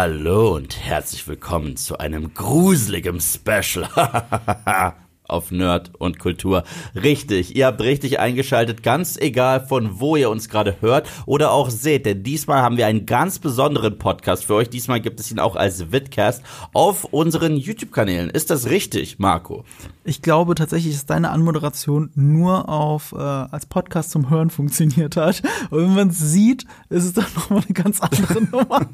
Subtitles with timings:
[0.00, 3.88] Hallo und herzlich willkommen zu einem gruseligen Special
[5.24, 6.62] auf Nerd und Kultur.
[6.94, 11.68] Richtig, ihr habt richtig eingeschaltet, ganz egal von wo ihr uns gerade hört oder auch
[11.68, 14.70] seht, denn diesmal haben wir einen ganz besonderen Podcast für euch.
[14.70, 18.30] Diesmal gibt es ihn auch als Vidcast auf unseren YouTube-Kanälen.
[18.30, 19.64] Ist das richtig, Marco?
[20.04, 25.42] Ich glaube tatsächlich, dass deine Anmoderation nur auf äh, als Podcast zum Hören funktioniert hat.
[25.70, 28.86] Und wenn man es sieht, ist es dann nochmal eine ganz andere Nummer.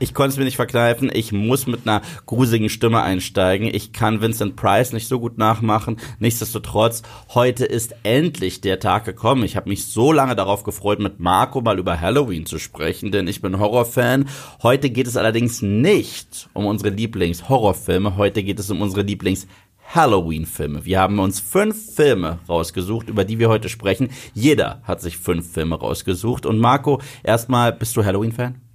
[0.00, 1.10] Ich konnte es mir nicht verkneifen.
[1.12, 3.68] Ich muss mit einer gruseligen Stimme einsteigen.
[3.72, 5.96] Ich kann Vincent Price nicht so gut nachmachen.
[6.18, 7.02] Nichtsdestotrotz,
[7.34, 9.42] heute ist endlich der Tag gekommen.
[9.42, 13.26] Ich habe mich so lange darauf gefreut, mit Marco mal über Halloween zu sprechen, denn
[13.26, 14.28] ich bin Horrorfan.
[14.62, 18.16] Heute geht es allerdings nicht um unsere Lieblings-Horrorfilme.
[18.16, 19.46] Heute geht es um unsere Lieblings-
[19.94, 20.84] Halloween-Filme.
[20.84, 24.10] Wir haben uns fünf Filme rausgesucht, über die wir heute sprechen.
[24.34, 26.44] Jeder hat sich fünf Filme rausgesucht.
[26.44, 28.67] Und Marco, erstmal, bist du Halloween-Fan?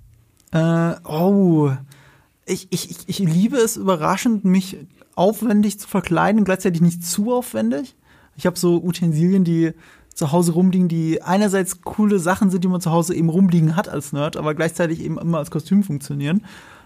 [0.54, 1.72] Äh, oh.
[2.46, 4.78] Ich, ich, ich, liebe es überraschend, mich
[5.16, 7.96] aufwendig zu verkleiden gleichzeitig nicht zu aufwendig.
[8.36, 9.74] Ich habe so Utensilien, die
[10.14, 13.90] zu Hause rumliegen, die einerseits coole Sachen sind, die man zu Hause eben rumliegen hat
[13.90, 16.44] als Nerd, aber gleichzeitig eben immer als Kostüm funktionieren.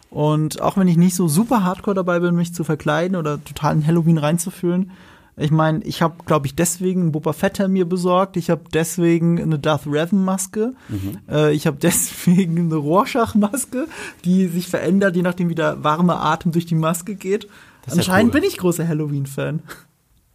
[0.10, 3.76] Und auch wenn ich nicht so super hardcore dabei bin, mich zu verkleiden oder total
[3.76, 4.92] in Halloween reinzufühlen,
[5.40, 8.38] ich meine, ich habe, glaube ich, deswegen einen Boba Fett mir besorgt.
[8.38, 10.74] Ich habe deswegen eine Darth Revan Maske.
[10.90, 11.20] Mhm.
[11.30, 13.88] Äh, ich habe deswegen eine Rorschach Maske,
[14.26, 17.48] die sich verändert, je nachdem wie der warme Atem durch die Maske geht.
[17.90, 18.42] Anscheinend ja cool.
[18.42, 19.62] bin ich großer Halloween-Fan.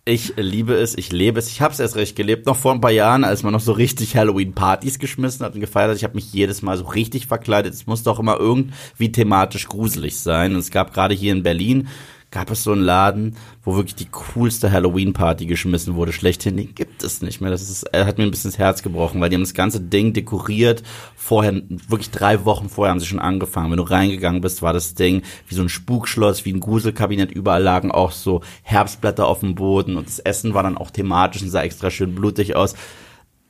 [0.04, 1.48] Ich liebe es, ich lebe es.
[1.48, 3.70] Ich habe es erst recht gelebt, noch vor ein paar Jahren, als man noch so
[3.70, 5.96] richtig Halloween-Partys geschmissen hat und gefeiert hat.
[5.96, 7.72] Ich habe mich jedes Mal so richtig verkleidet.
[7.72, 10.54] Es musste auch immer irgendwie thematisch gruselig sein.
[10.54, 11.88] Und es gab gerade hier in Berlin
[12.32, 16.12] gab es so einen Laden, wo wirklich die coolste Halloween-Party geschmissen wurde.
[16.12, 17.50] Schlechthin, den gibt es nicht mehr.
[17.50, 20.14] Das ist, hat mir ein bisschen das Herz gebrochen, weil die haben das ganze Ding
[20.14, 20.82] dekoriert.
[21.14, 21.52] Vorher,
[21.88, 23.70] wirklich drei Wochen vorher haben sie schon angefangen.
[23.70, 27.30] Wenn du reingegangen bist, war das Ding wie so ein Spukschloss, wie ein Gruselkabinett.
[27.30, 31.42] Überall lagen auch so Herbstblätter auf dem Boden und das Essen war dann auch thematisch
[31.42, 32.74] und sah extra schön blutig aus.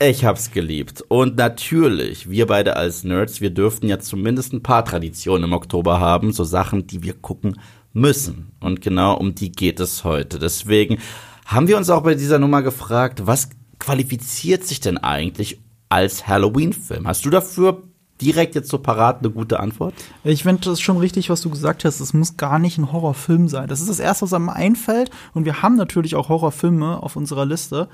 [0.01, 1.01] Ich hab's geliebt.
[1.07, 6.01] Und natürlich, wir beide als Nerds, wir dürften ja zumindest ein paar Traditionen im Oktober
[6.01, 6.33] haben.
[6.33, 7.61] So Sachen, die wir gucken
[7.93, 8.51] müssen.
[8.59, 10.39] Und genau um die geht es heute.
[10.39, 10.97] Deswegen
[11.45, 13.49] haben wir uns auch bei dieser Nummer gefragt, was
[13.79, 17.07] qualifiziert sich denn eigentlich als Halloween-Film?
[17.07, 17.83] Hast du dafür
[18.21, 19.93] direkt jetzt so parat eine gute Antwort?
[20.23, 21.99] Ich finde das schon richtig, was du gesagt hast.
[21.99, 23.67] Es muss gar nicht ein Horrorfilm sein.
[23.67, 25.11] Das ist das Erste, was einem einfällt.
[25.33, 27.89] Und wir haben natürlich auch Horrorfilme auf unserer Liste.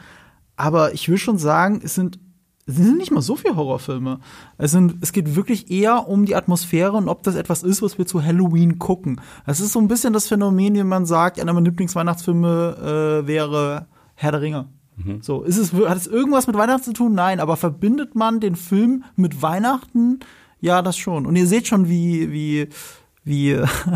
[0.55, 2.19] Aber ich will schon sagen, es sind
[2.69, 4.19] es sind nicht mal so viele Horrorfilme.
[4.57, 7.97] Es, sind, es geht wirklich eher um die Atmosphäre und ob das etwas ist, was
[7.97, 9.19] wir zu Halloween gucken.
[9.47, 13.87] Es ist so ein bisschen das Phänomen, wie man sagt, einer meiner Lieblingsweihnachtsfilme äh, wäre
[14.13, 14.67] Herr der Ringe.
[14.97, 15.21] Mhm.
[15.21, 17.15] So, ist es, hat es irgendwas mit Weihnachten zu tun?
[17.15, 20.19] Nein, aber verbindet man den Film mit Weihnachten?
[20.61, 21.25] Ja, das schon.
[21.25, 22.67] Und ihr seht schon, wie, wie
[23.29, 23.51] wie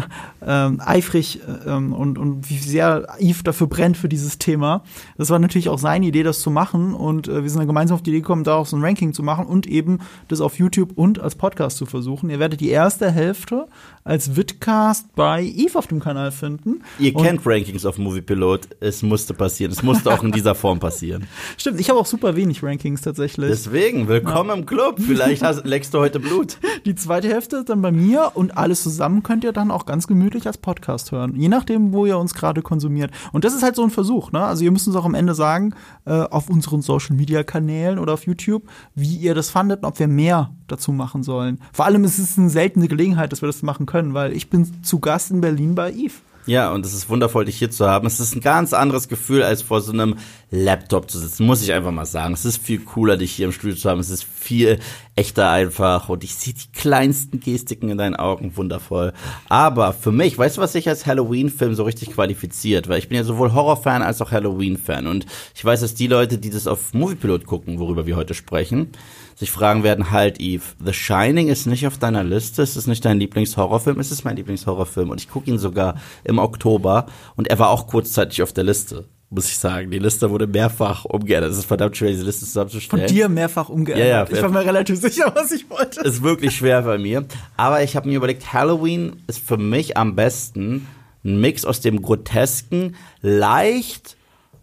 [0.45, 4.83] ähm, eifrig ähm, und, und wie sehr Yves dafür brennt für dieses Thema.
[5.17, 6.93] Das war natürlich auch seine Idee, das zu machen.
[6.93, 9.23] Und äh, wir sind dann gemeinsam auf die Idee gekommen, daraus so ein Ranking zu
[9.23, 12.29] machen und eben das auf YouTube und als Podcast zu versuchen.
[12.29, 13.67] Ihr werdet die erste Hälfte
[14.03, 16.83] als Vidcast bei Eve auf dem Kanal finden.
[16.99, 18.67] Ihr und kennt Rankings auf Moviepilot.
[18.79, 19.71] Es musste passieren.
[19.71, 21.25] Es musste auch in dieser Form passieren.
[21.57, 23.49] Stimmt, ich habe auch super wenig Rankings tatsächlich.
[23.49, 24.55] Deswegen, willkommen ja.
[24.55, 24.99] im Club.
[24.99, 26.57] Vielleicht hast, leckst du heute Blut.
[26.85, 30.07] Die zweite Hälfte ist dann bei mir und alles zusammen könnt ihr dann auch ganz
[30.07, 31.35] gemütlich als Podcast hören.
[31.35, 33.11] Je nachdem, wo ihr uns gerade konsumiert.
[33.31, 34.43] Und das ist halt so ein Versuch, ne?
[34.43, 35.73] Also ihr müsst uns auch am Ende sagen,
[36.05, 38.63] äh, auf unseren Social Media Kanälen oder auf YouTube,
[38.95, 41.59] wie ihr das fandet und ob wir mehr dazu machen sollen.
[41.71, 44.83] Vor allem ist es eine seltene Gelegenheit, dass wir das machen können, weil ich bin
[44.83, 46.13] zu Gast in Berlin bei Eve.
[46.45, 48.05] Ja, und es ist wundervoll, dich hier zu haben.
[48.05, 50.15] Es ist ein ganz anderes Gefühl, als vor so einem
[50.51, 52.33] Laptop zu sitzen, muss ich einfach mal sagen.
[52.33, 53.99] Es ist viel cooler, dich hier im Studio zu haben.
[53.99, 54.79] Es ist viel
[55.15, 58.57] echter einfach und ich sehe die kleinsten Gestiken in deinen Augen.
[58.57, 59.13] Wundervoll.
[59.47, 62.89] Aber für mich, weißt du, was sich als Halloween-Film so richtig qualifiziert?
[62.89, 65.07] Weil ich bin ja sowohl Horror-Fan als auch Halloween-Fan.
[65.07, 65.25] Und
[65.55, 68.89] ich weiß, dass die Leute, die das auf Moviepilot gucken, worüber wir heute sprechen,
[69.35, 73.03] sich fragen werden, halt, Eve, The Shining ist nicht auf deiner Liste, es ist nicht
[73.05, 77.59] dein Lieblingshorrorfilm, es ist mein Lieblingshorrorfilm und ich gucke ihn sogar im Oktober und er
[77.59, 79.89] war auch kurzzeitig auf der Liste muss ich sagen.
[79.89, 81.51] Die Liste wurde mehrfach umgeändert.
[81.51, 83.07] Es ist verdammt schwer, diese Liste zusammenzustellen.
[83.07, 84.07] Von dir mehrfach umgeändert.
[84.07, 86.01] Ja, ja, ich war mir relativ sicher, was ich wollte.
[86.01, 87.25] Ist wirklich schwer bei mir.
[87.57, 90.87] Aber ich habe mir überlegt, Halloween ist für mich am besten
[91.25, 94.17] ein Mix aus dem Grotesken, leicht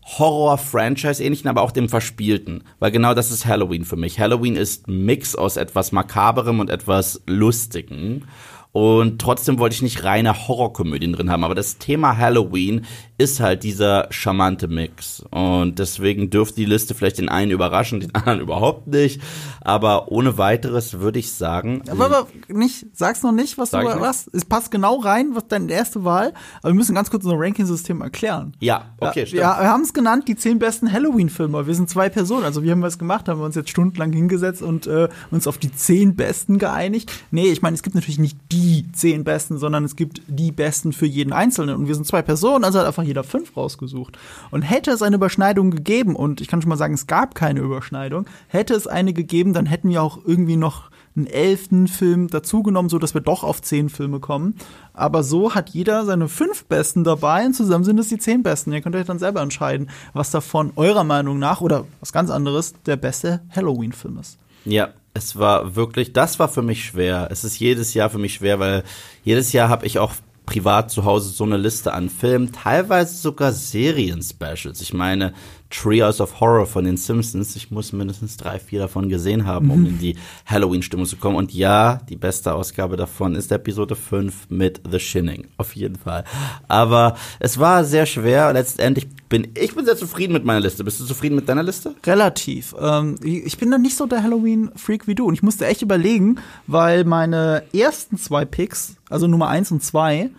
[0.04, 2.64] Horror-Franchise-ähnlichen, aber auch dem Verspielten.
[2.78, 4.18] Weil genau das ist Halloween für mich.
[4.18, 8.24] Halloween ist Mix aus etwas Makaberem und etwas Lustigem.
[8.72, 11.42] Und trotzdem wollte ich nicht reine Horrorkomödien drin haben.
[11.42, 12.86] Aber das Thema Halloween
[13.18, 15.24] ist halt dieser charmante Mix.
[15.30, 19.20] Und deswegen dürfte die Liste vielleicht den einen überraschen, den anderen überhaupt nicht.
[19.60, 21.82] Aber ohne weiteres würde ich sagen.
[21.90, 24.30] Aber, aber nicht, sag's noch nicht, was Sag du was.
[24.32, 26.32] Es passt genau rein, was deine erste Wahl.
[26.62, 28.54] Aber wir müssen ganz kurz unser Ranking-System erklären.
[28.60, 29.42] Ja, okay, ja, stimmt.
[29.42, 31.66] Ja, wir haben es genannt, die zehn besten Halloween-Filme.
[31.66, 32.44] Wir sind zwei Personen.
[32.44, 33.28] Also wie haben wir es gemacht?
[33.28, 37.10] Haben wir uns jetzt stundenlang hingesetzt und äh, uns auf die zehn besten geeinigt?
[37.32, 38.59] Nee, ich meine, es gibt natürlich nicht die
[38.92, 41.76] zehn besten, sondern es gibt die besten für jeden Einzelnen.
[41.76, 44.18] Und wir sind zwei Personen, also hat einfach jeder fünf rausgesucht.
[44.50, 47.60] Und hätte es eine Überschneidung gegeben, und ich kann schon mal sagen, es gab keine
[47.60, 52.88] Überschneidung, hätte es eine gegeben, dann hätten wir auch irgendwie noch einen elften Film dazugenommen,
[52.88, 54.54] so dass wir doch auf zehn Filme kommen.
[54.94, 58.72] Aber so hat jeder seine fünf besten dabei und zusammen sind es die zehn besten.
[58.72, 62.74] Ihr könnt euch dann selber entscheiden, was davon eurer Meinung nach oder was ganz anderes
[62.86, 64.38] der beste Halloween-Film ist.
[64.64, 67.28] Ja, es war wirklich, das war für mich schwer.
[67.30, 68.84] Es ist jedes Jahr für mich schwer, weil
[69.24, 70.14] jedes Jahr habe ich auch
[70.46, 74.80] privat zu Hause so eine Liste an Filmen, teilweise sogar Serien-Specials.
[74.80, 75.32] Ich meine,
[75.70, 77.54] Trios of Horror von den Simpsons.
[77.54, 81.36] Ich muss mindestens drei, vier davon gesehen haben, um in die Halloween-Stimmung zu kommen.
[81.36, 85.46] Und ja, die beste Ausgabe davon ist Episode 5 mit The Shinning.
[85.56, 86.24] Auf jeden Fall.
[86.66, 88.52] Aber es war sehr schwer.
[88.52, 90.82] Letztendlich bin ich bin sehr zufrieden mit meiner Liste.
[90.82, 91.94] Bist du zufrieden mit deiner Liste?
[92.04, 92.74] Relativ.
[92.78, 95.26] Ähm, ich bin dann nicht so der Halloween-Freak wie du.
[95.26, 100.30] Und ich musste echt überlegen, weil meine ersten zwei Picks, also Nummer eins und zwei,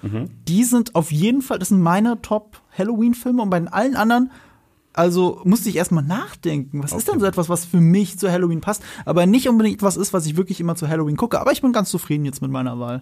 [0.47, 3.41] die sind auf jeden Fall, das sind meine Top-Halloween-Filme.
[3.41, 4.31] Und bei allen anderen,
[4.93, 6.83] also musste ich erstmal nachdenken.
[6.83, 8.83] Was ist denn so etwas, was für mich zu Halloween passt?
[9.05, 11.39] Aber nicht unbedingt etwas ist, was ich wirklich immer zu Halloween gucke.
[11.39, 13.01] Aber ich bin ganz zufrieden jetzt mit meiner Wahl.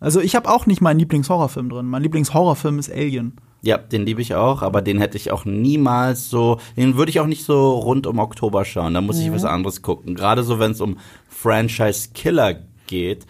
[0.00, 1.86] Also ich habe auch nicht meinen Lieblingshorrorfilm drin.
[1.86, 3.36] Mein Lieblingshorrorfilm ist Alien.
[3.62, 7.20] Ja, den liebe ich auch, aber den hätte ich auch niemals so, den würde ich
[7.20, 8.94] auch nicht so rund um Oktober schauen.
[8.94, 10.14] Da muss ich was anderes gucken.
[10.14, 10.98] Gerade so, wenn es um
[11.28, 13.26] Franchise-Killer geht,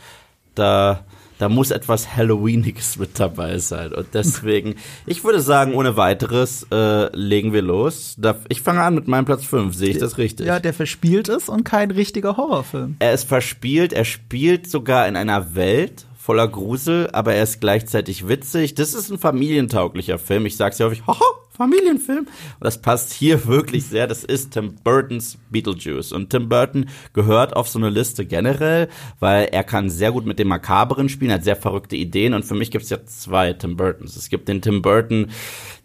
[0.54, 1.04] da,
[1.38, 3.92] da muss etwas Halloweeniges mit dabei sein.
[3.92, 8.16] Und deswegen, ich würde sagen, ohne weiteres äh, legen wir los.
[8.48, 9.74] Ich fange an mit meinem Platz 5.
[9.74, 10.46] Sehe ich das richtig?
[10.46, 12.96] Ja, der verspielt ist und kein richtiger Horrorfilm.
[12.98, 18.26] Er ist verspielt, er spielt sogar in einer Welt voller Grusel, aber er ist gleichzeitig
[18.26, 18.74] witzig.
[18.74, 20.44] Das ist ein familientauglicher Film.
[20.44, 22.26] Ich sag's ja häufig, haha, Familienfilm.
[22.26, 22.28] Und
[22.58, 24.08] das passt hier wirklich sehr.
[24.08, 26.10] Das ist Tim Burtons Beetlejuice.
[26.10, 28.88] Und Tim Burton gehört auf so eine Liste generell,
[29.20, 32.34] weil er kann sehr gut mit dem Makaberen spielen, hat sehr verrückte Ideen.
[32.34, 34.16] Und für mich gibt's ja zwei Tim Burtons.
[34.16, 35.28] Es gibt den Tim Burton,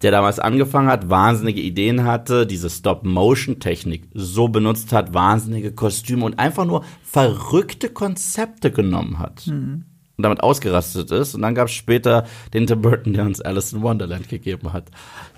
[0.02, 6.40] der damals angefangen hat, wahnsinnige Ideen hatte, diese Stop-Motion-Technik so benutzt hat, wahnsinnige Kostüme und
[6.40, 9.44] einfach nur verrückte Konzepte genommen hat.
[10.22, 11.34] Und damit ausgerastet ist.
[11.34, 14.84] Und dann gab es später den Tim Burton, der uns Alice in Wonderland gegeben hat.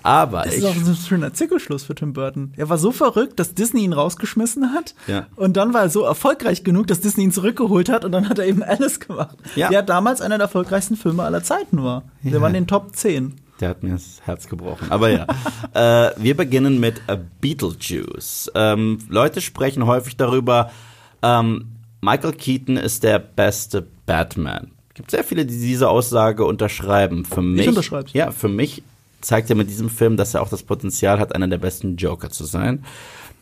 [0.02, 2.52] Aber Das ich, ist auch so ein schöner Zirkelschluss für Tim Burton.
[2.58, 4.94] Er war so verrückt, dass Disney ihn rausgeschmissen hat.
[5.06, 5.26] Ja.
[5.36, 8.38] Und dann war er so erfolgreich genug, dass Disney ihn zurückgeholt hat und dann hat
[8.38, 9.38] er eben Alice gemacht.
[9.56, 9.70] Ja.
[9.70, 12.02] Der damals einer der erfolgreichsten Filme aller Zeiten war.
[12.22, 12.40] Der Ja.
[12.42, 13.36] war in den Top 10.
[13.60, 14.88] Der hat mir das Herz gebrochen.
[14.90, 15.26] Aber ja.
[15.72, 18.50] äh, wir beginnen mit äh, Beetlejuice.
[18.54, 20.70] Ähm, Leute sprechen häufig darüber,
[21.22, 21.70] ähm,
[22.02, 24.72] Michael Keaton ist der beste Batman.
[24.94, 27.24] Gibt sehr viele, die diese Aussage unterschreiben.
[27.24, 28.12] Für mich, unterschreib's.
[28.12, 28.82] Ja, für mich
[29.20, 32.30] zeigt er mit diesem Film, dass er auch das Potenzial hat, einer der besten Joker
[32.30, 32.84] zu sein.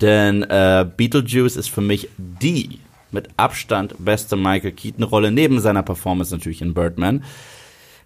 [0.00, 2.78] Denn äh, Beetlejuice ist für mich die
[3.10, 7.22] mit Abstand beste Michael Keaton-Rolle, neben seiner Performance natürlich in Birdman.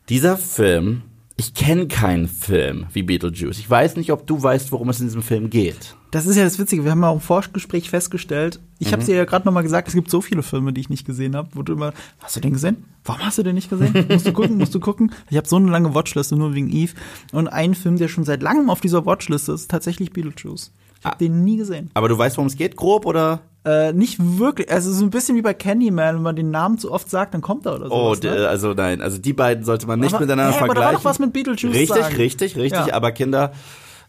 [0.08, 1.02] Dieser Film,
[1.36, 3.58] ich kenne keinen Film wie Beetlejuice.
[3.58, 5.94] Ich weiß nicht, ob du weißt, worum es in diesem Film geht.
[6.16, 6.84] Das ist ja das Witzige.
[6.84, 9.88] Wir haben ja auch im Vorgespräch festgestellt, ich habe dir ja gerade noch mal gesagt,
[9.88, 12.40] es gibt so viele Filme, die ich nicht gesehen habe, wo du immer, hast du
[12.40, 12.84] den gesehen?
[13.04, 14.06] Warum hast du den nicht gesehen?
[14.08, 15.12] musst du gucken, musst du gucken.
[15.30, 16.92] Ich habe so eine lange Watchliste nur wegen Eve.
[17.32, 20.72] Und ein Film, der schon seit langem auf dieser Watchliste ist, ist tatsächlich Beetlejuice.
[20.98, 21.18] Ich habe Ah.
[21.18, 21.90] den nie gesehen.
[21.94, 23.40] Aber du weißt, worum es geht, grob, oder?
[23.64, 24.70] Äh, nicht wirklich.
[24.70, 27.42] Also so ein bisschen wie bei Candyman, wenn man den Namen zu oft sagt, dann
[27.42, 27.94] kommt er oder so.
[27.94, 30.72] Oh, d- also nein, also die beiden sollte man nicht Aber- miteinander hä, aber da
[30.74, 30.94] vergleichen.
[30.94, 32.16] war doch was mit Beetlejuice Richtig, sagen.
[32.16, 32.86] richtig, richtig.
[32.86, 32.94] Ja.
[32.94, 33.52] Aber Kinder,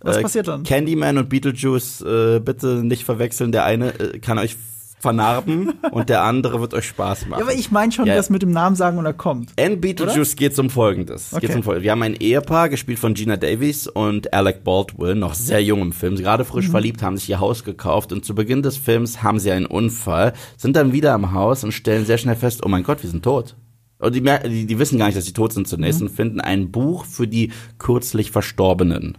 [0.02, 0.64] Was äh, passiert dann?
[0.64, 3.52] Candyman und Beetlejuice äh, bitte nicht verwechseln.
[3.52, 4.56] Der eine äh, kann euch
[5.00, 7.40] vernarben und der andere wird euch Spaß machen.
[7.42, 8.16] Ja, aber ich meine schon, Ja.
[8.16, 9.52] das mit dem Namen sagen und er kommt.
[9.56, 11.34] In Beetlejuice geht's um Folgendes.
[11.34, 11.42] Okay.
[11.42, 11.84] Geht's um Folgendes.
[11.84, 15.92] Wir haben ein Ehepaar, gespielt von Gina Davies und Alec Baldwin, noch sehr jung im
[15.92, 16.48] Film, gerade Mhm.
[16.48, 19.68] frisch verliebt, haben sich ihr Haus gekauft und zu Beginn des Films haben sie einen
[19.68, 23.10] Unfall, sind dann wieder im Haus und stellen sehr schnell fest, oh mein Gott, wir
[23.12, 23.56] sind tot.
[24.00, 26.08] Und die, die, die wissen gar nicht, dass sie tot sind zunächst Mhm.
[26.08, 29.18] und finden ein Buch für die kürzlich Verstorbenen.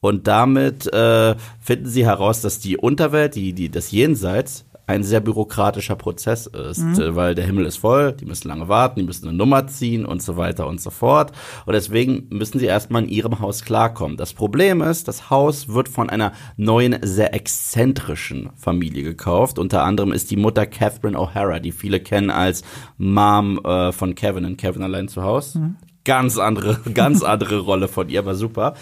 [0.00, 5.20] Und damit äh, finden sie heraus, dass die Unterwelt, die, die, das Jenseits, ein sehr
[5.20, 7.16] bürokratischer Prozess ist, mhm.
[7.16, 10.22] weil der Himmel ist voll, die müssen lange warten, die müssen eine Nummer ziehen und
[10.22, 11.32] so weiter und so fort.
[11.66, 14.16] Und deswegen müssen sie erstmal in ihrem Haus klarkommen.
[14.16, 19.58] Das Problem ist, das Haus wird von einer neuen, sehr exzentrischen Familie gekauft.
[19.58, 22.62] Unter anderem ist die Mutter Catherine O'Hara, die viele kennen als
[22.96, 25.58] Mom äh, von Kevin in Kevin allein zu Hause.
[25.58, 25.76] Mhm
[26.06, 28.74] ganz andere, ganz andere Rolle von ihr, war super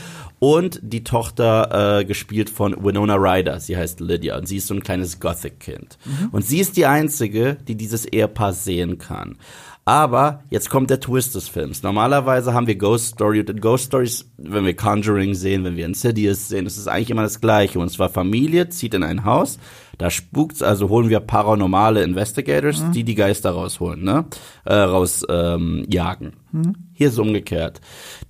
[0.44, 3.60] und die Tochter äh, gespielt von Winona Ryder.
[3.60, 5.96] Sie heißt Lydia und sie ist so ein kleines Gothic-Kind.
[6.04, 6.28] Mhm.
[6.32, 9.38] Und sie ist die einzige, die dieses Ehepaar sehen kann.
[9.86, 11.82] Aber jetzt kommt der Twist des Films.
[11.82, 15.86] Normalerweise haben wir Ghost Story und in Ghost Stories, wenn wir Conjuring sehen, wenn wir
[15.86, 17.78] Insidious sehen, ist es eigentlich immer das Gleiche.
[17.78, 19.58] Und zwar Familie zieht in ein Haus,
[19.98, 22.92] da spukt's, also holen wir paranormale Investigators, mhm.
[22.92, 24.26] die die Geister rausholen, ne?
[24.64, 26.32] Äh, raus ähm, jagen.
[26.52, 26.74] Mhm.
[26.92, 27.80] Hier ist es umgekehrt.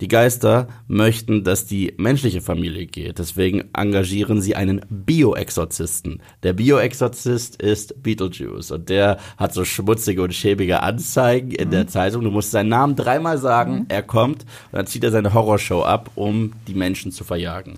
[0.01, 3.19] Die Geister möchten, dass die menschliche Familie geht.
[3.19, 6.21] Deswegen engagieren sie einen Bioexorzisten.
[6.41, 11.71] Der Bioexorzist ist Beetlejuice und der hat so schmutzige und schäbige Anzeigen in mhm.
[11.71, 12.23] der Zeitung.
[12.23, 13.85] Du musst seinen Namen dreimal sagen, mhm.
[13.89, 14.41] er kommt
[14.71, 17.77] und dann zieht er seine Horrorshow ab, um die Menschen zu verjagen.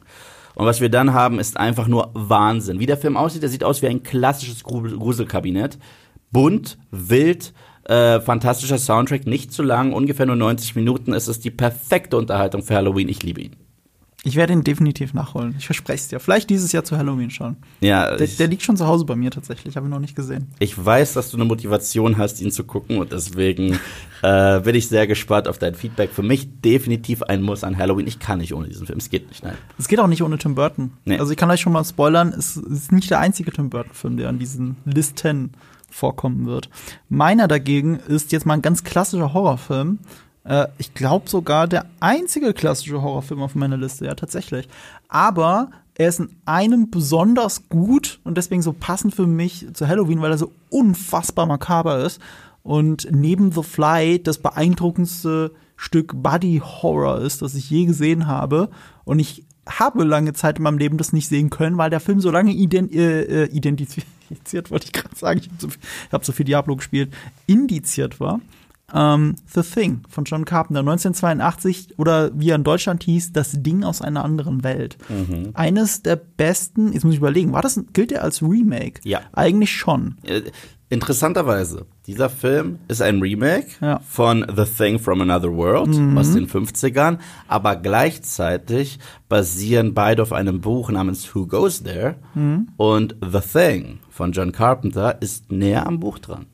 [0.57, 2.79] Und was wir dann haben, ist einfach nur Wahnsinn.
[2.79, 5.77] Wie der Film aussieht, der sieht aus wie ein klassisches Gruselkabinett.
[6.31, 11.13] Bunt, wild, äh, fantastischer Soundtrack, nicht zu lang, ungefähr nur 90 Minuten.
[11.13, 13.07] Es ist die perfekte Unterhaltung für Halloween.
[13.07, 13.66] Ich liebe ihn.
[14.27, 15.55] Ich werde ihn definitiv nachholen.
[15.57, 16.19] Ich verspreche es dir.
[16.19, 17.55] Vielleicht dieses Jahr zu Halloween schon.
[17.79, 18.13] Ja.
[18.17, 19.77] Der, der liegt schon zu Hause bei mir tatsächlich.
[19.77, 20.49] Habe ihn noch nicht gesehen.
[20.59, 23.79] Ich weiß, dass du eine Motivation hast, ihn zu gucken und deswegen
[24.23, 26.09] äh, bin ich sehr gespannt auf dein Feedback.
[26.11, 28.05] Für mich definitiv ein Muss an Halloween.
[28.05, 28.99] Ich kann nicht ohne diesen Film.
[28.99, 29.55] Es geht nicht, nein.
[29.77, 30.91] Es geht auch nicht ohne Tim Burton.
[31.05, 31.19] Nee.
[31.19, 32.33] Also ich kann euch schon mal spoilern.
[32.37, 35.51] Es ist nicht der einzige Tim Burton-Film, der an diesen Listen
[35.89, 36.69] vorkommen wird.
[37.07, 39.99] Meiner dagegen ist jetzt mal ein ganz klassischer Horrorfilm
[40.47, 44.67] äh, ich glaube sogar der einzige klassische Horrorfilm auf meiner Liste, ja, tatsächlich.
[45.09, 50.21] Aber er ist in einem besonders gut und deswegen so passend für mich zu Halloween,
[50.21, 52.21] weil er so unfassbar makaber ist.
[52.63, 58.69] Und neben The Fly das beeindruckendste Stück Body Horror ist, das ich je gesehen habe.
[59.05, 62.19] Und ich habe lange Zeit in meinem Leben das nicht sehen können, weil der Film
[62.19, 65.67] so lange ident äh, äh identifiziert, wollte ich gerade sagen, ich habe so,
[66.11, 67.13] hab so viel Diablo gespielt,
[67.47, 68.39] indiziert war
[68.93, 73.83] ähm, The Thing von John Carpenter 1982 oder wie er in Deutschland hieß, Das Ding
[73.83, 74.97] aus einer anderen Welt.
[75.09, 75.51] Mhm.
[75.53, 79.01] Eines der besten, jetzt muss ich überlegen, war das gilt der als Remake?
[79.03, 79.21] Ja.
[79.33, 80.15] Eigentlich schon.
[80.23, 80.43] Äh,
[80.89, 83.99] interessanterweise, dieser Film ist ein Remake ja.
[84.07, 86.17] von The Thing from Another World mhm.
[86.17, 87.17] aus den 50ern,
[87.49, 92.69] aber gleichzeitig basieren beide auf einem Buch namens Who Goes There mhm.
[92.77, 96.45] und The Thing von John Carpenter ist näher am Buch dran.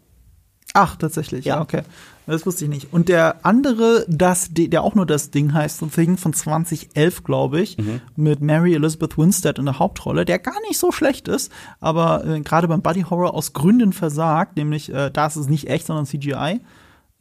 [0.74, 1.84] Ach, tatsächlich, ja, okay.
[2.26, 2.94] Das wusste ich nicht.
[2.94, 7.62] Und der andere, das, der auch nur das Ding heißt, The Thing von 2011, glaube
[7.62, 8.02] ich, mhm.
[8.16, 12.40] mit Mary Elizabeth Winstead in der Hauptrolle, der gar nicht so schlecht ist, aber äh,
[12.40, 16.06] gerade beim Buddy Horror aus Gründen versagt, nämlich äh, da ist es nicht echt, sondern
[16.06, 16.62] CGI.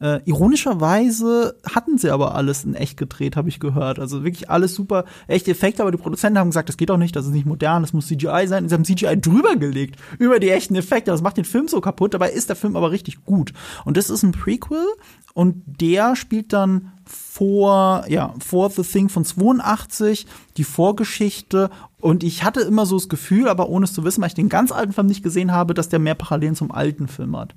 [0.03, 3.99] Äh, ironischerweise hatten sie aber alles in echt gedreht, habe ich gehört.
[3.99, 7.15] Also wirklich alles super echte Effekte, aber die Produzenten haben gesagt, das geht doch nicht,
[7.15, 8.67] das ist nicht modern, das muss CGI sein.
[8.67, 11.11] Sie haben CGI drüber gelegt über die echten Effekte.
[11.11, 12.13] Das macht den Film so kaputt.
[12.13, 13.53] Dabei ist der Film aber richtig gut.
[13.85, 14.85] Und das ist ein Prequel
[15.33, 21.69] und der spielt dann vor, ja, vor The Thing von 82, die Vorgeschichte.
[22.01, 24.49] Und ich hatte immer so das Gefühl, aber ohne es zu wissen, weil ich den
[24.49, 27.55] ganz alten Film nicht gesehen habe, dass der mehr Parallelen zum alten Film hat.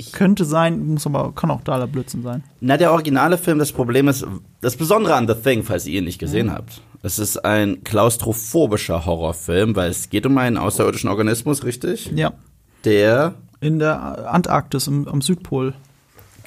[0.00, 2.44] Ich Könnte sein, muss aber, kann auch da der Blödsinn sein.
[2.60, 4.24] Na, der originale Film, das Problem ist,
[4.60, 6.52] das Besondere an The Thing, falls ihr ihn nicht gesehen mhm.
[6.52, 12.12] habt, es ist ein klaustrophobischer Horrorfilm, weil es geht um einen außerirdischen Organismus, richtig?
[12.14, 12.32] Ja.
[12.84, 15.74] Der in der Antarktis, im, am Südpol,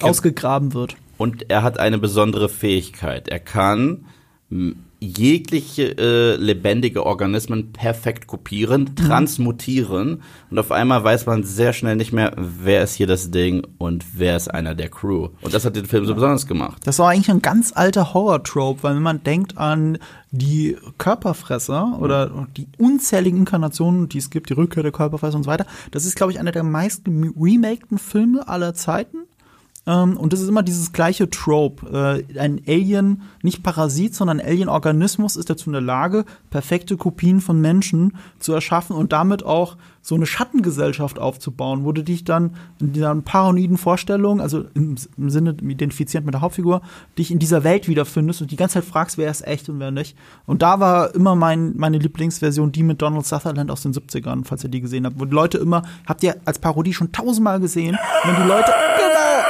[0.00, 0.96] ausgegraben wird.
[1.18, 3.28] Und er hat eine besondere Fähigkeit.
[3.28, 4.06] Er kann
[5.02, 8.96] jegliche äh, lebendige Organismen perfekt kopieren, mhm.
[8.96, 13.66] transmutieren und auf einmal weiß man sehr schnell nicht mehr, wer ist hier das Ding
[13.78, 15.30] und wer ist einer der Crew.
[15.40, 16.82] Und das hat den Film so besonders gemacht.
[16.84, 19.98] Das war eigentlich ein ganz alter Horror-Trope, weil wenn man denkt an
[20.30, 22.46] die Körperfresser oder mhm.
[22.56, 26.16] die unzähligen Inkarnationen, die es gibt, die Rückkehr der Körperfresser und so weiter, das ist,
[26.16, 29.18] glaube ich, einer der meisten remakten Filme aller Zeiten.
[29.86, 32.24] Ähm, und das ist immer dieses gleiche Trope.
[32.34, 37.40] Äh, ein Alien, nicht Parasit, sondern ein Alien-Organismus ist dazu in der Lage, perfekte Kopien
[37.40, 42.56] von Menschen zu erschaffen und damit auch so eine Schattengesellschaft aufzubauen, wo du dich dann
[42.80, 46.82] in dieser paranoiden Vorstellung, also im, im Sinne identifiziert mit der Hauptfigur,
[47.16, 49.92] dich in dieser Welt wiederfindest und die ganze Zeit fragst, wer ist echt und wer
[49.92, 50.16] nicht.
[50.44, 54.64] Und da war immer mein, meine Lieblingsversion die mit Donald Sutherland aus den 70ern, falls
[54.64, 57.96] ihr die gesehen habt, wo die Leute immer, habt ihr als Parodie schon tausendmal gesehen,
[58.24, 59.41] wenn die Leute, genau,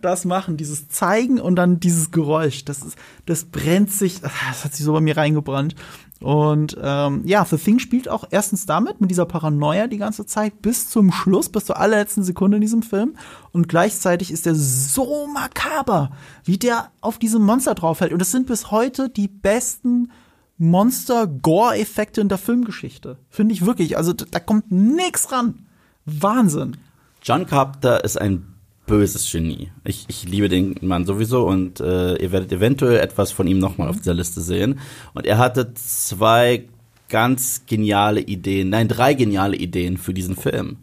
[0.00, 2.64] das machen, dieses Zeigen und dann dieses Geräusch.
[2.64, 2.96] Das ist,
[3.26, 5.74] das brennt sich, das hat sich so bei mir reingebrannt.
[6.22, 10.62] Und ähm, ja, The Thing spielt auch erstens damit, mit dieser Paranoia die ganze Zeit,
[10.62, 13.16] bis zum Schluss, bis zur allerletzten Sekunde in diesem Film.
[13.50, 16.12] Und gleichzeitig ist er so makaber,
[16.44, 18.12] wie der auf diese Monster draufhält.
[18.12, 20.12] Und das sind bis heute die besten
[20.58, 23.18] Monster-Gore-Effekte in der Filmgeschichte.
[23.28, 23.96] Finde ich wirklich.
[23.96, 25.66] Also da kommt nix ran.
[26.04, 26.76] Wahnsinn.
[27.22, 28.51] John Carpenter ist ein
[28.86, 29.70] böses Genie.
[29.84, 33.88] Ich, ich liebe den Mann sowieso und äh, ihr werdet eventuell etwas von ihm nochmal
[33.88, 34.80] auf dieser Liste sehen.
[35.14, 36.64] Und er hatte zwei
[37.08, 40.78] ganz geniale Ideen, nein, drei geniale Ideen für diesen Film.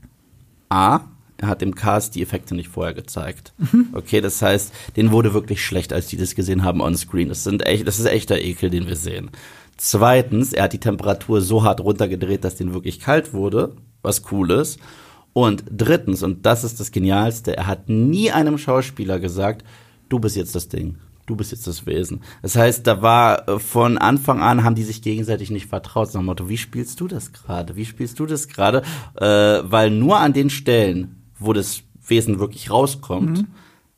[0.70, 1.01] A,
[1.38, 3.53] er hat dem Cast die Effekte nicht vorher gezeigt.
[3.94, 7.29] Okay, das heißt, denen wurde wirklich schlecht, als die das gesehen haben on screen.
[7.29, 9.32] Das sind echt, das ist echter Ekel, den wir sehen.
[9.77, 14.51] Zweitens, er hat die Temperatur so hart runtergedreht, dass denen wirklich kalt wurde, was cool
[14.51, 14.79] ist.
[15.33, 19.63] Und drittens, und das ist das Genialste, er hat nie einem Schauspieler gesagt,
[20.09, 20.98] du bist jetzt das Ding.
[21.27, 22.21] Du bist jetzt das Wesen.
[22.41, 26.07] Das heißt, da war äh, von Anfang an haben die sich gegenseitig nicht vertraut.
[26.07, 27.75] Nach dem Motto, wie spielst du das gerade?
[27.75, 28.81] Wie spielst du das gerade?
[29.15, 29.25] Äh,
[29.63, 33.48] weil nur an den Stellen, wo das Wesen wirklich rauskommt, Mhm.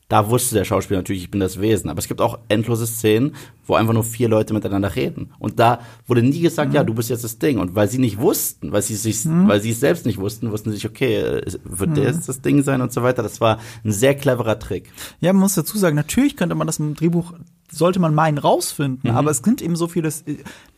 [0.08, 1.88] Da wusste der Schauspieler natürlich, ich bin das Wesen.
[1.88, 3.34] Aber es gibt auch endlose Szenen,
[3.66, 5.32] wo einfach nur vier Leute miteinander reden.
[5.38, 6.74] Und da wurde nie gesagt, Mhm.
[6.74, 7.58] ja, du bist jetzt das Ding.
[7.58, 10.70] Und weil sie nicht wussten, weil sie sich, weil sie es selbst nicht wussten, wussten
[10.70, 13.22] sie sich, okay, äh, wird der jetzt das Ding sein und so weiter.
[13.22, 14.90] Das war ein sehr cleverer Trick.
[15.20, 17.32] Ja, man muss dazu sagen, natürlich könnte man das im Drehbuch,
[17.70, 19.16] sollte man meinen, rausfinden, Mhm.
[19.16, 20.24] aber es sind eben so viele, das-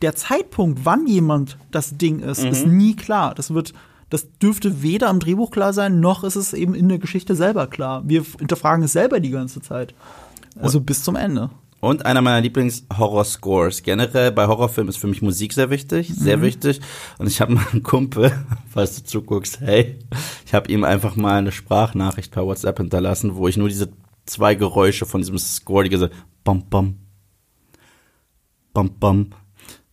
[0.00, 2.50] der Zeitpunkt, wann jemand das Ding ist, Mhm.
[2.50, 3.34] ist nie klar.
[3.34, 3.72] Das wird,
[4.14, 7.66] das dürfte weder im Drehbuch klar sein, noch ist es eben in der Geschichte selber
[7.66, 8.04] klar.
[8.06, 9.92] Wir hinterfragen es selber die ganze Zeit.
[10.56, 11.50] Also bis zum Ende.
[11.80, 13.82] Und einer meiner Lieblings-Horror-Scores.
[13.82, 16.80] Generell bei Horrorfilmen ist für mich Musik sehr wichtig, sehr wichtig.
[17.18, 18.30] Und ich habe mal einen Kumpel,
[18.72, 19.98] falls du zuguckst, hey,
[20.46, 23.88] ich habe ihm einfach mal eine Sprachnachricht per WhatsApp hinterlassen, wo ich nur diese
[24.26, 26.98] zwei Geräusche von diesem Score, die gesagt, bam, bam,
[28.72, 29.30] bam, bam,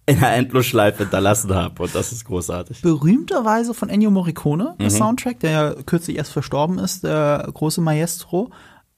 [0.08, 1.84] in einer Endlosschleife hinterlassen habe.
[1.84, 2.82] Und das ist großartig.
[2.82, 4.82] berühmterweise von Ennio Morricone, Mhm.
[4.82, 8.50] der Soundtrack, der ja kürzlich erst verstorben ist, der große Maestro.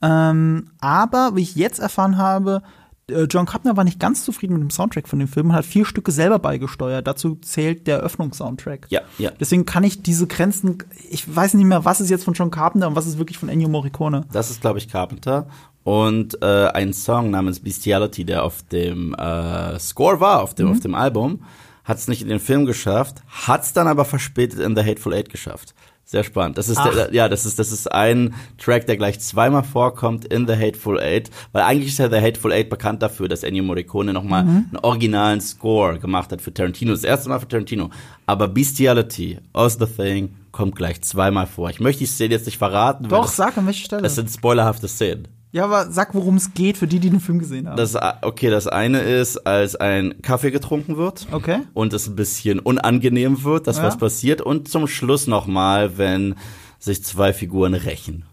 [0.01, 2.61] Ähm, aber, wie ich jetzt erfahren habe,
[3.09, 5.65] äh, John Carpenter war nicht ganz zufrieden mit dem Soundtrack von dem Film und hat
[5.65, 7.05] vier Stücke selber beigesteuert.
[7.05, 8.87] Dazu zählt der Eröffnungssoundtrack.
[8.89, 9.31] Ja, ja.
[9.39, 10.77] Deswegen kann ich diese Grenzen,
[11.09, 13.49] ich weiß nicht mehr, was ist jetzt von John Carpenter und was ist wirklich von
[13.49, 14.25] Ennio Morricone.
[14.31, 15.47] Das ist, glaube ich, Carpenter.
[15.83, 20.79] Und äh, ein Song namens Bestiality, der auf dem äh, Score war, auf dem, auf
[20.79, 21.43] dem Album,
[21.83, 25.13] hat es nicht in den Film geschafft, hat es dann aber verspätet in The Hateful
[25.13, 25.73] Eight geschafft.
[26.05, 26.57] Sehr spannend.
[26.57, 30.45] Das ist der, ja, das ist das ist ein Track, der gleich zweimal vorkommt in
[30.45, 34.11] The Hateful Eight, weil eigentlich ist ja The Hateful Eight bekannt dafür, dass Ennio Morricone
[34.13, 37.89] noch mal einen originalen Score gemacht hat für Tarantino, das erste Mal für Tarantino.
[38.25, 41.69] Aber Bestiality aus The Thing kommt gleich zweimal vor.
[41.69, 44.01] Ich möchte die Szene jetzt nicht verraten, Doch, das, sag an welcher Stelle.
[44.01, 45.29] das sind spoilerhafte Szenen.
[45.53, 47.77] Ja, aber sag, worum es geht für die, die den Film gesehen haben.
[47.77, 51.27] Das, okay, das eine ist, als ein Kaffee getrunken wird.
[51.31, 51.59] Okay.
[51.73, 53.83] Und es ein bisschen unangenehm wird, dass Ja.
[53.83, 54.41] was passiert.
[54.41, 56.35] Und zum Schluss nochmal, wenn
[56.79, 58.25] sich zwei Figuren rächen.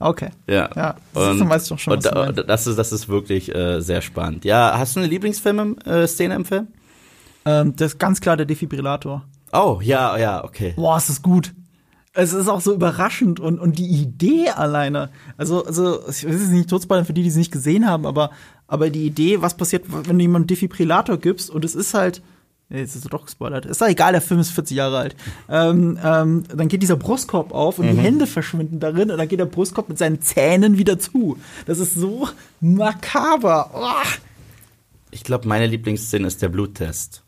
[0.00, 0.28] okay.
[0.46, 0.68] Ja.
[0.76, 2.44] Ja, das ist- weiß ich doch schon, und meinst.
[2.48, 4.44] das, ist, das ist wirklich äh, sehr spannend.
[4.44, 6.68] Ja, hast du eine Lieblingsfilm-Szene im Film?
[7.46, 9.24] Ähm, das ist ganz klar der Defibrillator.
[9.52, 10.74] Oh, ja, ja, okay.
[10.76, 11.54] Boah, ist das gut.
[12.20, 15.10] Es ist auch so überraschend und, und die Idee alleine.
[15.36, 18.30] Also, also ich will es nicht totspoilern für die, die es nicht gesehen haben, aber,
[18.66, 22.20] aber die Idee, was passiert, wenn du jemandem Defibrillator gibst und es ist halt.
[22.70, 23.64] Nee, Jetzt ist es doch gespoilert.
[23.66, 25.16] Ist doch egal, der Film ist 40 Jahre alt.
[25.48, 29.38] Ähm, ähm, dann geht dieser Brustkorb auf und die Hände verschwinden darin und dann geht
[29.40, 31.38] der Brustkorb mit seinen Zähnen wieder zu.
[31.66, 32.28] Das ist so
[32.60, 33.70] makaber.
[33.74, 34.08] Oh,
[35.12, 37.22] Ich glaube, meine Lieblingsszene ist der Bluttest.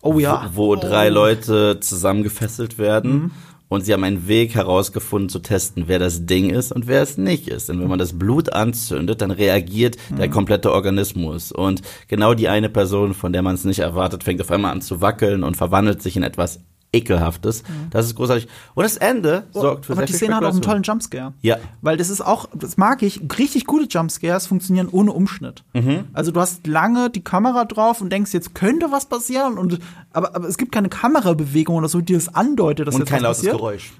[0.00, 0.48] oh ja.
[0.54, 1.14] Wo, wo drei Oh.
[1.14, 3.12] Leute zusammengefesselt werden.
[3.12, 3.30] Mhm.
[3.72, 7.16] Und sie haben einen Weg herausgefunden zu testen, wer das Ding ist und wer es
[7.16, 7.70] nicht ist.
[7.70, 10.30] Denn wenn man das Blut anzündet, dann reagiert der Mhm.
[10.30, 11.52] komplette Organismus.
[11.52, 14.82] Und genau die eine Person, von der man es nicht erwartet, fängt auf einmal an
[14.82, 16.60] zu wackeln und verwandelt sich in etwas
[16.92, 17.62] Ekelhaftes.
[17.90, 18.48] Das ist großartig.
[18.74, 19.98] Und das Ende sorgt für Mhm.
[19.98, 21.32] Oh, Aber sehr die viel Szene hat auch einen tollen Jumpscare.
[21.40, 21.56] Ja.
[21.80, 25.64] Weil das ist auch, das mag ich, richtig gute Jumpscares funktionieren ohne Umschnitt.
[25.72, 26.04] Mhm.
[26.12, 29.78] Also du hast lange die Kamera drauf und denkst, jetzt könnte was passieren, und,
[30.12, 33.18] aber, aber es gibt keine Kamerabewegung oder so, die das andeutet, dass Und jetzt kein
[33.18, 33.56] was lautes passiert.
[33.56, 33.92] Geräusch.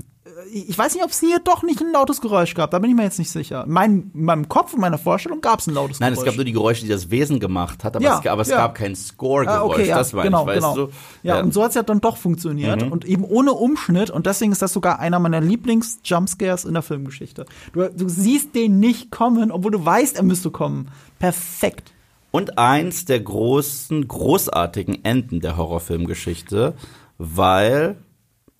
[0.54, 2.96] Ich weiß nicht, ob es hier doch nicht ein lautes Geräusch gab, da bin ich
[2.96, 3.64] mir jetzt nicht sicher.
[3.66, 6.26] Mein, in meinem Kopf und meiner Vorstellung gab es ein lautes Nein, Geräusch.
[6.26, 8.48] es gab nur die Geräusche, die das Wesen gemacht hat, aber, Ja, es, aber es
[8.48, 8.58] ja.
[8.58, 9.58] gab kein Score-Geräusch.
[9.58, 10.76] Ah, okay, ja, das meine genau, ich, weißt genau.
[10.76, 10.92] du?
[11.22, 14.52] Ja, und so hat es ja dann doch funktioniert und eben ohne Umschnitt und deswegen
[14.52, 17.46] ist das sogar einer meiner Lieblings-Jumpscares in der Filmgeschichte.
[17.72, 20.88] Du, du siehst den nicht kommen, obwohl du weißt, er müsste kommen.
[21.18, 21.92] Perfekt.
[22.30, 26.74] Und eins der großen, großartigen Enden der Horrorfilmgeschichte,
[27.16, 27.96] weil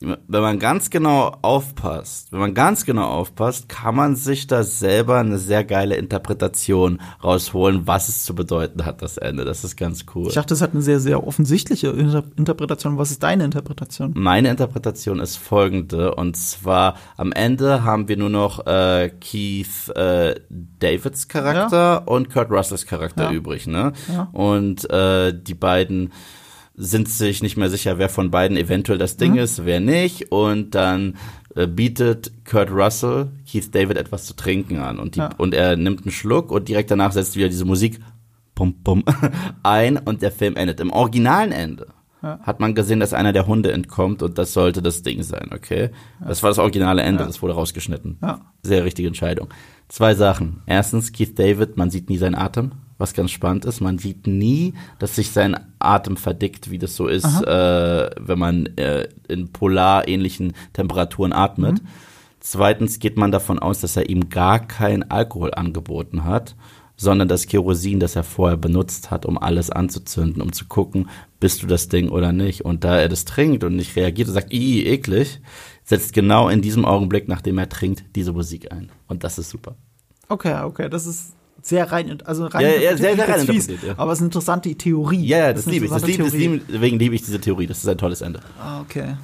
[0.03, 5.19] wenn man ganz genau aufpasst, wenn man ganz genau aufpasst, kann man sich da selber
[5.19, 9.45] eine sehr geile Interpretation rausholen, was es zu bedeuten hat, das Ende.
[9.45, 10.29] Das ist ganz cool.
[10.29, 12.99] Ich dachte, das hat eine sehr, sehr offensichtliche Inter Interpretation.
[12.99, 14.12] Was ist deine Interpretation?
[14.15, 20.35] Meine Interpretation ist folgende, und zwar am Ende haben wir nur noch äh, Keith äh,
[20.49, 21.97] Davids Charakter ja.
[21.99, 23.33] und Kurt Russells Charakter ja.
[23.33, 23.93] übrig, ne?
[24.12, 24.29] Ja.
[24.33, 26.12] Und äh, die beiden
[26.75, 29.39] sind sich nicht mehr sicher, wer von beiden eventuell das Ding mhm.
[29.39, 30.33] ist, wer nicht.
[30.33, 31.17] Und dann
[31.55, 34.99] äh, bietet Kurt Russell Keith David etwas zu trinken an.
[34.99, 35.31] Und, die, ja.
[35.37, 38.01] und er nimmt einen Schluck und direkt danach setzt wieder diese Musik
[38.55, 39.05] pum, pum,
[39.63, 40.81] ein und der Film endet.
[40.81, 41.89] Im originalen Ende
[42.23, 42.39] ja.
[42.43, 45.91] hat man gesehen, dass einer der Hunde entkommt und das sollte das Ding sein, okay?
[46.21, 46.29] Ja.
[46.29, 48.19] Das war das originale Ende, das wurde rausgeschnitten.
[48.63, 49.49] Sehr richtige Entscheidung.
[49.89, 50.63] Zwei Sachen.
[50.67, 53.81] Erstens, Keith David, man sieht nie seinen Atem was ganz spannend ist.
[53.81, 58.67] Man sieht nie, dass sich sein Atem verdickt, wie das so ist, äh, wenn man
[58.79, 61.83] äh, in polarähnlichen Temperaturen atmet.
[61.83, 61.88] Mhm.
[62.41, 66.57] Zweitens geht man davon aus, dass er ihm gar kein Alkohol angeboten hat,
[66.97, 71.09] sondern das Kerosin, das er vorher benutzt hat, um alles anzuzünden, um zu gucken,
[71.41, 72.65] bist du das Ding oder nicht.
[72.65, 75.41] Und da er das trinkt und nicht reagiert und sagt, ih, eklig,
[75.85, 78.91] setzt genau in diesem Augenblick, nachdem er trinkt, diese Musik ein.
[79.09, 79.75] Und das ist super.
[80.29, 83.94] Okay, okay, das ist sehr rein, also rein ja, ja, sehr, sehr rein interpretiert, ja.
[83.96, 85.25] Aber es ist eine interessante Theorie.
[85.25, 85.90] Ja, ja das, das liebe ich.
[85.92, 87.66] Das liebe, das liebe, deswegen liebe ich diese Theorie.
[87.66, 88.40] Das ist ein tolles Ende.
[88.61, 89.14] Ah, okay.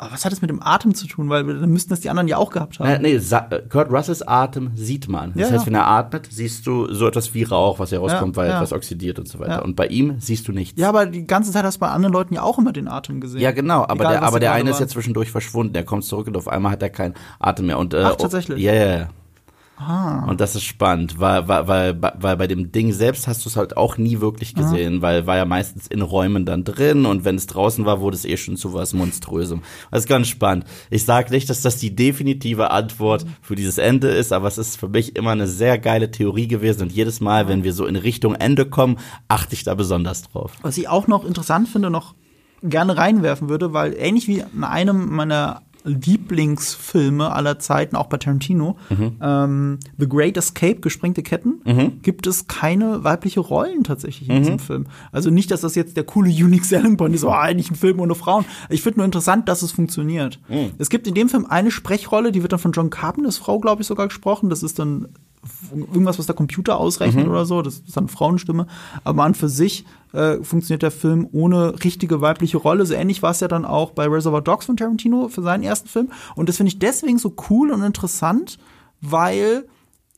[0.00, 1.28] Aber was hat es mit dem Atem zu tun?
[1.28, 2.88] Weil dann müssten das die anderen ja auch gehabt haben.
[2.88, 3.20] Äh, nee,
[3.68, 5.32] Kurt Russells Atem sieht man.
[5.34, 8.42] Das ja, heißt, wenn er atmet, siehst du so etwas wie Rauch, was herauskommt, ja,
[8.42, 8.56] weil ja.
[8.56, 9.64] etwas oxidiert und so weiter.
[9.64, 10.80] Und bei ihm siehst du nichts.
[10.80, 13.20] Ja, aber die ganze Zeit hast du bei anderen Leuten ja auch immer den Atem
[13.20, 13.40] gesehen.
[13.40, 13.82] Ja, genau.
[13.82, 14.70] Aber Egal, der, aber der eine war.
[14.70, 15.72] ist ja zwischendurch verschwunden.
[15.72, 17.78] Der kommt zurück und auf einmal hat er keinen Atem mehr.
[17.78, 18.62] Und, äh, Ach, tatsächlich?
[18.62, 19.08] Ja, ja, ja.
[19.78, 20.24] Ah.
[20.26, 23.56] Und das ist spannend, weil, weil, weil, weil bei dem Ding selbst hast du es
[23.56, 25.02] halt auch nie wirklich gesehen, ah.
[25.02, 28.24] weil war ja meistens in Räumen dann drin und wenn es draußen war, wurde es
[28.24, 29.62] eh schon zu was Monströsem.
[29.92, 30.64] Das ist ganz spannend.
[30.90, 34.76] Ich sage nicht, dass das die definitive Antwort für dieses Ende ist, aber es ist
[34.76, 37.96] für mich immer eine sehr geile Theorie gewesen und jedes Mal, wenn wir so in
[37.96, 40.52] Richtung Ende kommen, achte ich da besonders drauf.
[40.62, 42.14] Was ich auch noch interessant finde, noch
[42.62, 48.76] gerne reinwerfen würde, weil ähnlich wie in einem meiner Lieblingsfilme aller Zeiten, auch bei Tarantino,
[48.90, 49.16] mhm.
[49.20, 52.02] ähm, The Great Escape, Gesprengte Ketten, mhm.
[52.02, 54.38] gibt es keine weibliche Rollen tatsächlich in mhm.
[54.40, 54.86] diesem Film.
[55.12, 58.00] Also nicht, dass das jetzt der coole Unique Selling Point ist, oh, eigentlich ein Film
[58.00, 58.44] ohne Frauen.
[58.68, 60.40] Ich finde nur interessant, dass es funktioniert.
[60.48, 60.72] Mhm.
[60.78, 63.82] Es gibt in dem Film eine Sprechrolle, die wird dann von John Carpenters Frau, glaube
[63.82, 64.50] ich, sogar gesprochen.
[64.50, 65.08] Das ist dann
[65.72, 67.32] irgendwas, was der Computer ausrechnet mhm.
[67.32, 67.62] oder so.
[67.62, 68.66] Das ist dann Frauenstimme.
[69.04, 72.86] Aber an für sich äh, funktioniert der Film ohne richtige weibliche Rolle.
[72.86, 75.88] So ähnlich war es ja dann auch bei Reservoir Dogs von Tarantino für seinen ersten
[75.88, 76.10] Film.
[76.34, 78.58] Und das finde ich deswegen so cool und interessant,
[79.00, 79.66] weil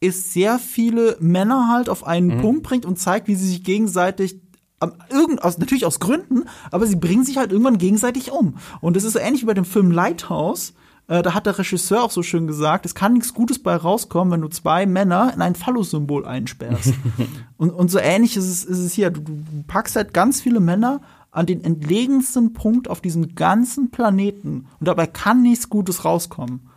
[0.01, 2.41] es sehr viele Männer halt auf einen mhm.
[2.41, 4.41] Punkt bringt und zeigt, wie sie sich gegenseitig
[5.11, 8.57] irgend, aus, natürlich aus Gründen, aber sie bringen sich halt irgendwann gegenseitig um.
[8.81, 10.73] Und das ist so ähnlich wie bei dem Film Lighthouse,
[11.11, 14.33] äh, da hat der Regisseur auch so schön gesagt, es kann nichts Gutes bei rauskommen,
[14.33, 16.95] wenn du zwei Männer in ein Phallus-Symbol einsperrst.
[17.57, 19.11] und, und so ähnlich ist es, ist es hier.
[19.11, 19.35] Du, du
[19.67, 21.01] packst halt ganz viele Männer
[21.33, 26.70] an den entlegensten Punkt auf diesem ganzen Planeten und dabei kann nichts Gutes rauskommen.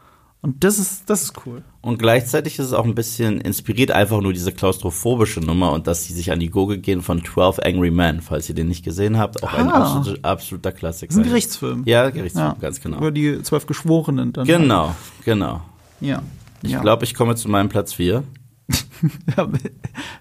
[0.43, 1.63] Und das ist, das ist cool.
[1.79, 6.03] Und gleichzeitig ist es auch ein bisschen inspiriert, einfach nur diese klaustrophobische Nummer und dass
[6.03, 9.17] sie sich an die Gurgel gehen von 12 Angry Men, falls ihr den nicht gesehen
[9.17, 9.41] habt.
[9.41, 9.57] Auch ah.
[9.57, 11.15] ein absoluter, absoluter Klassiker.
[11.15, 11.83] Ein Gerichtsfilm.
[11.85, 12.57] Ja, Gerichtsfilm, ja.
[12.59, 12.97] ganz genau.
[12.97, 14.45] Über die zwölf Geschworenen dann.
[14.45, 15.61] Genau, genau.
[16.01, 16.21] Ja.
[16.61, 16.81] Ich ja.
[16.81, 18.23] glaube, ich komme zu meinem Platz 4.
[19.37, 19.47] ja,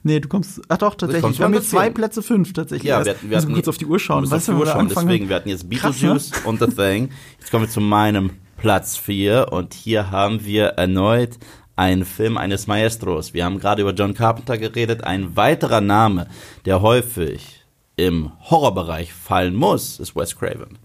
[0.05, 0.61] nee, du kommst.
[0.69, 1.37] Ach doch, tatsächlich.
[1.37, 2.89] Wir haben jetzt zwei Plätze fünf tatsächlich.
[2.89, 4.31] Ja, wir hatten, wir hatten kurz auf die Uhr schauen.
[4.31, 6.49] Weißt du, wo schauen, deswegen, wir hatten jetzt Beetlejuice Krass, ne?
[6.49, 7.11] und The Thing.
[7.41, 8.31] Jetzt kommen wir zu meinem
[8.63, 11.31] Platz 4 und hier haben wir erneut
[11.75, 13.35] einen Film eines Maestros.
[13.35, 15.03] Wir haben gerade über John Carpenter geredet.
[15.03, 16.29] Ein weiterer Name,
[16.65, 17.65] der häufig
[17.97, 20.79] im Horrorbereich fallen muss, ist Wes Craven.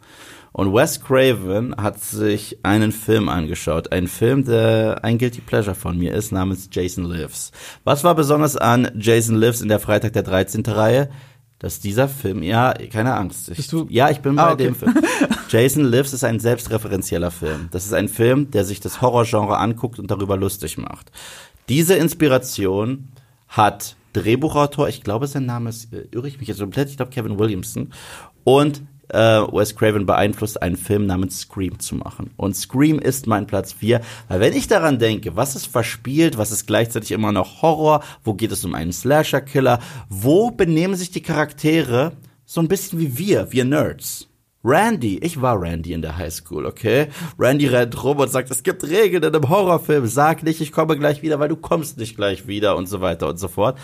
[0.54, 3.92] Und Wes Craven hat sich einen Film angeschaut.
[3.92, 7.52] Einen Film, der ein Guilty Pleasure von mir ist, namens Jason Lives.
[7.84, 10.66] Was war besonders an Jason Lives in der Freitag der 13.
[10.66, 11.12] Reihe?
[11.60, 13.50] dass dieser Film, ja, keine Angst.
[13.50, 14.66] Ich, ja, ich bin bei ah, okay.
[14.66, 14.94] dem Film.
[15.50, 17.70] Jason Lives ist ein selbstreferenzieller Film.
[17.72, 21.12] Das ist ein Film, der sich das Horrorgenre anguckt und darüber lustig macht.
[21.70, 23.10] Diese Inspiration
[23.48, 27.12] hat Drehbuchautor, ich glaube, sein Name ist, äh, irre ich mich jetzt komplett, ich glaube
[27.12, 27.94] Kevin Williamson
[28.44, 32.32] und äh, Wes Craven beeinflusst, einen Film namens Scream zu machen.
[32.36, 36.52] Und Scream ist mein Platz 4, weil wenn ich daran denke, was ist verspielt, was
[36.52, 39.80] ist gleichzeitig immer noch Horror, wo geht es um einen Slasher-Killer,
[40.10, 42.14] wo benehmen sich die Charaktere
[42.46, 44.28] so ein bisschen wie wir, wir Nerds.
[44.70, 47.08] Randy, ich war Randy in der Highschool, okay?
[47.40, 50.98] Randy rennt rum und sagt, es gibt Regeln in einem Horrorfilm, sag nicht, ich komme
[50.98, 53.78] gleich wieder, weil du kommst nicht gleich wieder und so weiter und so fort.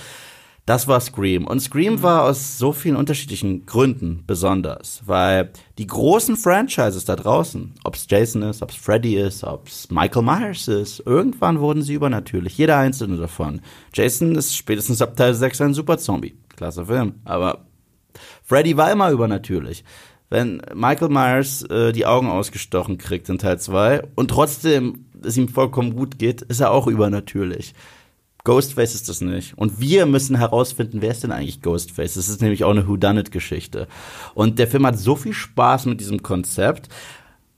[0.65, 1.48] Das war Scream.
[1.48, 7.76] Und Scream war aus so vielen unterschiedlichen Gründen besonders, weil die großen Franchises da draußen,
[7.86, 12.58] ob's Jason ist, ob's Freddy ist, ob's Michael Myers ist, irgendwann wurden sie übernatürlich.
[12.58, 13.62] Jeder einzelne davon.
[13.93, 16.38] Jason ist spätestens ab Teil 6 ein Super-Zombie.
[16.58, 17.15] Klasse Film.
[17.24, 17.65] Aber
[18.43, 19.84] Freddy war immer übernatürlich.
[20.34, 25.48] Wenn Michael Myers äh, die Augen ausgestochen kriegt in Teil 2 und trotzdem es ihm
[25.48, 27.76] vollkommen gut geht, ist er auch übernatürlich.
[28.43, 29.56] Ghostface ist das nicht.
[29.60, 32.15] Und wir müssen herausfinden, wer ist denn eigentlich Ghostface?
[32.15, 33.88] Das ist nämlich auch eine Whodunit-Geschichte.
[34.34, 36.89] Und der Film hat so viel Spaß mit diesem Konzept.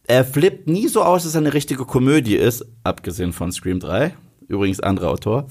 [0.05, 4.13] Er flippt nie so aus, dass er eine richtige Komödie ist, abgesehen von Scream 3.
[4.49, 5.47] Übrigens anderer Autor.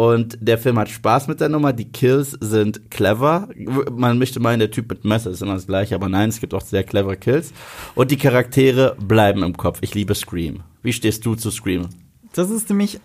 [0.00, 1.74] Und der Film hat Spaß mit der Nummer.
[1.74, 3.50] Die Kills sind clever.
[3.92, 6.54] Man möchte meinen, der Typ mit Messer ist immer das gleiche, aber nein, es gibt
[6.54, 7.52] auch sehr clevere Kills.
[7.94, 9.80] Und die Charaktere bleiben im Kopf.
[9.82, 10.62] Ich liebe Scream.
[10.82, 11.90] Wie stehst du zu Scream?
[12.32, 12.98] Das ist nämlich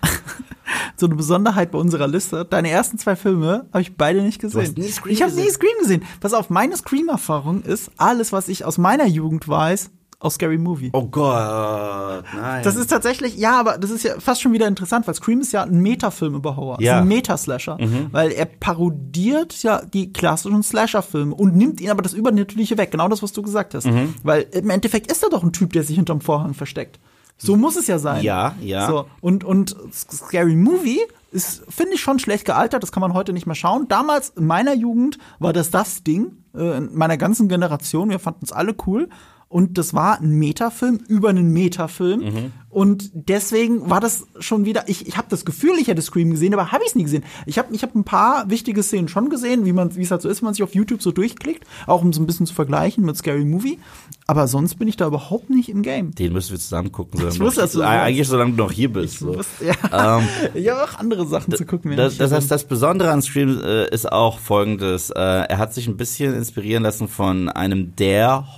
[0.96, 2.46] so eine Besonderheit bei unserer Liste.
[2.46, 4.62] Deine ersten zwei Filme habe ich beide nicht gesehen.
[4.62, 5.50] hast nie Scream ich habe nie?
[5.50, 6.04] Scream gesehen.
[6.22, 10.90] Pass auf, meine Scream-Erfahrung ist alles, was ich aus meiner Jugend weiß, aus Scary Movie.
[10.94, 12.64] Oh Gott, nein.
[12.64, 15.52] Das ist tatsächlich, ja, aber das ist ja fast schon wieder interessant, weil Scream ist
[15.52, 16.82] ja ein Metafilm über Horror.
[16.82, 16.96] Ja.
[16.96, 17.78] Ist ein Metaslasher.
[18.12, 22.92] Weil er parodiert ja die klassischen Slasher-Filme und nimmt ihnen aber das Übernatürliche weg.
[22.92, 23.88] Genau das, was du gesagt hast.
[24.24, 27.00] Weil im Endeffekt ist er doch ein Typ, der sich hinterm Vorhang versteckt.
[27.38, 28.24] So muss es ja sein.
[28.24, 28.88] Ja, ja.
[28.88, 31.02] So, und, und Scary Movie
[31.32, 32.82] ist, finde ich, schon schlecht gealtert.
[32.82, 33.88] Das kann man heute nicht mehr schauen.
[33.90, 36.38] Damals, in meiner Jugend, war das das Ding.
[36.56, 38.10] Äh, in meiner ganzen Generation.
[38.10, 39.10] Wir fanden es alle cool.
[39.56, 42.20] Und das war ein Metafilm über einen Metafilm.
[42.20, 42.52] Mhm.
[42.70, 46.54] Und deswegen war das schon wieder, ich, ich habe das Gefühl, ich hätte Scream gesehen,
[46.54, 47.24] aber habe ich es nie gesehen.
[47.46, 50.22] Ich habe ich hab ein paar wichtige Szenen schon gesehen, wie man wie es halt
[50.22, 52.54] so ist, wenn man sich auf YouTube so durchklickt, auch um so ein bisschen zu
[52.54, 53.80] vergleichen mit Scary Movie.
[54.28, 56.14] Aber sonst bin ich da überhaupt nicht im Game.
[56.14, 57.26] Den müssen wir zusammen gucken.
[57.26, 59.20] Ich wusste, dass du Eigentlich, solange du noch hier bist.
[59.20, 59.40] So.
[59.62, 60.18] Ja.
[60.18, 61.96] Ähm, ich habe auch andere Sachen zu gucken.
[61.96, 65.12] Das, das heißt, das Besondere an Scream äh, ist auch folgendes.
[65.12, 68.58] Äh, er hat sich ein bisschen inspirieren lassen von einem der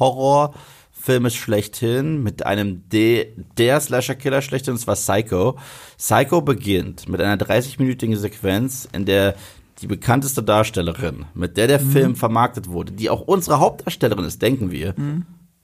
[1.07, 5.57] Horrorfilme schlechthin, mit einem de, der Slasher-Killer schlechthin, und zwar Psycho.
[5.97, 9.35] Psycho beginnt mit einer 30-minütigen Sequenz, in der
[9.81, 14.71] die bekannteste Darstellerin, mit der der Film vermarktet wurde, die auch unsere Hauptdarstellerin ist, denken
[14.71, 14.95] wir,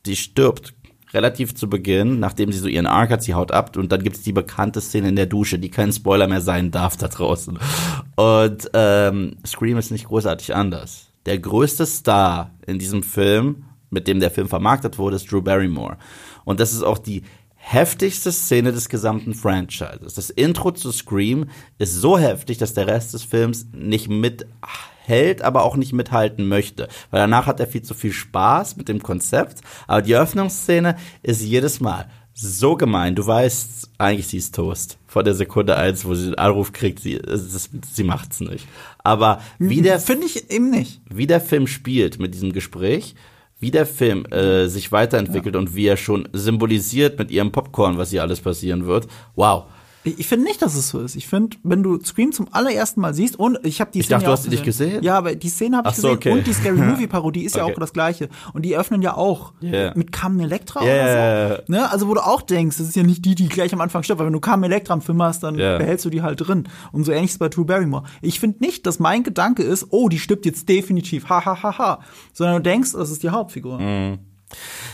[0.05, 0.75] die stirbt
[1.15, 4.17] relativ zu Beginn, nachdem sie so ihren Arc hat, sie haut ab und dann gibt
[4.17, 7.57] es die bekannte Szene in der Dusche, die kein Spoiler mehr sein darf da draußen.
[8.15, 11.07] Und ähm, Scream ist nicht großartig anders.
[11.25, 15.97] Der größte Star in diesem Film, mit dem der Film vermarktet wurde, ist Drew Barrymore.
[16.43, 17.23] Und das ist auch die
[17.55, 20.15] heftigste Szene des gesamten Franchises.
[20.15, 21.45] Das Intro zu Scream
[21.77, 26.89] ist so heftig, dass der Rest des Films nicht mithält, aber auch nicht mithalten möchte.
[27.09, 29.61] Weil danach hat er viel zu viel Spaß mit dem Konzept.
[29.87, 33.15] Aber die Eröffnungsszene ist jedes Mal so gemein.
[33.15, 34.97] Du weißt, eigentlich sie ist Toast.
[35.07, 38.67] Vor der Sekunde eins, wo sie den Anruf kriegt, sie, es ist, sie macht's nicht.
[39.03, 41.01] Aber wie der Finde ich eben nicht.
[41.09, 43.15] wie der Film spielt mit diesem Gespräch,
[43.63, 48.09] wie der Film äh, sich weiterentwickelt und wie er schon symbolisiert mit ihrem Popcorn, was
[48.09, 49.07] hier alles passieren wird.
[49.35, 49.67] Wow.
[50.05, 51.15] Ich, finde nicht, dass es so ist.
[51.15, 54.15] Ich finde, wenn du Scream zum allerersten Mal siehst und ich habe die Ich Szene
[54.19, 55.01] dachte, ja du hast die nicht gesehen.
[55.03, 56.31] Ja, aber die Szene habe ich so, gesehen okay.
[56.31, 57.73] und die Scary Movie Parodie ist ja Okay.
[57.73, 59.93] auch das gleiche und die öffnen ja auch Yeah.
[59.95, 61.45] mit Carmen Electra Yeah.
[61.45, 61.71] oder so.
[61.71, 61.91] Ne?
[61.91, 64.19] Also wo du auch denkst, das ist ja nicht die, die gleich am Anfang stirbt,
[64.19, 65.77] weil wenn du Carmen Electra im Film hast, dann Yeah.
[65.77, 66.67] behältst du die halt drin.
[66.91, 68.03] Und so ähnlich ist bei Drew Barrymore.
[68.21, 71.77] Ich finde nicht, dass mein Gedanke ist, oh, die stirbt jetzt definitiv, ha ha ha
[71.77, 71.99] ha,
[72.33, 73.79] sondern du denkst, das ist die Hauptfigur.
[73.79, 74.19] Mhm.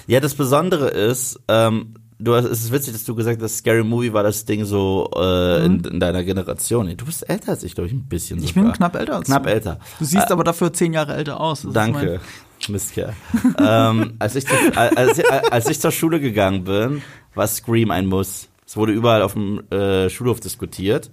[0.08, 3.84] Ja, das Besondere ist, ähm, du hast, es ist witzig, dass du gesagt hast, Scary
[3.84, 6.96] Movie war das Ding so äh, in, in deiner Generation.
[6.98, 8.44] Du bist älter als ich, glaube ich, ein bisschen.
[8.44, 8.64] Ich sogar.
[8.66, 9.50] bin knapp älter als Knapp du.
[9.50, 9.80] älter.
[10.00, 11.62] Du siehst aber dafür zehn Jahre älter aus.
[11.64, 12.20] Das Danke,
[12.68, 13.14] Mistkerl.
[13.60, 17.02] ähm, als, ich, zur- als, ich- als ich zur Schule gegangen bin,
[17.36, 18.48] war Scream ein Muss.
[18.66, 21.10] Es wurde überall auf dem äh, Schulhof diskutiert.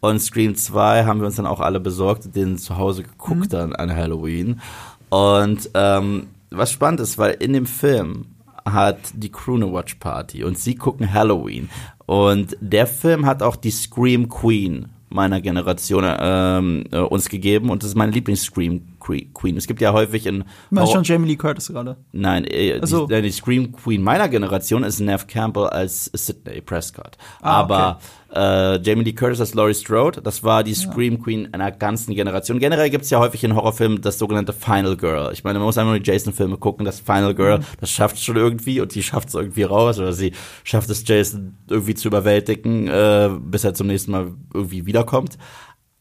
[0.00, 3.74] Und Scream 2 haben wir uns dann auch alle besorgt den zu Hause geguckt dann
[3.74, 4.60] an Halloween.
[5.08, 8.26] Und ähm, was spannend ist, weil in dem Film
[8.64, 11.68] hat die Crew eine Watch Party und sie gucken Halloween.
[12.06, 17.82] Und der Film hat auch die Scream Queen meiner Generation ähm, äh, uns gegeben und
[17.82, 19.56] das ist meine Lieblings-Scream Queen.
[19.56, 20.44] Es gibt ja häufig in
[20.74, 21.96] Horror- schon Jamie Lee Curtis gerade?
[22.12, 23.06] Nein, äh, so.
[23.06, 27.18] die, die Scream Queen meiner Generation ist Nev Campbell als Sidney Prescott.
[27.42, 27.98] Ah, Aber
[28.34, 32.58] äh, Jamie Lee Curtis als Laurie Strode, das war die Scream Queen einer ganzen Generation.
[32.58, 35.30] Generell gibt's ja häufig in Horrorfilmen das sogenannte Final Girl.
[35.32, 36.84] Ich meine, man muss einfach nur die Jason-Filme gucken.
[36.86, 37.64] Das Final Girl, Mhm.
[37.80, 40.32] das schafft schon irgendwie und die schafft es irgendwie raus oder sie
[40.64, 45.36] schafft es Jason irgendwie zu überwältigen, äh, bis er zum nächsten Mal irgendwie wiederkommt.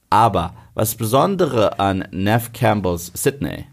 [0.10, 3.66] Aber was Besondere an Nev Campbells Sidney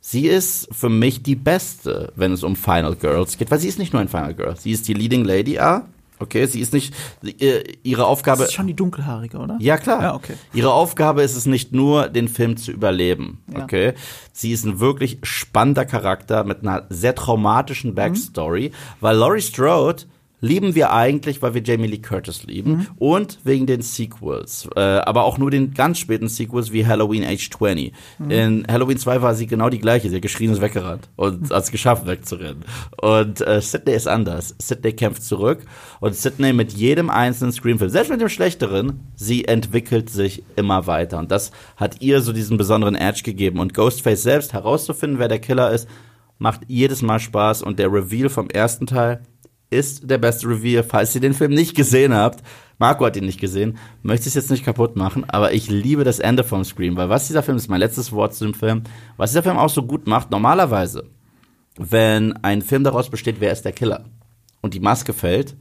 [0.00, 3.80] Sie ist für mich die beste, wenn es um Final Girls geht, weil sie ist
[3.80, 4.54] nicht nur ein Final Girl.
[4.56, 5.88] Sie ist die Leading Lady A.
[6.18, 8.38] Okay, sie ist nicht äh, ihre Aufgabe.
[8.38, 9.56] Das ist schon die dunkelhaarige, oder?
[9.60, 10.02] Ja, klar.
[10.02, 10.34] Ja, okay.
[10.54, 13.42] Ihre Aufgabe ist es nicht nur, den Film zu überleben.
[13.52, 13.64] Ja.
[13.64, 13.94] Okay.
[14.32, 20.04] Sie ist ein wirklich spannender Charakter mit einer sehr traumatischen Backstory, weil Laurie Strode
[20.40, 22.86] lieben wir eigentlich, weil wir Jamie Lee Curtis lieben Mhm.
[22.98, 27.48] und wegen den Sequels, äh, aber auch nur den ganz späten Sequels wie Halloween Age
[27.50, 27.92] 20.
[28.18, 28.30] Mhm.
[28.30, 31.50] In Halloween 2 war sie genau die gleiche, sie hat geschrien und ist weggerannt und
[31.50, 32.64] hat es geschafft wegzurennen.
[33.00, 34.54] Und äh, Sydney ist anders.
[34.60, 35.60] Sydney kämpft zurück
[36.00, 41.18] und Sydney mit jedem einzelnen Screamfilm, selbst mit dem schlechteren, sie entwickelt sich immer weiter
[41.18, 45.38] und das hat ihr so diesen besonderen Edge gegeben und Ghostface selbst herauszufinden, wer der
[45.38, 45.88] Killer ist,
[46.38, 49.22] macht jedes Mal Spaß und der Reveal vom ersten Teil
[49.70, 50.82] ist der beste Reveal.
[50.82, 52.42] Falls ihr den Film nicht gesehen habt,
[52.78, 56.04] Marco hat ihn nicht gesehen, möchte ich es jetzt nicht kaputt machen, aber ich liebe
[56.04, 58.82] das Ende vom Scream, weil was dieser Film, ist mein letztes Wort zu dem Film,
[59.16, 61.04] was dieser Film auch so gut macht, normalerweise,
[61.78, 64.04] wenn ein Film daraus besteht, wer ist der Killer
[64.60, 65.56] und die Maske fällt,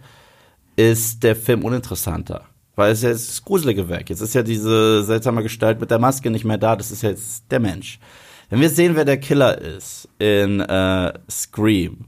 [0.76, 2.46] ist der Film uninteressanter.
[2.76, 4.10] Weil es ist ja das Gruselige weg.
[4.10, 6.76] Jetzt ist ja diese seltsame Gestalt mit der Maske nicht mehr da.
[6.76, 8.00] Das ist jetzt der Mensch.
[8.50, 12.06] Wenn wir sehen, wer der Killer ist in äh, Scream,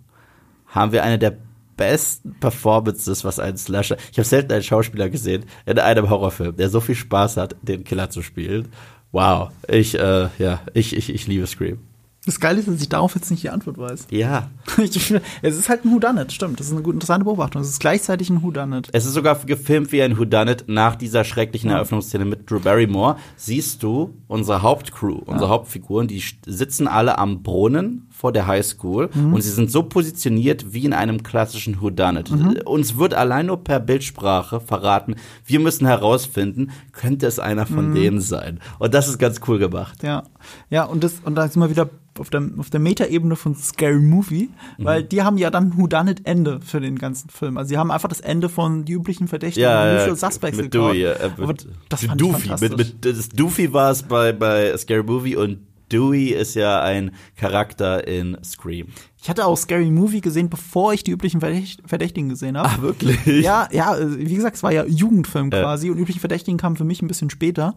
[0.68, 1.38] haben wir eine der
[1.78, 3.98] besten Performances, was ein Slasher.
[4.12, 7.84] Ich habe selten einen Schauspieler gesehen in einem Horrorfilm, der so viel Spaß hat, den
[7.84, 8.68] Killer zu spielen.
[9.12, 11.80] Wow, ich äh, ja, ich ich ich liebe Scream.
[12.28, 14.08] Das Geile ist, dass ich darauf jetzt nicht die Antwort weiß.
[14.12, 16.60] Ja, Ich, es ist halt ein Whodunit, stimmt.
[16.60, 17.62] Das ist eine gute, interessante Beobachtung.
[17.62, 18.90] Es ist gleichzeitig ein Whodunit.
[18.92, 23.16] es ist sogar gefilmt wie ein Whodunit nach dieser schrecklichen Eröffnungsszene mit Drew Barrymore.
[23.38, 29.42] Siehst du unsere Hauptcrew, unsere Hauptfiguren, die sitzen alle am Brunnen vor der Highschool und
[29.44, 32.32] sie sind so positioniert wie in einem klassischen Whodunit.
[32.66, 38.20] Uns wird allein nur per Bildsprache verraten, wir müssen herausfinden, könnte es einer von denen
[38.22, 38.60] sein.
[38.80, 40.02] Und das ist ganz cool gemacht.
[40.02, 40.24] Ja.
[40.70, 44.00] Ja, und das, und da sind wir wieder auf der, auf der Metaebene von Scary
[44.00, 44.50] Movie,
[44.80, 45.10] weil Mhm.
[45.10, 47.58] die haben ja dann ein Whodunit-Ende für den ganzen Film.
[47.60, 50.74] Also sie haben einfach das Ende von die üblichen Verdächtigen, Ja, ja, Usual Suspects mit.
[50.74, 52.50] Dewey, äh, mit, das mit Doofy.
[52.60, 55.60] Mit, mit, das Doofy war es bei, bei Scary Movie und
[55.91, 58.88] Dewey ist ja ein Charakter in Scream.
[59.21, 62.69] Ich hatte auch Scary Movie gesehen, bevor ich die üblichen Verdächt- Verdächtigen gesehen habe.
[62.69, 63.26] Ah, wirklich?
[63.26, 65.62] Ja, ja, äh, wie gesagt, es war ja Jugendfilm Ja.
[65.62, 67.76] quasi und übliche Verdächtigen kam für mich ein bisschen später.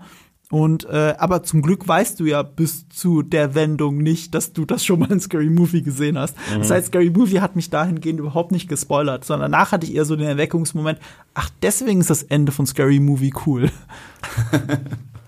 [0.52, 4.64] Und äh, aber zum Glück weißt du ja bis zu der Wendung nicht, dass du
[4.64, 6.34] das schon mal in Scary Movie gesehen hast.
[6.58, 10.04] Das heißt, Scary Movie hat mich dahingehend überhaupt nicht gespoilert, sondern danach hatte ich eher
[10.04, 10.98] so den Erweckungsmoment,
[11.34, 13.70] ach, deswegen ist das Ende von Scary Movie cool.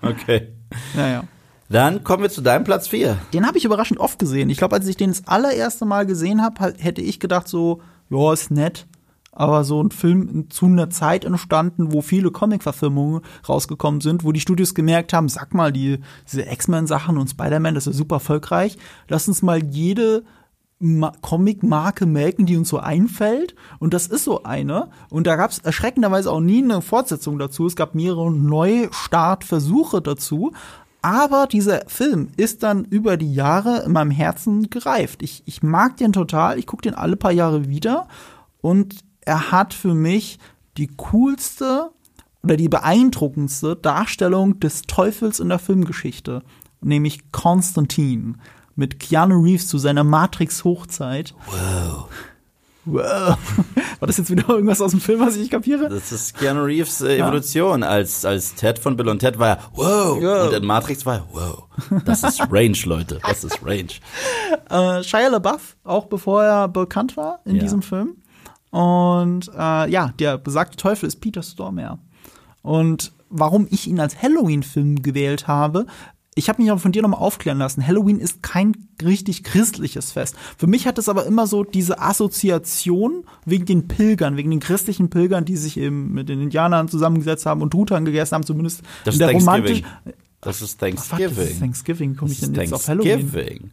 [0.01, 0.49] Okay.
[0.95, 1.23] Naja.
[1.73, 3.17] Dann kommen wir zu deinem Platz 4.
[3.33, 4.51] Den habe ich überraschend oft gesehen.
[4.51, 7.81] Ich glaube, als ich den das allererste Mal gesehen habe, hätte ich gedacht so,
[8.11, 8.85] ja, ist nett.
[9.31, 14.39] Aber so ein Film zu einer Zeit entstanden, wo viele Comic-Verfilmungen rausgekommen sind, wo die
[14.39, 15.97] Studios gemerkt haben, sag mal, die,
[16.31, 18.77] diese X-Men-Sachen und Spider-Man, das ist super erfolgreich.
[19.07, 20.25] Lass uns mal jede
[20.77, 23.55] Ma Comic-Marke melken, die uns so einfällt.
[23.79, 24.89] Und das ist so eine.
[25.09, 27.65] Und da gab es erschreckenderweise auch nie eine Fortsetzung dazu.
[27.65, 30.51] Es gab mehrere Neustartversuche dazu.
[31.03, 35.21] Aber dieser Film ist dann über die Jahre in meinem Herzen gereift.
[35.21, 36.57] Ich, ich mag den total.
[36.57, 38.07] Ich gucke den alle paar Jahre wieder.
[38.61, 40.39] Und er hat für mich
[40.77, 41.91] die coolste
[42.41, 46.41] oder die beeindruckendste Darstellung des Teufels in der Filmgeschichte.
[46.79, 48.35] Nämlich Constantine
[48.75, 51.35] mit Keanu Reeves zu seiner Matrix-Hochzeit.
[51.47, 52.07] Wow.
[52.85, 53.37] Wow.
[53.99, 55.87] War das jetzt wieder irgendwas aus dem Film, was ich nicht kapiere?
[55.89, 57.83] Das ist Keanu Reeves äh, Evolution.
[57.83, 60.21] Als, als Ted von Bill und Ted war er, wow.
[60.21, 60.43] Ja.
[60.43, 61.63] Und in Matrix war er, wow.
[62.05, 63.19] Das ist Range, Leute.
[63.25, 63.87] Das ist Range.
[64.69, 67.61] äh, Shia LaBeouf, auch bevor er bekannt war in Ja.
[67.61, 68.17] diesem Film.
[68.71, 71.99] Und äh, ja, der besagte Teufel ist Peter Stormare.
[72.63, 75.85] Und warum ich ihn als Halloween-Film gewählt habe,
[76.35, 77.85] ich habe mich aber von dir nochmal aufklären lassen.
[77.85, 80.35] Halloween ist kein richtig christliches Fest.
[80.57, 85.09] Für mich hat es aber immer so diese Assoziation wegen den Pilgern, wegen den christlichen
[85.09, 89.15] Pilgern, die sich eben mit den Indianern zusammengesetzt haben und Truthahn gegessen haben, zumindest Das
[89.15, 89.81] in der romantisch.
[89.81, 90.13] Thanksgiving.
[90.41, 91.47] Das ist Fuck, das Thanksgiving.
[91.47, 92.15] ist Thanksgiving.
[92.15, 93.71] Komme ich denn jetzt auf Halloween?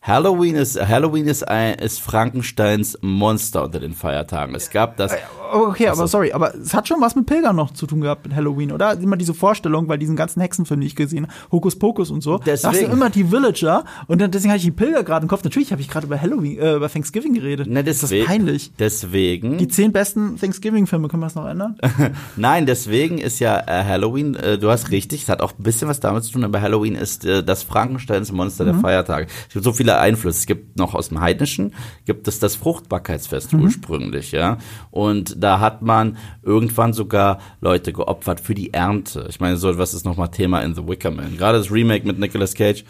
[0.00, 4.54] Halloween ist Halloween ist ein ist Frankensteins Monster unter den Feiertagen.
[4.54, 5.12] Es gab das
[5.52, 8.36] Okay, aber sorry, aber es hat schon was mit Pilgern noch zu tun gehabt mit
[8.36, 8.92] Halloween, oder?
[9.00, 12.38] Immer diese Vorstellung, weil diesen ganzen Hexenfilm, die ich gesehen habe, Hokus Pokus und so,
[12.38, 12.92] da hast du Deswegen.
[12.92, 15.44] immer die Villager und dann, deswegen hatte ich die Pilger gerade im Kopf.
[15.44, 17.66] Natürlich habe ich gerade über Halloween, äh, über Thanksgiving geredet.
[17.66, 18.72] Ne, das ist deswegen, peinlich.
[18.78, 19.58] Deswegen.
[19.58, 21.78] Die zehn besten Thanksgiving-Filme, können wir das noch ändern?
[22.36, 25.88] Nein, deswegen ist ja äh, Halloween, äh, du hast richtig, es hat auch ein bisschen
[25.88, 29.28] was damit zu tun, aber Halloween ist äh, das Frankensteins Monster der Feiertage.
[29.48, 30.38] Es gibt so viele Einflüsse.
[30.38, 31.74] Es gibt noch aus dem Heidnischen,
[32.04, 34.58] gibt es das Fruchtbarkeitsfest ursprünglich, ja.
[34.90, 39.26] Und da hat man irgendwann sogar Leute geopfert für die Ernte.
[39.28, 41.36] Ich meine, so was ist nochmal Thema in The Wicker Man.
[41.36, 42.84] Gerade das Remake mit Nicolas Cage.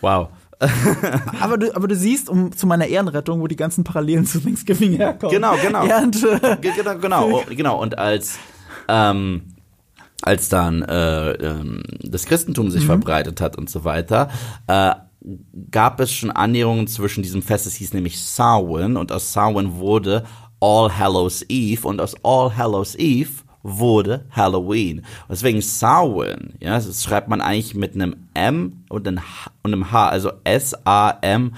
[0.00, 0.28] Wow.
[1.40, 4.94] aber, du, aber du siehst, um zu meiner Ehrenrettung, wo die ganzen Parallelen zu Thanksgiving
[4.94, 5.34] herkommen.
[5.34, 5.84] Genau, genau.
[5.84, 7.80] Äh, genau, genau, oh, genau.
[7.80, 8.38] Und als
[8.88, 9.42] ähm,
[10.22, 12.86] als dann äh, ähm, das Christentum sich mhm.
[12.86, 14.30] verbreitet hat und so weiter,
[14.66, 14.92] äh,
[15.70, 17.66] gab es schon Annäherungen zwischen diesem Fest.
[17.66, 20.24] Es hieß nämlich Samhain und aus Samhain wurde
[20.60, 23.30] All Hallows Eve und aus All Hallows Eve
[23.62, 25.02] wurde Halloween.
[25.28, 29.90] deswegen Samhain, ja, das schreibt man eigentlich mit einem M und einem H, und einem
[29.90, 31.52] H also S-A-M-H-A-I-N,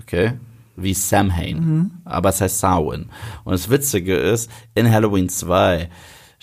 [0.00, 0.32] okay?
[0.74, 1.56] Wie Samhain.
[1.60, 1.90] Mhm.
[2.04, 3.10] Aber es heißt Samhain.
[3.44, 5.88] Und das Witzige ist, in Halloween 2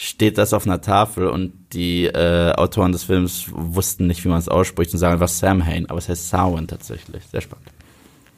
[0.01, 4.39] steht das auf einer Tafel und die äh, Autoren des Films wussten nicht, wie man
[4.39, 7.21] es ausspricht und sagen einfach Samhain, aber es heißt Samhain tatsächlich.
[7.29, 7.67] Sehr spannend.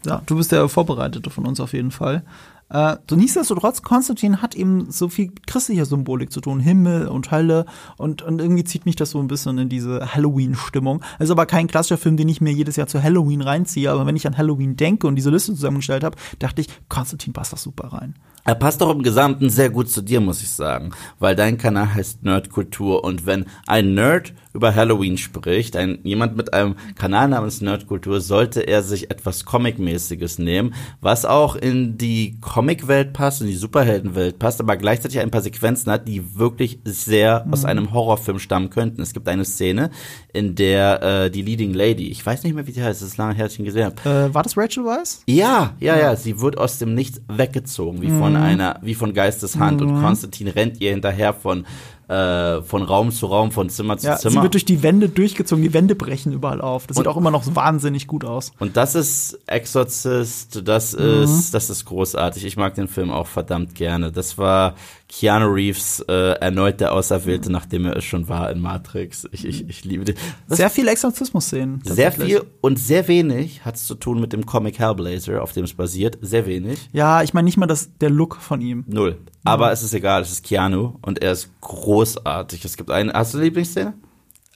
[0.03, 2.23] Ja, du bist der Vorbereitete von uns auf jeden Fall.
[2.69, 7.67] Äh, so nichtsdestotrotz, Konstantin hat eben so viel christlicher Symbolik zu tun, Himmel und Hölle
[7.95, 11.03] und, und irgendwie zieht mich das so ein bisschen in diese Halloween-Stimmung.
[11.19, 14.15] Also aber kein klassischer Film, den ich mir jedes Jahr zu Halloween reinziehe, aber wenn
[14.15, 17.89] ich an Halloween denke und diese Liste zusammengestellt habe, dachte ich, Konstantin passt das super
[17.89, 18.15] rein.
[18.43, 21.93] Er passt doch im Gesamten sehr gut zu dir, muss ich sagen, weil dein Kanal
[21.93, 27.61] heißt Nerdkultur und wenn ein Nerd über Halloween spricht, ein jemand mit einem Kanal namens
[27.61, 33.55] Nerdkultur, sollte er sich etwas Comic-mäßiges nehmen, was auch in die Comic-Welt passt, in die
[33.55, 37.53] Superhelden-Welt passt, aber gleichzeitig ein paar Sequenzen hat, die wirklich sehr mhm.
[37.53, 39.01] aus einem Horrorfilm stammen könnten.
[39.01, 39.91] Es gibt eine Szene,
[40.33, 43.17] in der äh, die Leading Lady, ich weiß nicht mehr, wie die heißt, das ist
[43.17, 44.09] lange her, ich ihn gesehen habe.
[44.09, 45.23] Äh, war das Rachel Weisz?
[45.27, 48.19] Ja, ja, ja, sie wird aus dem Nichts weggezogen, wie mhm.
[48.19, 49.87] von einer, wie von Geisteshand mhm.
[49.87, 51.65] und Konstantin rennt ihr hinterher von
[52.11, 54.33] äh, von Raum zu Raum, von Zimmer zu ja, Zimmer.
[54.33, 56.85] Sie wird durch die Wände durchgezogen, die Wände brechen überall auf.
[56.85, 58.51] Das und, sieht auch immer noch wahnsinnig gut aus.
[58.59, 61.23] Und das ist Exorcist, das mhm.
[61.23, 62.43] ist, das ist großartig.
[62.43, 64.11] Ich mag den Film auch verdammt gerne.
[64.11, 64.75] Das war
[65.11, 67.53] Keanu Reeves äh, erneut der Auserwählte, mhm.
[67.53, 69.27] nachdem er es schon war in Matrix.
[69.33, 70.15] Ich, ich, ich liebe den.
[70.47, 71.81] Das sehr viel Exorzismus-Szenen.
[71.83, 75.65] Sehr viel und sehr wenig hat es zu tun mit dem Comic Hellblazer, auf dem
[75.65, 76.17] es basiert.
[76.21, 76.89] Sehr wenig.
[76.93, 78.85] Ja, ich meine nicht mal das, der Look von ihm.
[78.87, 79.17] Null.
[79.43, 79.73] Aber mhm.
[79.73, 82.63] es ist egal, es ist Keanu und er ist großartig.
[82.63, 83.11] Es gibt eine.
[83.11, 83.93] Hast du eine Lieblingsszene?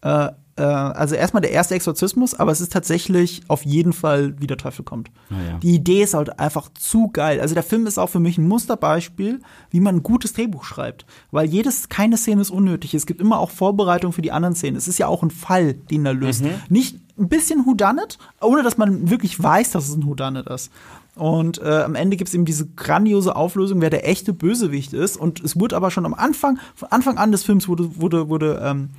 [0.04, 4.48] Äh, äh, also erstmal der erste Exorzismus, aber es ist tatsächlich auf jeden Fall, wie
[4.48, 5.10] der Teufel kommt.
[5.30, 5.58] Ah, ja.
[5.60, 7.42] Die Idee ist halt einfach zu geil.
[7.42, 11.06] Also der Film ist auch für mich ein Musterbeispiel, wie man ein gutes Drehbuch schreibt.
[11.32, 12.94] Weil jedes, keine Szene ist unnötig.
[12.94, 14.78] Es gibt immer auch Vorbereitung für die anderen Szenen.
[14.78, 16.44] Es ist ja auch ein Fall, den er löst.
[16.44, 16.52] Mhm.
[16.70, 20.72] Nicht ein bisschen Whodunit, ohne dass man wirklich weiß, dass es ein Whodunit ist.
[21.16, 25.16] Und äh, am Ende gibt es eben diese grandiose Auflösung, wer der echte Bösewicht ist.
[25.16, 28.62] Und es wurde aber schon am Anfang, von Anfang an des Films wurde, wurde, wurde
[28.62, 28.90] ähm,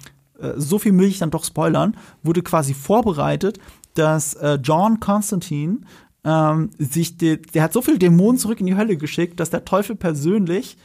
[0.41, 3.59] äh, so viel will ich dann doch spoilern, wurde quasi vorbereitet,
[3.95, 5.79] dass äh, John Constantine
[6.25, 9.65] ähm, sich, de, der hat so viele Dämonen zurück in die Hölle geschickt, dass der
[9.65, 10.77] Teufel persönlich,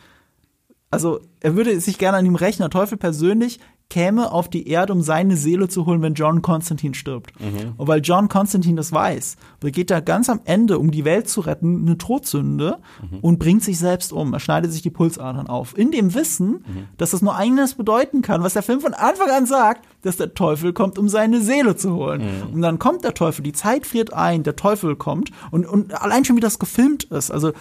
[0.90, 3.60] also er würde sich gerne an ihm rechnen, der Teufel persönlich
[3.92, 7.34] käme auf die Erde, um seine Seele zu holen, wenn John Constantine stirbt.
[7.42, 7.74] Mhm.
[7.76, 11.42] Und weil John Constantine das weiß, begeht er ganz am Ende, um die Welt zu
[11.42, 13.20] retten, eine Todsünde mhm.
[13.20, 14.34] und bringt sich selbst um.
[14.34, 15.78] Er schneidet sich die Pulsadern auf.
[15.78, 16.88] In dem Wissen, mhm.
[16.96, 20.34] dass das nur eines bedeuten kann, was der Film von Anfang an sagt, dass der
[20.34, 22.22] Teufel kommt, um seine Seele zu holen.
[22.22, 22.54] Mhm.
[22.54, 26.24] Und dann kommt der Teufel, die Zeit friert ein, der Teufel kommt und, und allein
[26.24, 27.30] schon, wie das gefilmt ist.
[27.30, 27.52] Also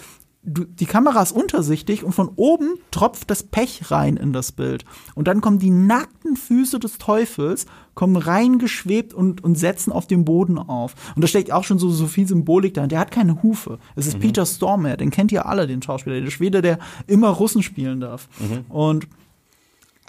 [0.43, 4.85] du, die Kamera ist untersichtig und von oben tropft das Pech rein in das Bild.
[5.15, 10.25] Und dann kommen die nackten Füße des Teufels, kommen reingeschwebt und, und setzen auf dem
[10.25, 10.95] Boden auf.
[11.15, 12.87] Und da steckt auch schon so, so viel Symbolik da.
[12.87, 13.79] Der hat keine Hufe.
[13.97, 14.21] Es ist mhm.
[14.21, 18.29] Peter Stormare, den kennt ihr alle, den Schauspieler, der Schwede, der immer Russen spielen darf.
[18.39, 18.65] Mhm.
[18.71, 19.09] Und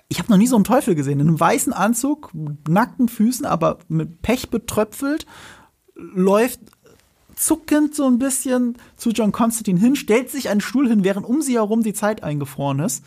[0.07, 1.19] ich habe noch nie so einen Teufel gesehen.
[1.19, 2.31] In einem weißen Anzug,
[2.67, 5.25] nackten Füßen, aber mit Pech betröpfelt,
[5.95, 6.59] läuft
[7.41, 11.41] zuckend so ein bisschen zu John Constantine hin, stellt sich einen Stuhl hin, während um
[11.41, 13.03] sie herum die Zeit eingefroren ist.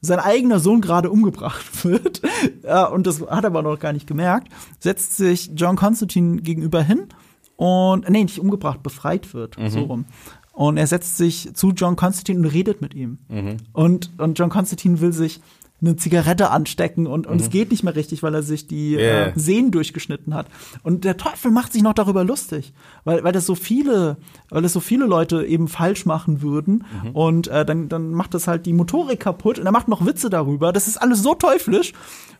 [0.00, 2.20] Sein eigener Sohn gerade umgebracht wird.
[2.62, 4.48] ja, und das hat er aber noch gar nicht gemerkt.
[4.78, 7.06] Setzt sich John Constantine gegenüber hin
[7.56, 9.58] und, nee, nicht umgebracht, befreit wird.
[9.58, 9.70] Mhm.
[9.70, 10.04] So rum.
[10.52, 13.18] Und er setzt sich zu John Constantine und redet mit ihm.
[13.28, 13.56] Mhm.
[13.72, 15.40] Und, und John Constantine will sich
[15.80, 17.40] eine Zigarette anstecken und, und mhm.
[17.40, 19.26] es geht nicht mehr richtig, weil er sich die yeah.
[19.28, 20.46] äh, Sehnen durchgeschnitten hat.
[20.82, 22.72] Und der Teufel macht sich noch darüber lustig,
[23.04, 24.16] weil, weil das so viele,
[24.50, 26.84] weil das so viele Leute eben falsch machen würden.
[27.04, 27.10] Mhm.
[27.12, 30.30] Und äh, dann, dann macht das halt die Motorik kaputt und er macht noch Witze
[30.30, 30.72] darüber.
[30.72, 31.92] Das ist alles so teuflisch.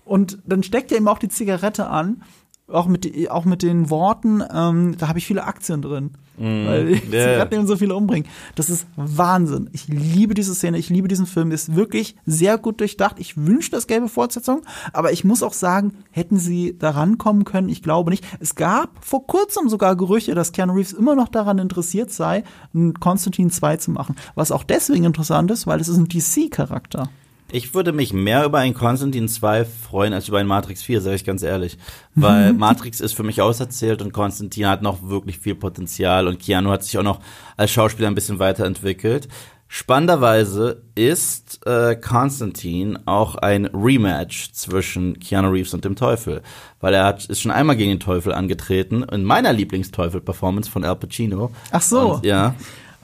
[0.04, 2.22] Und dann steckt er ihm auch die Zigarette an
[2.70, 6.10] auch mit, auch mit den Worten, ähm, da habe ich viele Aktien drin.
[6.38, 7.32] Mm, weil die yeah.
[7.32, 8.28] Zigaretten so viele umbringen.
[8.54, 9.68] Das ist Wahnsinn.
[9.72, 11.50] Ich liebe diese Szene, ich liebe diesen Film.
[11.50, 13.16] Ist wirklich sehr gut durchdacht.
[13.18, 14.62] Ich wünsche das gelbe Fortsetzung,
[14.92, 18.24] aber ich muss auch sagen, hätten sie daran kommen können, ich glaube nicht.
[18.40, 22.44] Es gab vor kurzem sogar Gerüchte, dass Keanu Reeves immer noch daran interessiert sei,
[22.74, 24.14] ein Constantine 2 zu machen.
[24.34, 27.10] Was auch deswegen interessant ist, weil es ist ein DC-Charakter.
[27.50, 31.16] Ich würde mich mehr über ein Constantine 2 freuen als über ein Matrix 4, sage
[31.16, 31.78] ich ganz ehrlich.
[32.14, 36.70] Weil Matrix ist für mich auserzählt und Constantine hat noch wirklich viel Potenzial und Keanu
[36.70, 37.20] hat sich auch noch
[37.56, 39.28] als Schauspieler ein bisschen weiterentwickelt.
[39.70, 46.42] Spannenderweise ist äh, Constantine auch ein Rematch zwischen Keanu Reeves und dem Teufel,
[46.80, 50.96] weil er hat, ist schon einmal gegen den Teufel angetreten in meiner Lieblingsteufel-Performance von Al
[50.96, 51.50] Pacino.
[51.70, 52.14] Ach so.
[52.14, 52.54] Und, ja.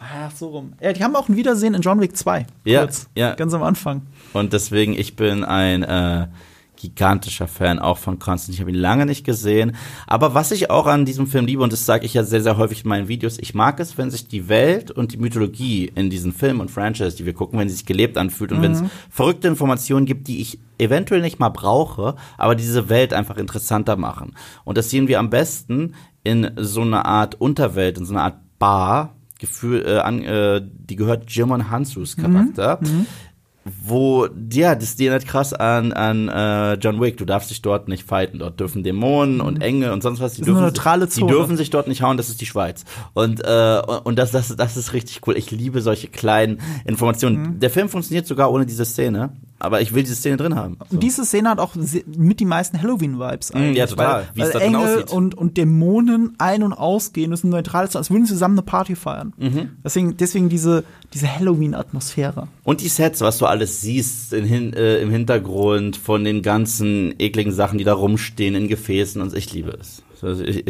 [0.00, 0.72] Ach, so rum.
[0.80, 2.46] Ja, die haben auch ein Wiedersehen in John Wick 2.
[2.64, 3.34] Ja, Kurz, ja.
[3.34, 4.02] Ganz am Anfang.
[4.34, 6.26] Und deswegen, ich bin ein äh,
[6.76, 8.54] gigantischer Fan auch von Constantine.
[8.54, 9.76] Ich habe ihn lange nicht gesehen.
[10.06, 12.56] Aber was ich auch an diesem Film liebe, und das sage ich ja sehr, sehr
[12.56, 16.10] häufig in meinen Videos, ich mag es, wenn sich die Welt und die Mythologie in
[16.10, 18.82] diesen Filmen und Franchise, die wir gucken, wenn sie sich gelebt anfühlt und wenn es
[19.08, 24.34] verrückte Informationen gibt, die ich eventuell nicht mal brauche, aber diese Welt einfach interessanter machen.
[24.64, 28.38] Und das sehen wir am besten in so einer Art Unterwelt, in so einer Art
[28.58, 32.78] Bar, Gefühl, äh, an, äh, die gehört Jimon Hansus Charakter.
[33.64, 37.16] Wo, ja, das erinnert krass an, an äh, John Wick.
[37.16, 38.38] Du darfst dich dort nicht fighten.
[38.38, 40.34] Dort dürfen Dämonen und Engel und sonst was.
[40.34, 41.32] Die dürfen, neutrale die Zone.
[41.32, 42.18] dürfen sich dort nicht hauen.
[42.18, 42.84] Das ist die Schweiz.
[43.14, 45.36] Und, äh, und das, das, das ist richtig cool.
[45.36, 47.40] Ich liebe solche kleinen Informationen.
[47.40, 47.60] Mhm.
[47.60, 49.30] Der Film funktioniert sogar ohne diese Szene.
[49.58, 50.76] Aber ich will diese Szene drin haben.
[50.88, 50.94] So.
[50.94, 51.74] Und diese Szene hat auch
[52.06, 53.76] mit die meisten Halloween-Vibes eigentlich.
[53.76, 54.26] ja, total.
[54.34, 58.26] Weil, weil Engel und, und Dämonen ein- und ausgehen, das ist ein neutrales, als würden
[58.26, 59.32] sie zusammen eine Party feiern.
[59.38, 59.70] Mhm.
[59.82, 62.48] Deswegen, deswegen diese, diese Halloween-Atmosphäre.
[62.64, 67.52] Und die Sets, was du alles siehst in, äh, im Hintergrund von den ganzen ekligen
[67.52, 70.02] Sachen, die da rumstehen in Gefäßen und ich liebe es.
[70.20, 70.64] Also ich,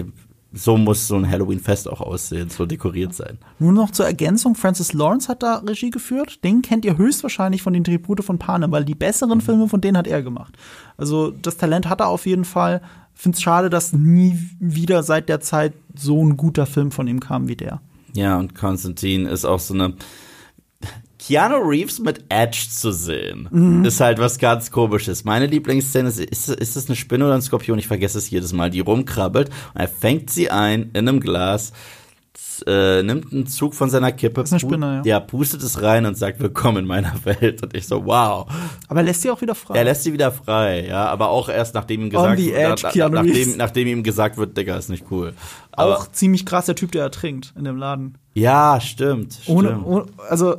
[0.57, 3.39] so muss so ein Halloween-Fest auch aussehen, so dekoriert sein.
[3.59, 6.45] Nur noch zur Ergänzung, Francis Lawrence hat da Regie geführt.
[6.45, 8.99] Den kennt ihr höchstwahrscheinlich von den Tribute von Panem, weil die Mhm.
[8.99, 10.55] besseren Filme von denen hat er gemacht.
[10.97, 12.81] Also das Talent hat er auf jeden Fall.
[13.15, 17.49] Find's schade, dass nie wieder seit der Zeit so ein guter Film von ihm kam
[17.49, 17.81] wie der.
[18.13, 19.95] Ja, und Konstantin ist auch so eine.
[21.27, 25.25] Keanu Reeves mit Edge zu sehen, ist halt was ganz komisches.
[25.25, 27.79] Meine Lieblingsszene ist, ist, ist es eine Spinne oder ein Skorpion?
[27.79, 31.73] Ich vergesse es jedes Mal, die rumkrabbelt und er fängt sie ein in einem Glas,
[32.67, 35.15] äh, nimmt einen Zug von seiner Kippe, ist eine Spinne, ja.
[35.17, 37.63] ja, pustet es rein und sagt, willkommen in meiner Welt.
[37.63, 38.47] Und ich so, wow.
[38.89, 39.79] Aber er lässt sie auch wieder frei.
[39.79, 43.15] Er lässt sie wieder frei, ja, aber auch erst nachdem ihm gesagt edge, na- Keanu
[43.15, 43.57] nachdem, Reeves.
[43.57, 45.33] nachdem ihm gesagt wird, Digga, ist nicht cool.
[45.73, 48.19] Aber, auch ziemlich krass der Typ, der ertrinkt in dem Laden.
[48.35, 49.41] ja, stimmt.
[49.47, 49.87] Ohne, stimmt.
[49.87, 50.57] ohne also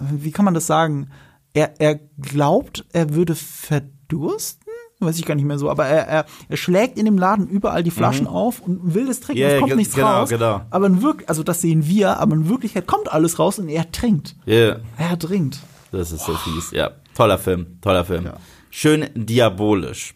[0.00, 1.10] wie kann man das sagen?
[1.52, 4.60] Er, er glaubt, er würde verdursten?
[5.02, 7.82] Weiß ich gar nicht mehr so, aber er, er, er schlägt in dem Laden überall
[7.82, 9.40] die Flaschen auf und will das trinken.
[9.40, 10.28] Ja, es kommt nichts genau, raus.
[10.28, 10.60] genau.
[10.68, 13.90] Aber in Wirk also das sehen wir, aber in Wirklichkeit kommt alles raus und er
[13.90, 14.36] trinkt.
[14.46, 14.80] Yeah.
[14.98, 15.60] Er trinkt.
[15.90, 16.90] Das ist so fies, ja.
[17.14, 18.26] Toller Film, toller Film.
[18.26, 18.34] Ja.
[18.68, 20.14] Schön diabolisch.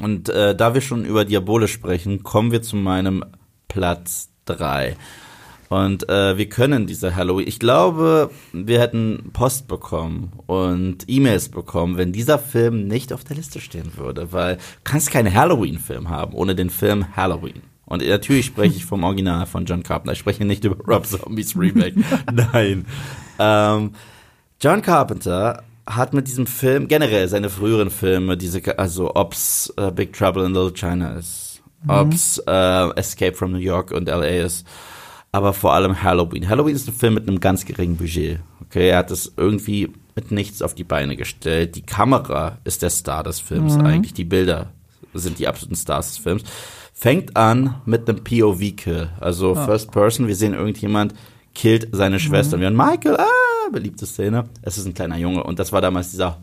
[0.00, 3.24] Und äh, da wir schon über diabolisch sprechen, kommen wir zu meinem
[3.68, 4.96] Platz drei.
[5.68, 7.46] Und äh, wir können diese Halloween.
[7.46, 13.36] Ich glaube, wir hätten Post bekommen und E-Mails bekommen, wenn dieser Film nicht auf der
[13.36, 17.62] Liste stehen würde, weil du kannst keinen Halloween-Film haben ohne den Film Halloween.
[17.84, 20.12] Und natürlich spreche ich vom Original von John Carpenter.
[20.12, 21.98] Ich spreche nicht über Rob Zombies Remake.
[22.32, 22.84] Nein.
[23.38, 23.92] Ähm,
[24.60, 30.12] John Carpenter hat mit diesem Film generell seine früheren Filme, diese, also ob's äh, Big
[30.12, 34.66] Trouble in Little China ist, ob's äh, Escape from New York und LA ist,
[35.32, 36.48] aber vor allem Halloween.
[36.48, 38.40] Halloween ist ein Film mit einem ganz geringen Budget.
[38.64, 41.76] Okay, er hat es irgendwie mit nichts auf die Beine gestellt.
[41.76, 44.14] Die Kamera ist der Star des Films eigentlich.
[44.14, 44.70] Die Bilder
[45.14, 46.42] sind die absoluten Stars des Films.
[46.92, 50.26] Fängt an mit einem POV-Kill, also First Person.
[50.26, 51.14] Wir sehen irgendjemand
[51.54, 52.54] killt seine Schwester.
[52.54, 54.44] Und wir haben Michael, ah, beliebte Szene.
[54.62, 56.38] Es ist ein kleiner Junge und das war damals dieser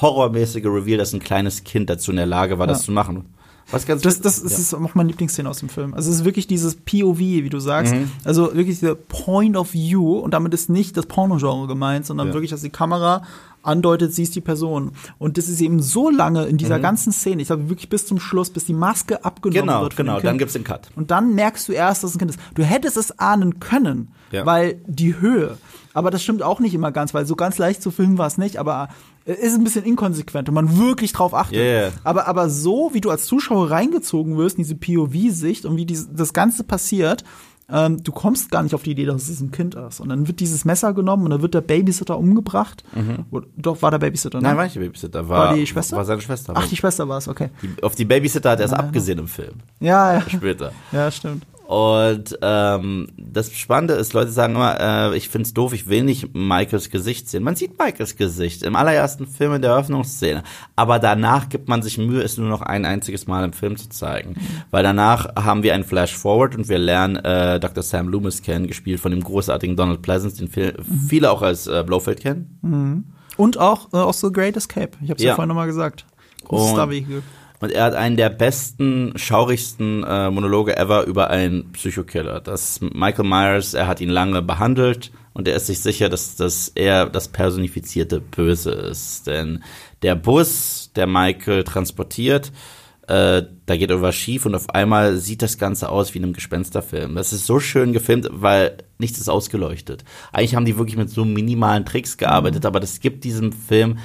[0.00, 2.84] horrormäßige Reveal, dass ein kleines Kind dazu in der Lage war, das Ja.
[2.86, 3.34] zu machen.
[3.70, 4.58] Was ganz Das, das, das ja.
[4.58, 5.94] ist auch meine Lieblingsszene aus dem Film.
[5.94, 7.94] Also es ist wirklich dieses POV, wie du sagst.
[7.94, 8.10] Mhm.
[8.24, 12.34] Also wirklich der Point of View und damit ist nicht das Pornogenre gemeint, sondern Ja.
[12.34, 13.22] wirklich, dass die Kamera
[13.62, 14.90] andeutet, sie ist die Person.
[15.18, 18.18] Und das ist eben so lange in dieser ganzen Szene, ich glaube wirklich bis zum
[18.18, 19.68] Schluss, bis die Maske abgenommen Mhm.
[19.68, 19.94] Genau, wird.
[19.94, 20.88] von genau, dem dann gibt's den Cut.
[20.96, 22.40] Und dann merkst du erst, dass es ein Kind ist.
[22.54, 24.44] Du hättest es ahnen können, Ja.
[24.44, 25.58] weil die Höhe.
[25.94, 28.36] Aber das stimmt auch nicht immer ganz, weil so ganz leicht zu filmen war es
[28.38, 28.88] nicht, aber
[29.24, 31.56] ist ein bisschen inkonsequent und man wirklich drauf achtet.
[31.56, 31.92] Yeah.
[32.04, 36.08] Aber, aber so, wie du als Zuschauer reingezogen wirst, in diese POV-Sicht und wie dies,
[36.12, 37.24] das Ganze passiert,
[37.70, 40.00] ähm, du kommst gar nicht auf die Idee, dass es ein Kind ist.
[40.00, 42.82] Und dann wird dieses Messer genommen und dann wird der Babysitter umgebracht.
[43.30, 44.42] Oder, doch, war der Babysitter, ne?
[44.42, 44.48] Mhm.
[44.48, 45.96] Nein, war nicht die Babysitter, war, War die Schwester?
[45.96, 46.52] War seine Schwester.
[46.56, 47.50] Ach, die Schwester war es, okay.
[47.62, 49.54] Die- auf die Babysitter hat er es abgesehen im Film.
[49.80, 50.22] Ja, ja.
[50.28, 50.72] Später.
[50.90, 51.46] Ja, stimmt.
[51.72, 56.34] Und ähm, das Spannende ist, Leute sagen immer, äh, ich find's doof, ich will nicht
[56.34, 57.42] Michaels Gesicht sehen.
[57.42, 60.42] Man sieht Michaels Gesicht im allerersten Film in der Eröffnungsszene.
[60.76, 63.88] Aber danach gibt man sich Mühe, es nur noch ein einziges Mal im Film zu
[63.88, 64.34] zeigen.
[64.70, 67.82] Weil danach haben wir einen Flash-Forward und wir lernen äh, Dr.
[67.82, 70.76] Sam Loomis kennen, gespielt von dem großartigen Donald Pleasance, den viel,
[71.08, 72.58] viele auch als äh, Blofeld kennen.
[73.38, 74.90] Und auch äh, aus The Great Escape.
[75.00, 75.30] Ich habe es ja.
[75.30, 76.04] ja vorhin nochmal gesagt.
[76.44, 77.22] Großes Star-Vehikel.
[77.62, 82.40] Und er hat einen der besten, schaurigsten äh, Monologe ever über einen Psychokiller.
[82.40, 86.72] Das Michael Myers, er hat ihn lange behandelt und er ist sich sicher, dass, dass
[86.74, 89.28] er das personifizierte Böse ist.
[89.28, 89.62] Denn
[90.02, 92.50] der Bus, der Michael transportiert,
[93.06, 96.32] äh, da geht irgendwas schief und auf einmal sieht das Ganze aus wie in einem
[96.32, 97.14] Gespensterfilm.
[97.14, 100.02] Das ist so schön gefilmt, weil nichts ist ausgeleuchtet.
[100.32, 103.98] Eigentlich haben die wirklich mit so minimalen Tricks gearbeitet, aber das gibt diesem Film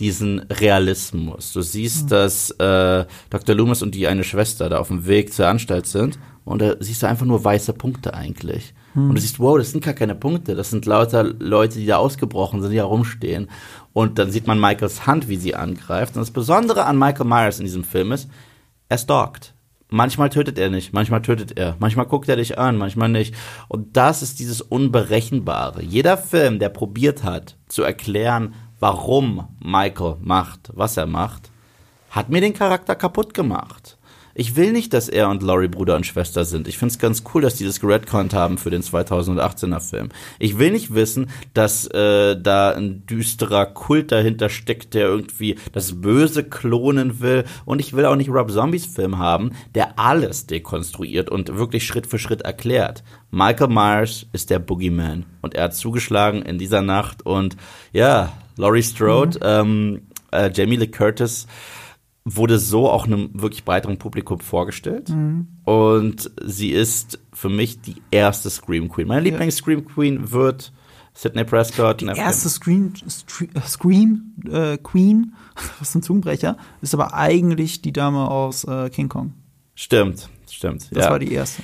[0.00, 1.52] diesen Realismus.
[1.52, 2.08] Du siehst, mhm.
[2.08, 3.54] dass äh, Dr.
[3.54, 7.02] Loomis und die eine Schwester da auf dem Weg zur Anstalt sind und da siehst
[7.02, 8.72] du einfach nur weiße Punkte eigentlich.
[8.94, 9.10] Mhm.
[9.10, 11.96] Und du siehst, wow, das sind gar keine Punkte, das sind lauter Leute, die da
[11.96, 13.48] ausgebrochen sind, die da rumstehen.
[13.92, 16.14] Und dann sieht man Michaels Hand, wie sie angreift.
[16.14, 18.30] Und das Besondere an Michael Myers in diesem Film ist,
[18.88, 19.54] er stalkt.
[19.88, 23.34] Manchmal tötet er nicht, manchmal tötet er, manchmal guckt er dich an, manchmal nicht.
[23.68, 25.82] Und das ist dieses Unberechenbare.
[25.82, 31.50] Jeder Film, der probiert hat, zu erklären, warum Michael macht, was er macht,
[32.10, 33.96] hat mir den Charakter kaputt gemacht.
[34.38, 36.68] Ich will nicht, dass er und Laurie Bruder und Schwester sind.
[36.68, 40.10] Ich finde es ganz cool, dass die das geredconnt haben für den 2018er Film.
[40.38, 46.02] Ich will nicht wissen, dass äh, da ein düsterer Kult dahinter steckt, der irgendwie das
[46.02, 47.44] Böse klonen will.
[47.64, 52.06] Und ich will auch nicht Rob Zombies Film haben, der alles dekonstruiert und wirklich Schritt
[52.06, 53.04] für Schritt erklärt.
[53.30, 57.56] Michael Myers ist der Boogeyman und er hat zugeschlagen in dieser Nacht und
[57.94, 59.44] ja, Laurie Strode, mhm.
[59.44, 60.00] ähm,
[60.32, 61.46] äh, Jamie Lee Curtis
[62.24, 65.10] wurde so auch einem wirklich breiteren Publikum vorgestellt.
[65.10, 65.46] Mhm.
[65.64, 69.06] Und sie ist für mich die erste Scream Queen.
[69.06, 69.30] Meine ja.
[69.30, 70.72] Lieblings-Scream Queen wird
[71.14, 72.00] Sidney Prescott.
[72.00, 72.92] Die erste Scream,
[73.54, 75.34] äh, Scream äh, Queen,
[75.78, 79.32] was ein Zungenbrecher, ist aber eigentlich die Dame aus äh, King Kong.
[79.76, 80.88] Stimmt, stimmt.
[80.90, 81.10] Das ja.
[81.10, 81.62] war die erste.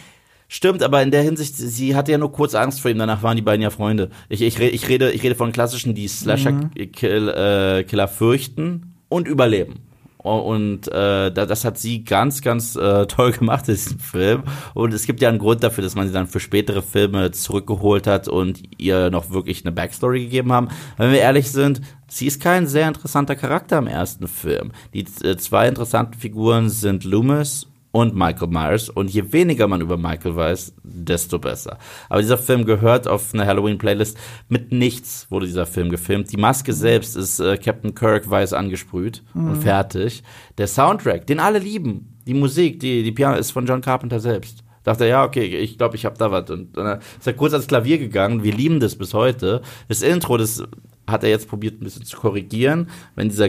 [0.55, 3.37] Stimmt, aber in der Hinsicht, sie hatte ja nur kurz Angst vor ihm, danach waren
[3.37, 4.11] die beiden ja Freunde.
[4.29, 7.99] Ich, ich, ich, rede, ich rede von klassischen, die Slasher-Killer mhm.
[7.99, 9.77] äh, fürchten und überleben.
[10.19, 14.43] Und äh, das hat sie ganz, ganz äh, toll gemacht, diesen Film.
[14.75, 18.07] Und es gibt ja einen Grund dafür, dass man sie dann für spätere Filme zurückgeholt
[18.07, 20.69] hat und ihr noch wirklich eine Backstory gegeben haben.
[20.99, 24.73] Wenn wir ehrlich sind, sie ist kein sehr interessanter Charakter im ersten Film.
[24.93, 28.89] Die äh, zwei interessanten Figuren sind Loomis und Michael Myers.
[28.89, 31.79] Und je weniger man über Michael weiß, desto besser.
[32.09, 34.19] Aber dieser Film gehört auf eine Halloween-Playlist.
[34.49, 36.33] Mit nichts wurde dieser Film gefilmt.
[36.33, 39.51] Die Maske selbst ist äh, Captain Kirk weiß angesprüht mhm.
[39.51, 40.23] und fertig.
[40.59, 44.65] Der Soundtrack, den alle lieben, die Musik, die, die Piano ist von John Carpenter selbst.
[44.85, 46.51] Dachte er, ja, okay, ich glaube, ich habe da was.
[46.51, 48.43] Und dann ist er kurz ans Klavier gegangen.
[48.43, 49.63] Wir lieben das bis heute.
[49.89, 50.65] Das Intro, das
[51.07, 52.89] hat er jetzt probiert, ein bisschen zu korrigieren.
[53.15, 53.49] Wenn dieser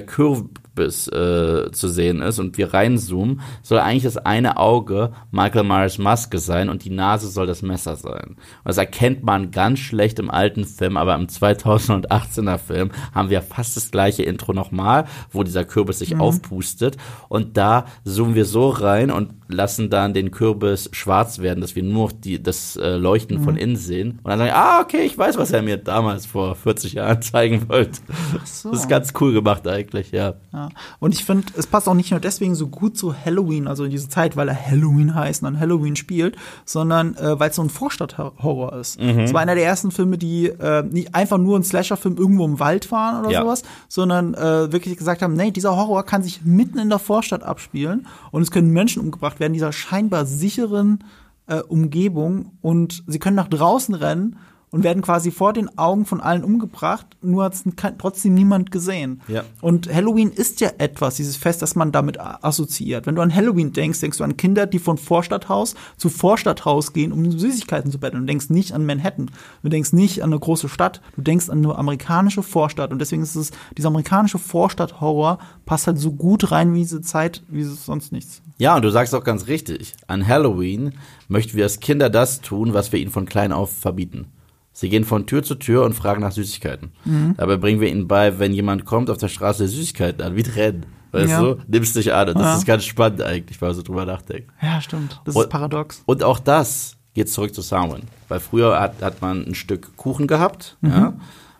[0.74, 5.98] Kürbis äh, zu sehen ist und wir reinzoomen, soll eigentlich das eine Auge Michael Myers
[5.98, 8.30] Maske sein und die Nase soll das Messer sein.
[8.30, 13.42] Und das erkennt man ganz schlecht im alten Film, aber im 2018er Film haben wir
[13.42, 16.22] fast das gleiche Intro nochmal, wo dieser Kürbis sich mhm.
[16.22, 16.98] aufpustet.
[17.30, 21.84] Und da zoomen wir so rein und lassen dann den Kürbis schwarz werden, dass wir
[21.84, 23.44] nur die, das äh, Leuchten mhm.
[23.44, 24.20] von innen sehen.
[24.24, 27.70] Und dann sagen, ah, okay, ich weiß, was er mir damals vor 40 Jahren zeigen
[27.70, 28.02] wollte.
[28.46, 28.72] So.
[28.72, 30.36] Das ist ganz cool gemacht eigentlich, ja.
[30.52, 30.63] ja.
[31.00, 33.92] Und ich finde, es passt auch nicht nur deswegen so gut zu Halloween, also in
[33.92, 36.36] diese Zeit, weil er Halloween heißt und an Halloween spielt,
[36.66, 39.00] sondern äh, weil es so ein Vorstadthorror ist.
[39.00, 39.20] Mhm.
[39.20, 42.60] Es war einer der ersten Filme, die äh, nicht einfach nur ein Slasher-Film irgendwo im
[42.60, 43.42] Wald waren oder ja.
[43.42, 47.44] sowas, sondern äh, wirklich gesagt haben, nee, dieser Horror kann sich mitten in der Vorstadt
[47.44, 51.04] abspielen und es können Menschen umgebracht werden, dieser scheinbar sicheren
[51.48, 54.38] äh, Umgebung und sie können nach draußen rennen
[54.74, 57.64] und werden quasi vor den Augen von allen umgebracht, nur hat es
[58.00, 59.22] trotzdem niemand gesehen.
[59.28, 59.44] Ja.
[59.62, 63.06] Und Halloween ist ja etwas, dieses Fest, das man damit assoziiert.
[63.06, 67.12] Wenn du an Halloween denkst, denkst du an Kinder, die von Vorstadthaus zu Vorstadthaus gehen,
[67.12, 68.22] um Süßigkeiten zu betteln.
[68.22, 69.30] Du denkst nicht an Manhattan.
[69.62, 71.02] Du denkst nicht an eine große Stadt.
[71.16, 72.92] Du denkst an eine amerikanische Vorstadt.
[72.92, 77.44] Und deswegen ist es, dieser amerikanische Vorstadthorror passt halt so gut rein wie diese Zeit,
[77.48, 78.42] wie sonst nichts.
[78.58, 79.94] Ja, und du sagst auch ganz richtig.
[80.08, 80.94] An Halloween
[81.28, 84.26] möchten wir als Kinder das tun, was wir ihnen von klein auf verbieten.
[84.74, 86.92] Sie gehen von Tür zu Tür und fragen nach Süßigkeiten.
[87.06, 87.36] Mhm.
[87.38, 90.88] Dabei bringen wir ihnen bei, wenn jemand kommt auf der Straße Süßigkeiten an, wie rennen.
[91.12, 91.42] Weißt ja.
[91.42, 91.58] du?
[91.68, 92.30] Nimmst dich an.
[92.30, 92.58] Und das ja.
[92.58, 94.52] ist ganz spannend eigentlich, weil man so drüber nachdenkt.
[94.62, 95.22] Ja, stimmt.
[95.26, 96.02] Das und, ist paradox.
[96.08, 98.02] Und auch das geht zurück zu Samhain.
[98.28, 100.90] Weil früher hat, hat man ein Stück Kuchen gehabt, mhm.
[100.90, 101.14] ja.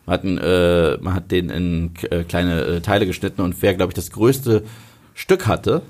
[0.06, 3.72] Man hat, ein, äh, man hat den in äh, kleine äh, Teile geschnitten und wer,
[3.74, 4.64] glaube ich, das größte
[5.14, 5.80] Stück hatte,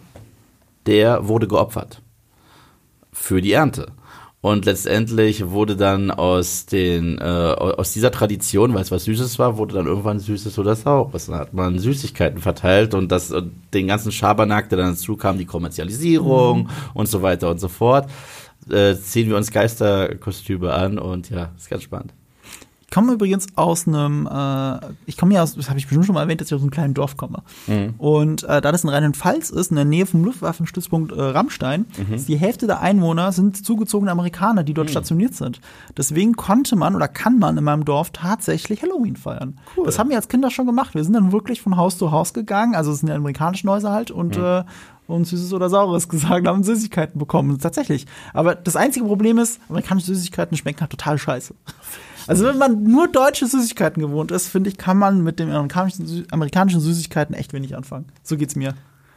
[0.87, 2.01] der wurde geopfert.
[3.13, 3.89] Für die Ernte.
[4.45, 9.57] Und letztendlich wurde dann aus den äh, aus dieser Tradition, weil es was Süßes war,
[9.57, 11.29] wurde dann irgendwann Süßes oder Saures.
[11.29, 15.39] Dann hat man Süßigkeiten verteilt und das und den ganzen Schabernack, der dann dazu kam,
[15.39, 16.69] die Kommerzialisierung mhm.
[16.93, 18.11] und so weiter und so fort.
[18.69, 22.13] Äh, ziehen wir uns Geisterkostüme an und ja, ist ganz spannend.
[22.95, 26.23] Komme übrigens aus einem, äh, ich komme ja aus, das habe ich bestimmt schon mal
[26.23, 27.43] erwähnt, dass ich aus einem kleinen Dorf komme.
[27.67, 27.95] Mhm.
[27.99, 32.15] Und äh, da das in Rheinland-Pfalz ist, in der Nähe vom Luftwaffenstützpunkt äh, Rammstein, Mhm.
[32.15, 35.61] ist die Hälfte der Einwohner sind zugezogene Amerikaner, die dort stationiert sind.
[35.97, 39.59] Deswegen konnte man oder kann man in meinem Dorf tatsächlich Halloween feiern.
[39.77, 39.85] Cool.
[39.87, 40.95] Das haben wir als Kinder schon gemacht.
[40.95, 43.91] Wir sind dann wirklich von Haus zu Haus gegangen, also es sind ja amerikanische Häuser
[43.93, 44.45] halt und Mhm.
[44.45, 44.65] äh,
[45.07, 47.59] und Süßes oder Saures gesagt, haben Süßigkeiten bekommen.
[47.59, 48.07] Tatsächlich.
[48.33, 51.55] Aber das einzige Problem ist, amerikanische Süßigkeiten schmecken halt total scheiße.
[52.27, 56.07] Also wenn man nur deutsche Süßigkeiten gewohnt ist, finde ich, kann man mit den amerikanischen,
[56.07, 58.07] Sü amerikanischen Süßigkeiten echt wenig anfangen.
[58.23, 58.75] So geht's mir.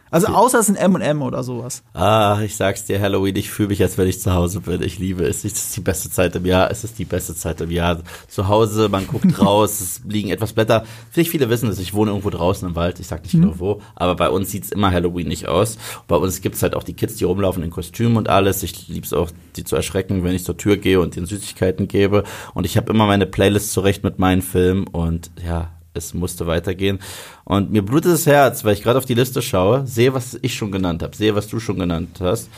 [0.09, 1.83] Also außer es sind M&M oder sowas.
[1.93, 4.81] Ah, ich sag's dir, Halloween, ich fühle mich, als wenn ich zu Hause bin.
[4.81, 5.43] Ich liebe es.
[5.43, 6.71] Es ist die beste Zeit im Jahr.
[6.71, 7.99] Es ist die beste Zeit im Jahr.
[8.27, 10.85] Zu Hause, man guckt raus, es liegen etwas Blätter.
[11.11, 12.99] Vielleicht viele wissen es, ich wohne irgendwo draußen im Wald.
[12.99, 13.81] Ich sag nicht genau wo.
[13.95, 15.77] Aber bei uns sieht's immer Halloween nicht aus.
[16.07, 18.63] Bei uns gibt's halt auch die Kids, die rumlaufen in Kostümen und alles.
[18.63, 22.23] Ich lieb's auch, die zu erschrecken, wenn ich zur Tür gehe und den Süßigkeiten gebe.
[22.53, 24.87] Und ich habe immer meine Playlist zurecht mit meinen Filmen.
[24.87, 26.99] Und ja, es musste weitergehen.
[27.43, 30.53] Und mir blutet das Herz, weil ich gerade auf die Liste schaue, sehe, was ich
[30.53, 32.49] schon genannt habe, sehe, was du schon genannt hast.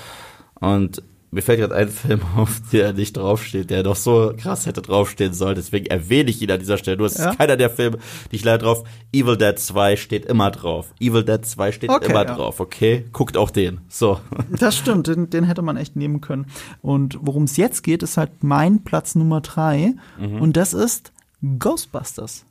[0.60, 4.82] Und mir fällt gerade ein Film auf, der nicht draufsteht, der doch so krass hätte
[4.82, 5.54] draufstehen sollen.
[5.54, 6.98] Deswegen erwähne ich ihn an dieser Stelle.
[6.98, 7.30] Nur es Ja?
[7.30, 8.00] ist keiner der Filme,
[8.32, 8.84] die ich leider drauf.
[9.14, 10.92] Evil Dead 2 steht immer drauf.
[11.00, 12.34] Evil Dead 2 steht Okay, immer ja.
[12.36, 13.06] drauf, okay?
[13.14, 13.82] Guckt auch den.
[13.90, 14.20] So.
[14.50, 16.48] Das stimmt, den, den hätte man echt nehmen können.
[16.82, 19.94] Und worum es jetzt geht, ist halt mein Platz Nummer drei.
[20.18, 21.12] Und das ist
[21.60, 22.44] Ghostbusters.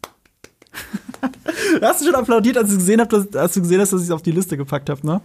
[1.83, 4.09] hast du schon applaudiert, als du gesehen hast, dass, als du gesehen hast, dass ich
[4.09, 5.21] es auf die Liste gepackt habe, ne?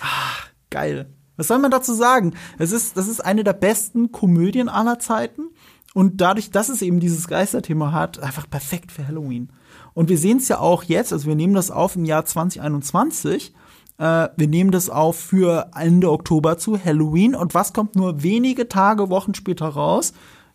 [0.00, 1.06] Ah, geil.
[1.36, 2.34] Was soll man dazu sagen?
[2.58, 5.50] Es ist, das ist eine der besten Komödien aller Zeiten.
[5.94, 9.50] Und dadurch, dass es eben dieses Geisterthema hat, einfach perfekt für Halloween.
[9.94, 13.54] Und wir sehen es ja auch jetzt, also wir nehmen das auf im Jahr 2021.
[13.98, 17.34] Äh, wir nehmen das auf für Ende Oktober zu Halloween.
[17.34, 20.12] Und was kommt nur wenige Tage, Wochen später raus?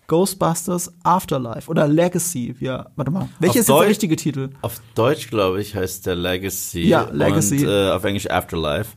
[0.07, 2.55] Ghostbusters Afterlife oder Legacy.
[2.59, 3.29] Ja, warte mal.
[3.39, 4.49] Welcher ist jetzt der Deutsch- richtige Titel?
[4.61, 6.81] Auf Deutsch, glaube ich, heißt der Legacy.
[6.87, 7.65] Ja, Legacy.
[7.65, 8.91] Und äh, auf Englisch Afterlife.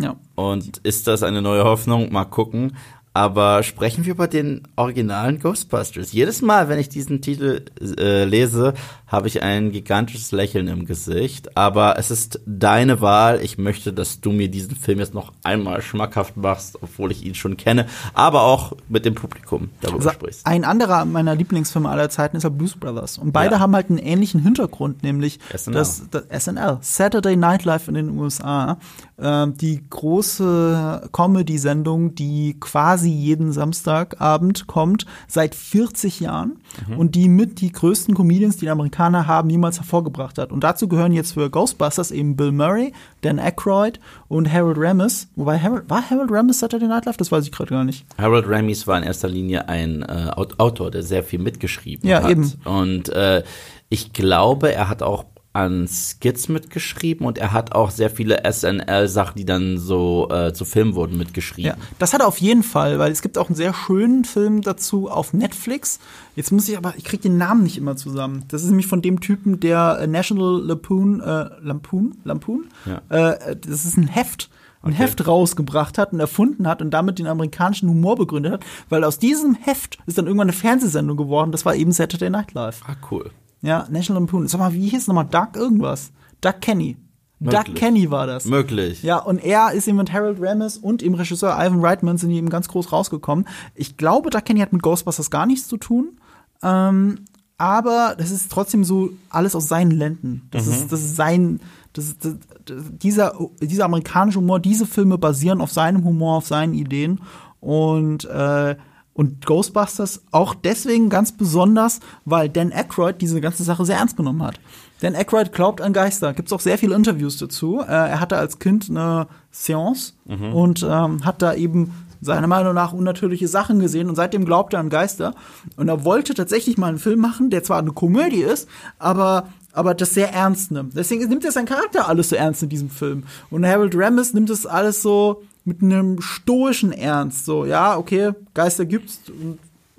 [0.00, 0.16] Ja.
[0.34, 2.12] Und ist das eine neue Hoffnung?
[2.12, 2.76] Mal gucken.
[3.12, 6.12] Aber sprechen wir über den originalen Ghostbusters.
[6.12, 7.64] Jedes Mal, wenn ich diesen Titel
[7.98, 8.74] äh, lese,
[9.10, 11.56] habe ich ein gigantisches Lächeln im Gesicht.
[11.56, 13.40] Aber es ist deine Wahl.
[13.42, 17.34] Ich möchte, dass du mir diesen Film jetzt noch einmal schmackhaft machst, obwohl ich ihn
[17.34, 17.86] schon kenne.
[18.14, 20.46] Aber auch mit dem Publikum darüber Also sprichst.
[20.46, 23.18] ein anderer meiner Lieblingsfilme aller Zeiten ist ja Blues Brothers.
[23.18, 23.60] Und beide Ja.
[23.60, 25.74] haben halt einen ähnlichen Hintergrund, nämlich SNL.
[25.74, 28.78] das, das SNL, Saturday Night Live in den USA.
[29.18, 36.58] Ähm, die große Comedy-Sendung, die quasi jeden Samstagabend kommt, seit 40 Jahren.
[36.88, 36.96] Mhm.
[36.98, 38.70] Und die mit die größten Comedians, die die
[39.00, 40.52] Amerikaner haben, jemals hervorgebracht hat.
[40.52, 42.92] Und dazu gehören jetzt für Ghostbusters eben Bill Murray,
[43.22, 43.98] Dan Aykroyd
[44.28, 45.28] und Harold Ramis.
[45.36, 47.16] Wobei Harold, war Harold Ramis Saturday Night Live?
[47.16, 48.04] Das weiß ich gerade gar nicht.
[48.18, 52.22] Harold Ramis war in erster Linie ein äh, Aut- Autor, der sehr viel mitgeschrieben Ja,
[52.22, 52.30] hat.
[52.30, 52.52] eben.
[52.64, 53.42] Und äh,
[53.88, 59.34] ich glaube, er hat auch an Skits mitgeschrieben und er hat auch sehr viele SNL-Sachen,
[59.36, 61.72] die dann so äh, zu Film wurden, mitgeschrieben.
[61.72, 64.62] Ja, das hat er auf jeden Fall, weil es gibt auch einen sehr schönen Film
[64.62, 65.98] dazu auf Netflix.
[66.36, 68.44] Jetzt muss ich aber, ich kriege den Namen nicht immer zusammen.
[68.48, 73.00] Das ist nämlich von dem Typen, der äh, National Lampoon, äh, Lampoon, Lampoon, Ja.
[73.08, 74.50] äh, das ist ein Heft,
[74.82, 79.02] ein Heft rausgebracht hat und erfunden hat und damit den amerikanischen Humor begründet hat, weil
[79.02, 81.50] aus diesem Heft ist dann irgendwann eine Fernsehsendung geworden.
[81.50, 82.82] Das war eben Saturday Night Live.
[82.86, 83.30] Ah, cool.
[83.62, 84.48] Ja, National Lampoon.
[84.48, 85.26] Sag mal, wie hieß es nochmal?
[85.26, 86.12] Duck irgendwas?
[86.40, 86.96] Duck Kenny.
[87.40, 87.74] Duck Möglich.
[87.74, 88.44] Kenny war das.
[88.44, 89.02] Möglich.
[89.02, 92.50] Ja, und er ist eben mit Harold Ramis und dem Regisseur Ivan Reitman sind eben
[92.50, 93.46] ganz groß rausgekommen.
[93.74, 96.18] Ich glaube, Duck Kenny hat mit Ghostbusters gar nichts zu tun.
[96.62, 97.24] Ähm,
[97.56, 100.48] aber das ist trotzdem so alles aus seinen Lenden.
[100.50, 101.60] Das, ist, das ist sein,
[101.92, 102.36] das ist, das,
[102.66, 107.20] dieser, dieser amerikanische Humor, diese Filme basieren auf seinem Humor, auf seinen Ideen.
[107.60, 108.76] Und, äh,
[109.20, 114.42] und Ghostbusters auch deswegen ganz besonders, weil Dan Aykroyd diese ganze Sache sehr ernst genommen
[114.42, 114.58] hat.
[115.02, 116.32] Dan Aykroyd glaubt an Geister.
[116.32, 117.80] Gibt's auch sehr viele Interviews dazu.
[117.80, 120.14] Äh, er hatte als Kind eine Seance
[120.54, 121.92] und ähm, hat da eben
[122.22, 125.34] seiner Meinung nach unnatürliche Sachen gesehen und seitdem glaubt er an Geister.
[125.76, 129.94] Und er wollte tatsächlich mal einen Film machen, der zwar eine Komödie ist, aber aber
[129.94, 130.96] das sehr ernst nimmt.
[130.96, 133.24] Deswegen nimmt er seinen Charakter alles so ernst in diesem Film.
[133.50, 137.44] Und Harold Ramis nimmt das alles so mit einem stoischen Ernst.
[137.44, 139.20] So, ja, okay, Geister gibt's.
[139.28, 139.58] Und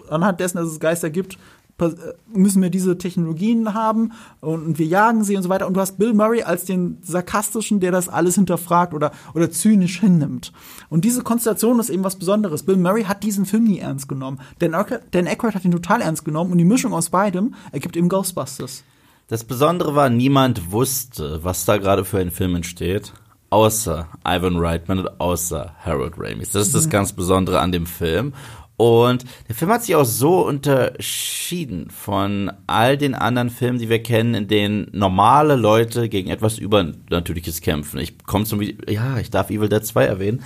[0.10, 1.38] anhand dessen, dass es Geister gibt,
[1.82, 5.68] äh, müssen wir diese Technologien haben und, wir jagen sie und so weiter.
[5.68, 10.00] Und du hast Bill Murray als den sarkastischen, der das alles hinterfragt oder, oder zynisch
[10.00, 10.54] hinnimmt.
[10.90, 12.64] Und diese Konstellation ist eben was Besonderes.
[12.64, 14.40] Bill Murray hat diesen Film nie ernst genommen.
[14.60, 18.84] Dan Aykroyd hat ihn total ernst genommen und die Mischung aus beidem ergibt eben Ghostbusters.
[19.28, 23.14] Das Besondere war, niemand wusste, was da gerade für ein Film entsteht,
[23.52, 26.52] außer Ivan Reitman und außer Harold Ramis.
[26.52, 28.34] Das ist das ganz Besondere an dem Film.
[28.78, 34.02] Und der Film hat sich auch so unterschieden von all den anderen Filmen, die wir
[34.02, 38.00] kennen, in denen normale Leute gegen etwas Übernatürliches kämpfen.
[38.00, 40.42] Ich komme zum, ja, ich darf Evil Dead 2 erwähnen.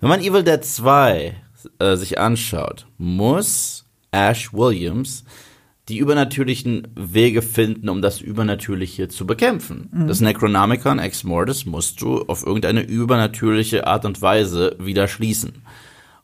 [0.00, 1.34] Wenn man Evil Dead 2
[1.78, 5.24] äh, sich anschaut, muss Ash Williams
[5.88, 9.88] die übernatürlichen Wege finden, um das Übernatürliche zu bekämpfen.
[9.90, 10.08] Mhm.
[10.08, 15.62] Das Necronomicon Ex Mortis musst du auf irgendeine übernatürliche Art und Weise wieder schließen.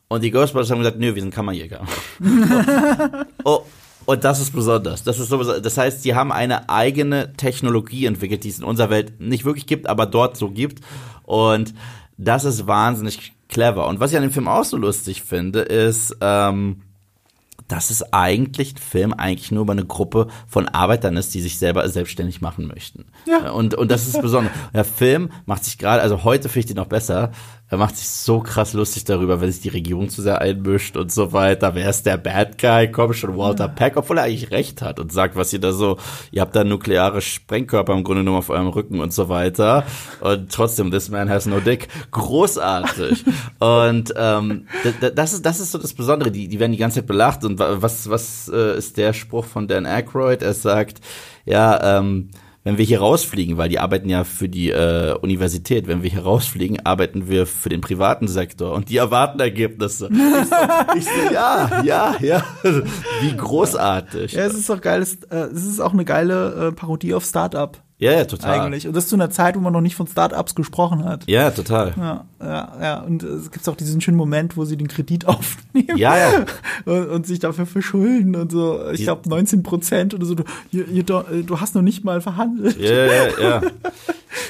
[0.08, 1.86] Und die Ghostbusters haben gesagt, nö, wir sind Kammerjäger.
[3.44, 3.62] oh,
[4.04, 5.02] und das ist besonders.
[5.02, 8.90] Das ist so, das heißt, sie haben eine eigene Technologie entwickelt, die es in unserer
[8.90, 10.80] Welt nicht wirklich gibt, aber dort so gibt.
[11.22, 11.74] Und
[12.18, 13.86] das ist wahnsinnig clever.
[13.86, 16.82] Und was ich an dem Film auch so lustig finde, ist, ähm,
[17.68, 21.58] dass es eigentlich ein Film eigentlich nur über eine Gruppe von Arbeitern ist, die sich
[21.58, 23.06] selber selbstständig machen möchten.
[23.26, 23.50] Ja.
[23.50, 24.52] Und, und das ist besonders.
[24.72, 27.32] Der Film macht sich gerade, also heute finde ich den noch besser,
[27.68, 31.10] er macht sich so krass lustig darüber, wenn sich die Regierung zu sehr einmischt und
[31.10, 31.74] so weiter.
[31.74, 32.92] Wer ist der Bad Guy?
[32.92, 33.68] Komm schon, Walter ja.
[33.68, 35.96] Peck, obwohl er eigentlich recht hat und sagt, was ihr da so,
[36.30, 39.84] ihr habt da nukleare Sprengkörper im Grunde genommen auf eurem Rücken und so weiter.
[40.20, 41.88] Und trotzdem, this man has no dick.
[42.10, 43.24] Großartig.
[43.60, 44.66] und ähm,
[45.14, 46.30] das ist, das ist so das Besondere.
[46.30, 47.44] Die, die werden die ganze Zeit belacht.
[47.44, 50.42] Und was, was äh, ist der Spruch von Dan Aykroyd?
[50.42, 51.00] Er sagt,
[51.46, 52.28] ja, ähm,
[52.64, 56.22] wenn wir hier rausfliegen, weil die arbeiten ja für die äh, Universität, wenn wir hier
[56.22, 60.08] rausfliegen, arbeiten wir für den privaten Sektor und die erwarten Ergebnisse.
[60.10, 60.56] ich, so,
[60.96, 62.42] ich so, ja, ja, ja.
[63.20, 64.32] Wie großartig.
[64.32, 65.02] Ja, es ist doch geil.
[65.02, 67.78] Es, äh, es ist auch eine geile äh, Parodie auf Startup.
[67.98, 68.60] Ja, ja, total.
[68.60, 68.88] Eigentlich.
[68.88, 71.28] Und das zu einer Zeit, wo man noch nicht von Startups gesprochen hat.
[71.28, 71.94] Ja, total.
[71.96, 73.00] Ja, ja, ja.
[73.00, 75.96] Und es gibt auch diesen schönen Moment, wo sie den Kredit aufnehmen.
[75.96, 76.44] Ja, ja.
[76.86, 78.90] Und, und sich dafür verschulden und so.
[78.90, 80.34] Ich glaube 19 Prozent oder so.
[80.34, 80.42] Du,
[80.72, 82.80] you, you du hast noch nicht mal verhandelt.
[82.80, 83.62] Ja, ja, ja.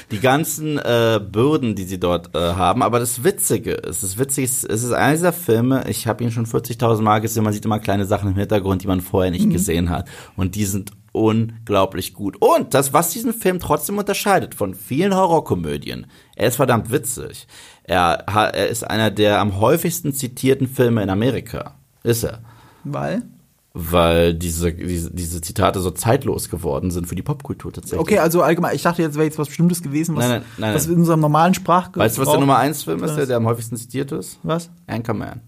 [0.09, 2.81] Die ganzen äh, Bürden, die sie dort äh, haben.
[2.81, 6.31] Aber das Witzige ist, das Witzige ist, es ist einer dieser Filme, ich habe ihn
[6.31, 9.45] schon 40.000 Mal gesehen, man sieht immer kleine Sachen im Hintergrund, die man vorher nicht
[9.45, 9.53] mhm.
[9.53, 10.07] gesehen hat.
[10.35, 12.35] Und die sind unglaublich gut.
[12.41, 17.47] Und das, was diesen Film trotzdem unterscheidet von vielen Horrorkomödien, er ist verdammt witzig.
[17.83, 21.75] Er, er ist einer der am häufigsten zitierten Filme in Amerika.
[22.03, 22.39] Ist er.
[22.83, 23.23] Weil?
[23.73, 27.99] Weil diese, diese, diese Zitate so zeitlos geworden sind für die Popkultur tatsächlich.
[27.99, 30.75] Okay, also allgemein, ich dachte jetzt wäre jetzt was Bestimmtes gewesen, was, nein, nein, nein,
[30.75, 32.03] was in unserem normalen Sprachgebrauch.
[32.05, 34.39] Weißt du, was der Nummer 1 Film ist, der, der am häufigsten zitiert ist?
[34.43, 34.69] Was?
[34.87, 35.41] Anchorman.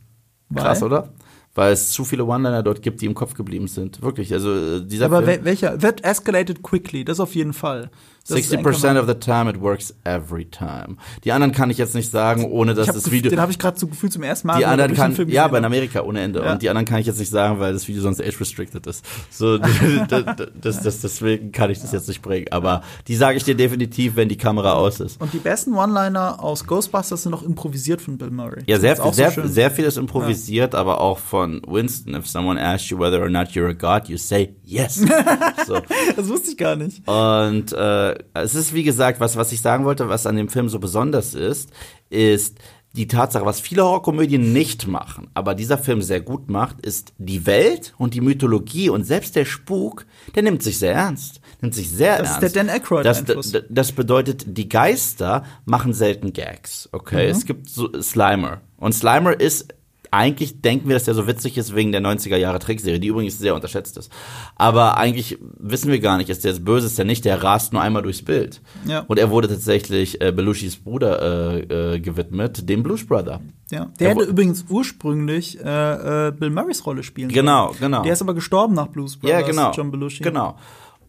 [0.54, 0.88] Krass, Weil?
[0.88, 1.10] oder?
[1.58, 4.00] Weil es zu viele One-Liner dort gibt, die im Kopf geblieben sind.
[4.04, 5.78] Wirklich, also äh, dieser Aber Film, welcher?
[5.80, 7.90] That escalated quickly, das auf jeden Fall.
[8.28, 10.98] 60% of the time it works every time.
[11.24, 13.30] Die anderen kann ich jetzt nicht sagen, ohne dass das Video.
[13.30, 14.58] Den habe ich gerade so gefühlt zum ersten Mal.
[14.58, 16.44] Die anderen kann, ja, aber in Amerika ohne Ende.
[16.44, 16.52] Ja.
[16.52, 19.06] Und die anderen kann ich jetzt nicht sagen, weil das Video sonst age restricted ist.
[19.30, 19.58] So,
[20.10, 20.24] das,
[20.62, 22.48] das, das, deswegen kann ich das jetzt nicht bringen.
[22.52, 25.22] Aber die sage ich dir definitiv, wenn die Kamera aus ist.
[25.22, 28.64] Und die besten One-Liner aus Ghostbusters sind noch improvisiert von Bill Murray.
[28.68, 30.80] Ja, sehr, viel, sehr, so sehr viel ist improvisiert, ja.
[30.80, 32.16] aber auch von Winston.
[32.16, 34.96] If someone asks you whether or not you're a god, you say yes.
[35.68, 35.78] so.
[36.16, 37.08] Das wusste ich gar nicht.
[37.08, 40.70] Und äh, es ist wie gesagt was, was ich sagen wollte, was an dem Film
[40.70, 41.72] so besonders ist,
[42.10, 42.58] ist
[42.98, 47.46] die Tatsache, was viele Horrorkomödien nicht machen, aber dieser Film sehr gut macht, ist die
[47.46, 50.06] Welt und die Mythologie und selbst der Spuk,
[50.36, 51.40] der nimmt sich sehr ernst.
[51.62, 52.44] Nimmt sich sehr das ernst.
[52.44, 57.26] Das ist der Dan Aykroyd das, das, das bedeutet, die Geister machen selten Gags, okay?
[57.26, 57.32] Mhm.
[57.32, 58.62] Es gibt so Slimer.
[58.78, 59.74] Und Slimer ist
[60.12, 63.38] eigentlich denken wir, dass der so witzig ist wegen der 90er Jahre Trickserie, die übrigens
[63.38, 64.12] sehr unterschätzt ist.
[64.56, 67.74] Aber eigentlich wissen wir gar nicht, ist der das Böse, ist der nicht, der rast
[67.74, 68.62] nur einmal durchs Bild.
[68.86, 69.02] Ja.
[69.08, 71.22] Und er wurde tatsächlich äh, Belushis Bruder
[71.62, 73.42] äh, äh, gewidmet, dem Blues Brother.
[73.72, 73.92] Ja.
[74.00, 77.80] Der hätte übrigens ursprünglich äh, äh, Bill Murrays Rolle spielen Genau, sollen.
[77.80, 78.04] genau.
[78.04, 80.24] Der ist aber gestorben nach Blues Brothers, ja, genau, John Belushi.
[80.24, 80.58] Genau.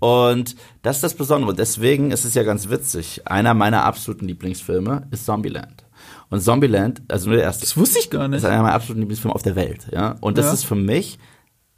[0.01, 1.55] Und das ist das Besondere.
[1.55, 3.23] Deswegen ist es ja ganz witzig.
[3.27, 5.85] Einer meiner absoluten Lieblingsfilme ist Zombieland.
[6.31, 7.63] Und Zombieland, also nur der erste.
[7.65, 8.39] Das wusste ich gar nicht.
[8.39, 10.17] Ist einer meiner absoluten Lieblingsfilme auf der Welt, ja.
[10.21, 10.53] Und das ja.
[10.53, 11.19] ist für mich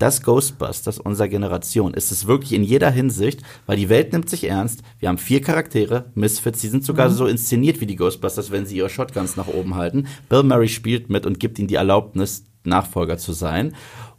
[0.01, 1.95] das Ghostbusters unserer Generation.
[1.95, 4.83] Ist es wirklich in jeder Hinsicht, weil die Welt nimmt sich ernst.
[4.99, 7.15] Wir haben vier Charaktere, Misfits, die sind sogar mhm.
[7.15, 10.09] so inszeniert wie die Ghostbusters, wenn sie ihre Shotguns nach oben halten.
[10.29, 13.75] Bill Murray spielt mit und gibt ihnen die Erlaubnis, Nachfolger zu sein.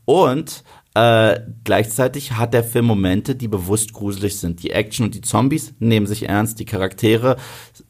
[0.05, 0.63] Und
[0.93, 4.61] äh, gleichzeitig hat der Film Momente, die bewusst gruselig sind.
[4.61, 7.37] Die Action und die Zombies nehmen sich ernst, die Charaktere,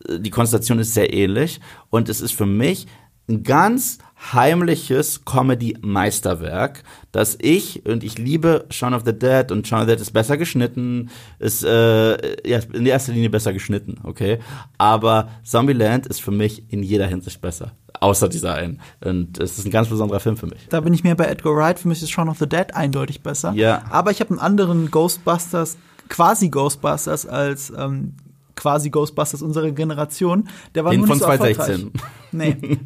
[0.08, 2.88] äh, die Konstellation ist sehr ähnlich und es ist für mich
[3.28, 3.99] ein ganz
[4.34, 9.91] heimliches Comedy-Meisterwerk, das ich, und ich liebe Shaun of the Dead, und Shaun of the
[9.91, 11.09] Dead ist besser geschnitten,
[11.39, 14.39] ist äh, ja, in erster Linie besser geschnitten, okay?
[14.78, 17.72] Aber Zombieland ist für mich in jeder Hinsicht besser.
[17.99, 18.80] Außer dieser einen.
[19.03, 20.67] Und es ist ein ganz besonderer Film für mich.
[20.69, 21.78] Da bin ich mehr bei Edgar Wright.
[21.78, 23.53] Für mich ist Shaun of the Dead eindeutig besser.
[23.53, 23.84] Ja.
[23.89, 25.78] Aber ich habe einen anderen Ghostbusters,
[26.09, 28.15] quasi Ghostbusters als ähm,
[28.62, 30.47] quasi Ghostbusters unserer Generation.
[30.76, 31.91] Der war Den nur von nicht so 2016.
[32.32, 32.57] Nee.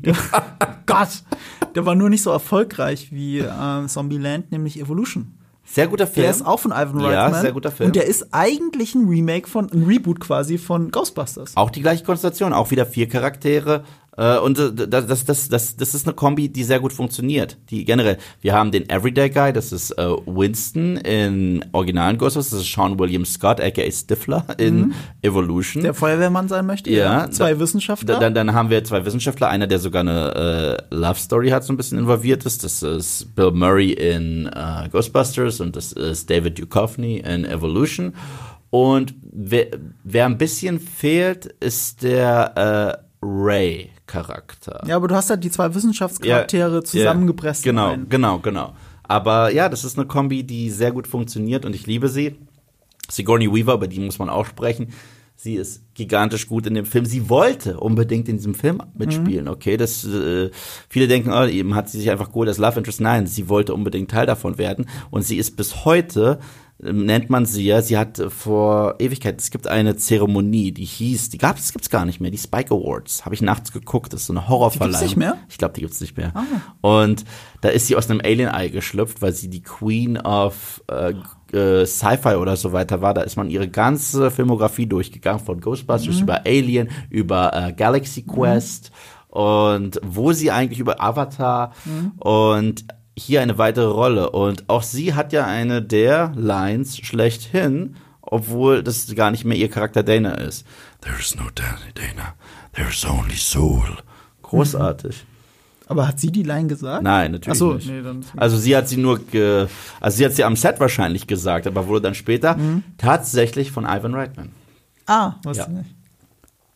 [0.86, 1.23] Gott.
[1.76, 5.38] Der war nur nicht so erfolgreich wie äh, Zombieland, nämlich Evolution.
[5.65, 6.23] Sehr guter Film.
[6.23, 7.11] Der ist auch von Ivan Reitman.
[7.11, 7.88] Ja, sehr guter Film.
[7.88, 11.57] Und der ist eigentlich ein Remake von, ein Reboot quasi von Ghostbusters.
[11.57, 13.84] Auch die gleiche Konstellation, auch wieder vier Charaktere.
[14.18, 17.57] Äh, und äh, das, das, das, das, das ist eine Kombi, die sehr gut funktioniert.
[17.70, 18.18] Die generell.
[18.41, 22.97] Wir haben den Everyday Guy, das ist äh, Winston in originalen Ghostbusters, das ist Sean
[22.99, 25.84] William Scott, aka Stifler in Evolution.
[25.84, 26.89] Der Feuerwehrmann sein möchte.
[26.91, 28.20] Ja, Zwei da- Wissenschaftler.
[28.20, 31.74] Dann, dann haben wir zwei Wissenschaftler, einer, der sogar eine äh, Love Story hat, so
[31.74, 32.63] ein bisschen involviert ist.
[32.63, 38.13] Das ist Bill Murray in äh, Ghostbusters und das ist David Duchovny in Evolution.
[38.70, 39.68] Und wer,
[40.03, 43.26] wer ein bisschen fehlt, ist der äh,
[44.08, 44.84] Ray-Charakter.
[44.88, 47.66] ja, aber du hast halt die zwei Wissenschaftscharaktere Ja, zusammengepresst.
[47.66, 48.10] ja, Genau, einen.
[48.10, 48.74] genau, genau.
[49.03, 52.36] Aber ja, das ist eine Kombi, die sehr gut funktioniert und ich liebe sie.
[53.10, 54.88] Sigourney Weaver, über die muss man auch sprechen.
[55.38, 57.06] Sie ist gigantisch gut in dem Film.
[57.06, 59.76] Sie wollte unbedingt in diesem Film mitspielen, okay?
[59.78, 60.49] Das äh,
[60.89, 63.01] viele denken, oh, eben hat sie sich einfach gut als Love Interest.
[63.01, 66.39] Nein, sie wollte unbedingt Teil davon werden und sie ist bis heute
[66.80, 67.82] nennt man sie ja.
[67.82, 72.05] Sie hat vor Ewigkeit, es gibt eine Zeremonie, die hieß, die gab es, gibt's gar
[72.05, 73.26] nicht mehr, die Spike Awards.
[73.26, 75.03] Habe ich nachts geguckt, das ist so eine Horrorverleihung.
[75.05, 75.38] nicht mehr?
[75.49, 76.34] Ich glaube, die gibt's nicht mehr.
[76.82, 77.23] Und
[77.61, 81.13] da ist sie aus einem Alien-Ei geschlüpft, weil sie die Queen of äh,
[81.55, 83.13] äh, Sci-Fi oder so weiter war.
[83.13, 88.91] Da ist man ihre ganze Filmografie durchgegangen, von Ghostbusters über Alien, über äh, Galaxy Quest
[89.30, 91.73] und wo sie eigentlich über Avatar
[92.19, 92.86] und
[93.18, 94.30] hier eine weitere Rolle.
[94.32, 99.70] Und auch sie hat ja eine der Lines schlechthin, obwohl das gar nicht mehr ihr
[99.70, 100.66] Charakter Dana ist.
[101.01, 102.34] There's no Dana, Dana.
[102.74, 103.97] There's only Soul.
[104.41, 105.26] Großartig.
[105.88, 107.03] Aber hat sie die Line gesagt?
[107.03, 107.88] Nein, natürlich so, nicht.
[107.88, 109.68] nee, dann- also sie hat sie nur, ge
[110.01, 112.84] also sie hat sie am Set wahrscheinlich gesagt, aber wurde dann später Mhm.
[112.97, 114.51] tatsächlich von Ivan Reitman.
[115.05, 115.68] Ah, was Ja.
[115.68, 115.91] nicht.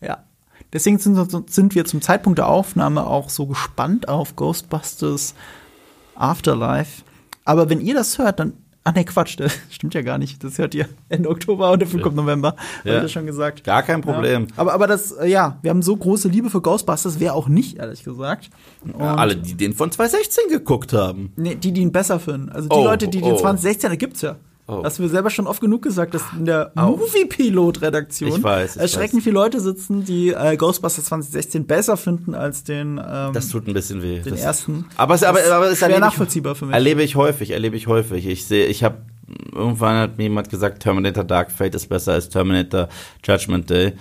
[0.00, 0.18] Ja.
[0.72, 5.34] Deswegen sind, sind wir zum Zeitpunkt der Aufnahme auch so gespannt auf Ghostbusters
[6.20, 7.02] Afterlife.
[7.44, 8.52] Aber wenn ihr das hört, dann.
[8.82, 10.42] Ach nee, Quatsch, das stimmt ja gar nicht.
[10.42, 12.56] Das hört ihr Ende Oktober und Film kommt November.
[12.84, 12.92] Ja.
[12.94, 13.64] Hab ich ja schon gesagt.
[13.64, 14.42] Gar kein Problem.
[14.42, 14.48] Ja.
[14.56, 17.78] Aber, aber das, äh, ja, wir haben so große Liebe für Ghostbusters, wer auch nicht,
[17.78, 18.48] ehrlich gesagt.
[18.82, 21.32] Und Alle, die den von 2016 geguckt haben.
[21.36, 22.48] Nee, die, die ihn besser finden.
[22.48, 23.36] Also die Oh, Leute, die den oh.
[23.36, 24.36] 2016, da gibt's ja.
[24.70, 24.82] Oh.
[24.82, 28.82] Das haben wir selber schon oft genug gesagt, dass in der Movie-Pilot-Redaktion Ich weiß, ich
[28.82, 29.24] erschreckend weiß.
[29.24, 33.74] viele Leute sitzen, die äh, Ghostbusters 2016 besser finden als den, ähm, Das tut ein
[33.74, 34.20] bisschen weh.
[34.20, 34.86] den das, ersten.
[34.96, 36.74] Aber es, aber, aber es erlebe nachvollziehbar ich, für mich.
[36.74, 38.26] Erlebe ich häufig, erlebe ich häufig.
[38.26, 38.98] Ich sehe, ich habe
[39.52, 42.88] irgendwann hat mir jemand gesagt, Terminator Dark Fate ist besser als Terminator
[43.24, 43.92] Judgment Day.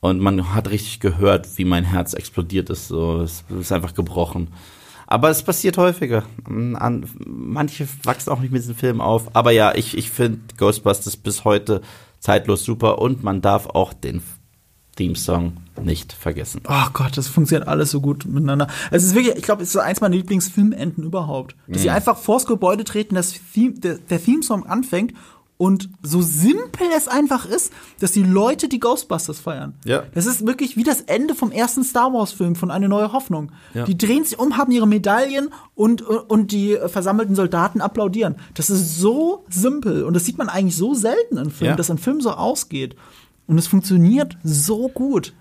[0.00, 2.88] Und man hat richtig gehört, wie mein Herz explodiert ist.
[2.88, 4.48] So, es ist einfach gebrochen.
[5.06, 6.24] Aber es passiert häufiger.
[6.44, 9.34] An, manche wachsen auch nicht mit diesen Filmen auf.
[9.36, 11.80] Aber ja, ich, ich finde Ghostbusters bis heute
[12.18, 14.20] zeitlos super und man darf auch den
[14.96, 16.62] Theme-Song nicht vergessen.
[16.66, 18.66] Oh Gott, das funktioniert alles so gut miteinander.
[18.90, 21.54] Es ist wirklich, ich glaube, es ist so eins meiner Lieblingsfilmenden überhaupt.
[21.66, 21.82] Dass Mhm.
[21.82, 25.12] sie einfach vors Gebäude treten, das Theme, der, der Theme-Song anfängt
[25.58, 29.74] und so simpel es einfach ist, dass die Leute die Ghostbusters feiern.
[29.84, 30.02] Ja.
[30.14, 33.52] Das ist wirklich wie das Ende vom ersten Star Wars-Film von Eine neue Hoffnung.
[33.72, 33.84] Ja.
[33.84, 38.36] Die drehen sich um, haben ihre Medaillen und, und die versammelten Soldaten applaudieren.
[38.54, 41.76] Das ist so simpel und das sieht man eigentlich so selten in Filmen, Ja.
[41.76, 42.94] dass ein Film so ausgeht.
[43.46, 45.32] Und es funktioniert so gut.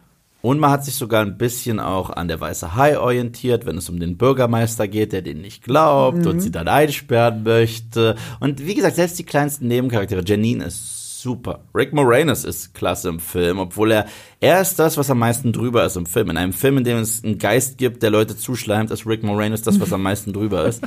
[0.45, 3.89] Und man hat sich sogar ein bisschen auch an der Weiße Hai orientiert, wenn es
[3.89, 8.15] um den Bürgermeister geht, der den nicht glaubt und sie dann einsperren möchte.
[8.39, 11.61] Und wie gesagt, selbst die kleinsten Nebencharaktere, Janine ist super.
[11.73, 14.05] Rick Moranis ist klasse im Film, obwohl er,
[14.39, 16.29] er ist das, was am meisten drüber ist im Film.
[16.29, 19.63] In einem Film, in dem es einen Geist gibt, der Leute zuschleimt, ist Rick Moranis
[19.63, 20.83] das, was am meisten drüber ist.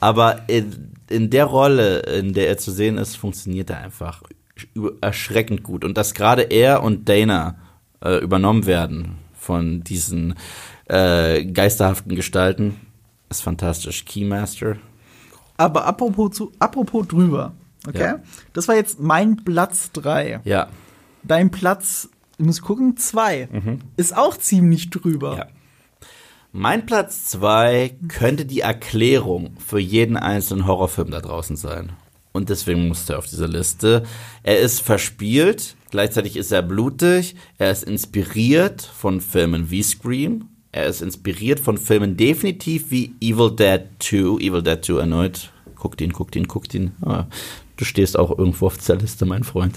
[0.00, 4.24] Aber in, in der Rolle, in der er zu sehen ist, funktioniert er einfach
[5.00, 5.84] erschreckend gut.
[5.84, 7.54] Und dass gerade er und Dana
[8.06, 10.34] äh, übernommen werden von diesen
[10.86, 12.80] äh, geisterhaften Gestalten,
[13.28, 14.04] ist fantastisch.
[14.04, 14.76] Keymaster.
[15.56, 17.54] Aber apropos, zu, apropos drüber,
[17.86, 18.00] okay?
[18.00, 18.20] Ja.
[18.52, 20.40] Das war jetzt mein Platz 3.
[20.44, 20.68] Ja.
[21.22, 23.48] Dein Platz, ich muss gucken, 2.
[23.96, 25.32] Ist auch ziemlich drüber.
[25.32, 25.38] Mhm.
[25.38, 25.46] Ja.
[26.58, 31.92] Mein Platz zwei könnte die Erklärung für jeden einzelnen Horrorfilm da draußen sein.
[32.36, 34.02] Und deswegen musste er auf diese Liste.
[34.42, 40.84] Er ist verspielt, gleichzeitig ist er blutig, er ist inspiriert von Filmen wie Scream, er
[40.84, 45.50] ist inspiriert von Filmen definitiv wie Evil Dead 2, Evil Dead 2 erneut.
[45.76, 46.92] Guckt ihn, guckt ihn, guckt ihn.
[47.00, 47.24] Ah,
[47.78, 49.74] du stehst auch irgendwo auf dieser Liste, mein Freund.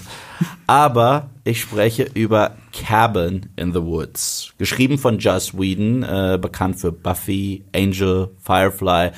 [0.66, 4.52] Aber ich spreche über Cabin in the Woods.
[4.58, 9.12] Geschrieben von Joss Whedon, äh, bekannt für Buffy, Angel, Firefly,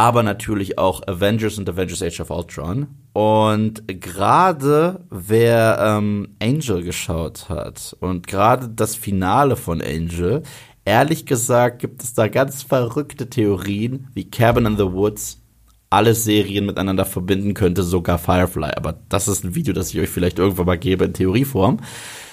[0.00, 2.86] aber natürlich auch Avengers und Avengers Age of Ultron.
[3.12, 10.42] Und gerade wer ähm, Angel geschaut hat und gerade das Finale von Angel,
[10.86, 15.42] ehrlich gesagt gibt es da ganz verrückte Theorien, wie Cabin in the Woods
[15.90, 18.70] alle Serien miteinander verbinden könnte, sogar Firefly.
[18.76, 21.80] Aber das ist ein Video, das ich euch vielleicht irgendwann mal gebe in Theorieform.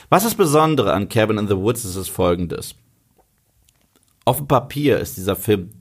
[0.07, 2.75] Was das Besondere an Cabin in the Woods ist, ist folgendes.
[4.23, 5.71] Auf dem Papier ist dieser Film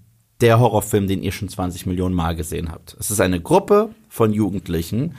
[0.40, 2.96] der Horrorfilm, den ihr schon 20 Millionen Mal gesehen habt.
[2.98, 5.14] Es ist eine Gruppe von Jugendlichen,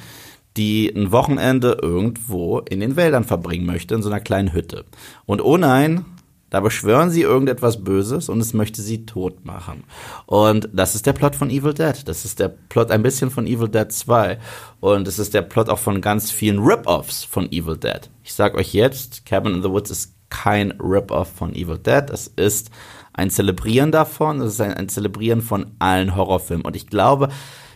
[0.57, 4.85] die ein Wochenende irgendwo in den Wäldern verbringen möchte, in so einer kleinen Hütte.
[5.25, 6.05] Und oh nein,
[6.49, 9.83] da beschwören sie irgendetwas Böses und es möchte sie tot machen.
[10.25, 12.07] Und das ist der Plot von Evil Dead.
[12.07, 14.39] Das ist der Plot ein bisschen von Evil Dead 2.
[14.79, 18.09] Und es ist der Plot auch von ganz vielen Rip-Offs von Evil Dead.
[18.23, 22.09] Ich sag euch jetzt, Cabin in the Woods ist kein Rip-Off von Evil Dead.
[22.09, 22.71] Es ist
[23.17, 24.39] ein Zelebrieren davon.
[24.39, 26.65] Es ist ein, ein Zelebrieren von allen Horrorfilmen.
[26.65, 27.29] Und ich glaube,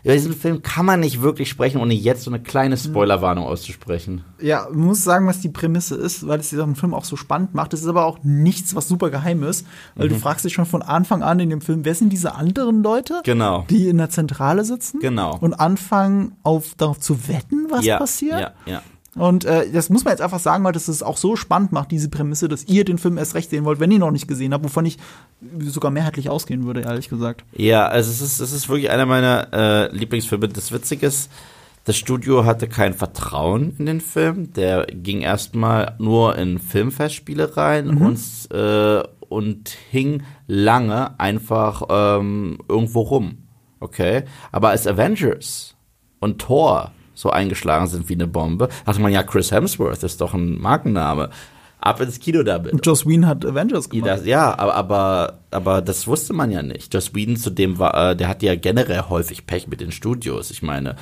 [0.03, 4.23] über diesen Film kann man nicht wirklich sprechen, ohne jetzt so eine kleine Spoilerwarnung auszusprechen.
[4.39, 7.53] Ja, man muss sagen, was die Prämisse ist, weil es diesen Film auch so spannend
[7.53, 7.73] macht.
[7.73, 10.13] Es ist aber auch nichts, was super geheim ist, weil mhm.
[10.13, 13.21] du fragst dich schon von Anfang an in dem Film, wer sind diese anderen Leute,
[13.23, 13.65] genau.
[13.69, 15.37] die in der Zentrale sitzen genau.
[15.39, 18.39] und anfangen, auf, darauf zu wetten, was ja, passiert.
[18.39, 18.81] Ja, ja.
[19.16, 21.91] Und äh, das muss man jetzt einfach sagen, weil das es auch so spannend macht,
[21.91, 24.53] diese Prämisse, dass ihr den Film erst recht sehen wollt, wenn ihr noch nicht gesehen
[24.53, 24.97] habt, wovon ich
[25.59, 27.43] sogar mehrheitlich ausgehen würde, ehrlich gesagt.
[27.51, 30.47] Ja, also es ist, es ist wirklich einer meiner äh, Lieblingsfilme.
[30.47, 31.30] Das Witzige ist,
[31.84, 34.53] das Studio hatte kein Vertrauen in den Film.
[34.53, 38.01] Der ging erstmal nur in Filmfestspiele rein mhm.
[38.01, 43.39] und, äh, und hing lange einfach ähm, irgendwo rum.
[43.82, 44.24] Okay.
[44.53, 45.76] Aber als Avengers
[46.20, 46.91] und Thor
[47.22, 48.69] so eingeschlagen sind wie eine Bombe.
[48.86, 51.30] Dachte man, ja, Chris Hemsworth ist doch ein Markenname.
[51.82, 52.73] Ab ins Kino damit.
[52.73, 54.25] Und Joss Whedon hat Avengers gemacht.
[54.25, 56.93] Ja, aber, aber, aber das wusste man ja nicht.
[56.93, 60.51] Joss Whedon zudem war, äh, der hatte ja generell häufig Pech mit den Studios.
[60.51, 60.95] Ich meine,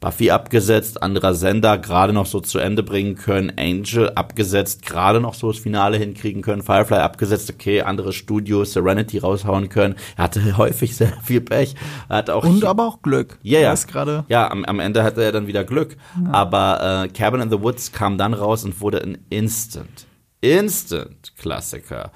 [0.00, 5.34] Buffy abgesetzt, anderer Sender gerade noch so zu Ende bringen können, Angel abgesetzt, gerade noch
[5.34, 9.94] so das Finale hinkriegen können, Firefly abgesetzt, okay, andere Studios, Serenity raushauen können.
[10.16, 11.74] Er hatte häufig sehr viel Pech.
[12.08, 13.38] Er hat auch Und aber auch Glück.
[13.42, 13.74] Ja, ja.
[13.74, 14.24] gerade.
[14.28, 15.96] Ja, am, am Ende hatte er dann wieder Glück.
[16.22, 16.32] Ja.
[16.32, 20.05] Aber äh, Cabin in the Woods kam dann raus und wurde ein Instant,
[20.52, 22.12] Instant Klassiker.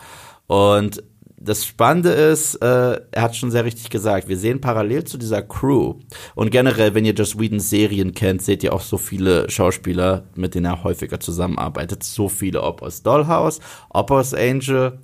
[0.47, 1.03] Und
[1.43, 5.41] das Spannende ist, äh, er hat schon sehr richtig gesagt, wir sehen parallel zu dieser
[5.41, 5.95] Crew
[6.35, 10.55] und generell, wenn ihr Joss Whedons Serien kennt, seht ihr auch so viele Schauspieler, mit
[10.55, 12.03] denen er häufiger zusammenarbeitet.
[12.03, 14.99] So viele, ob aus Dollhouse, ob aus Angel,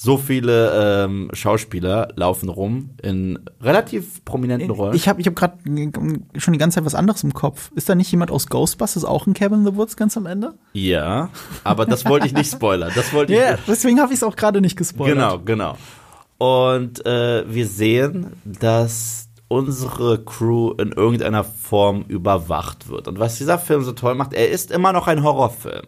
[0.00, 4.94] so viele ähm, Schauspieler laufen rum in relativ prominenten Rollen.
[4.94, 5.58] Ich habe ich hab gerade
[6.36, 7.72] schon die ganze Zeit was anderes im Kopf.
[7.74, 10.54] Ist da nicht jemand aus Ghostbusters auch in Cabin in the Woods ganz am Ende?
[10.72, 11.30] Ja,
[11.64, 12.92] aber das wollte ich nicht spoilern.
[12.94, 13.40] Das wollte ich.
[13.40, 15.16] Ja, deswegen habe ich es auch gerade nicht gespoilert.
[15.16, 15.76] Genau, genau.
[16.38, 23.08] Und äh, wir sehen, dass unsere Crew in irgendeiner Form überwacht wird.
[23.08, 25.86] Und was dieser Film so toll macht, er ist immer noch ein Horrorfilm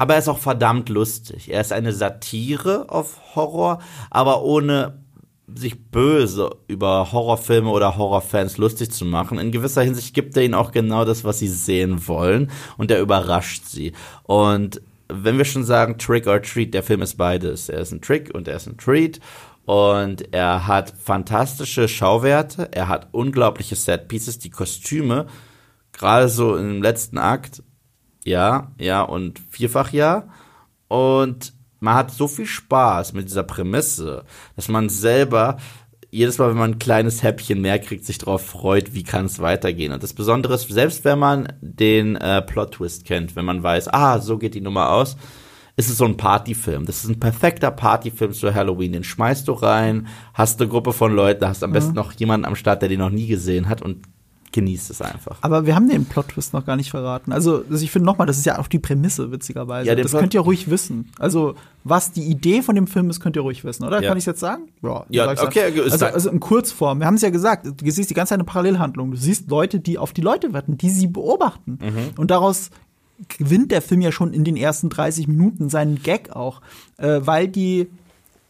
[0.00, 1.52] aber er ist auch verdammt lustig.
[1.52, 5.04] Er ist eine Satire auf Horror, aber ohne
[5.46, 9.38] sich böse über Horrorfilme oder Horrorfans lustig zu machen.
[9.38, 13.02] In gewisser Hinsicht gibt er ihnen auch genau das, was sie sehen wollen und er
[13.02, 13.92] überrascht sie.
[14.22, 17.68] Und wenn wir schon sagen Trick or Treat, der Film ist beides.
[17.68, 19.20] Er ist ein Trick und er ist ein Treat.
[19.66, 25.26] Und er hat fantastische Schauwerte, er hat unglaubliche Setpieces, die Kostüme,
[25.92, 27.62] gerade so im letzten Akt,
[28.30, 30.28] ja, ja und vierfach ja.
[30.88, 34.24] Und man hat so viel Spaß mit dieser Prämisse,
[34.56, 35.58] dass man selber
[36.10, 39.38] jedes Mal, wenn man ein kleines Häppchen mehr kriegt, sich darauf freut, wie kann es
[39.40, 39.92] weitergehen.
[39.92, 44.18] Und das Besondere ist, selbst wenn man den äh, Plot-Twist kennt, wenn man weiß, ah,
[44.18, 45.16] so geht die Nummer aus,
[45.76, 46.84] ist es so ein Partyfilm.
[46.84, 48.92] Das ist ein perfekter Partyfilm zu Halloween.
[48.92, 51.74] Den schmeißt du rein, hast eine Gruppe von Leuten, hast am mhm.
[51.74, 54.02] besten noch jemanden am Start, der den noch nie gesehen hat und
[54.52, 55.38] genießt es einfach.
[55.42, 57.32] Aber wir haben den Plot-Twist noch gar nicht verraten.
[57.32, 59.88] Also, also ich finde nochmal, das ist ja auch die Prämisse, witzigerweise.
[59.88, 61.10] Ja, das Plot könnt ihr ruhig wissen.
[61.18, 64.02] Also, was die Idee von dem Film ist, könnt ihr ruhig wissen, oder?
[64.02, 64.08] Ja.
[64.08, 64.64] Kann ich jetzt sagen?
[64.82, 65.72] Ja, ja okay.
[65.80, 66.98] Also, also in Kurzform.
[67.00, 69.12] Wir haben es ja gesagt, du siehst die ganze Zeit eine Parallelhandlung.
[69.12, 71.78] Du siehst Leute, die auf die Leute wetten, die sie beobachten.
[71.80, 72.18] Mhm.
[72.18, 72.70] Und daraus
[73.28, 76.60] gewinnt der Film ja schon in den ersten 30 Minuten seinen Gag auch,
[76.96, 77.88] äh, weil die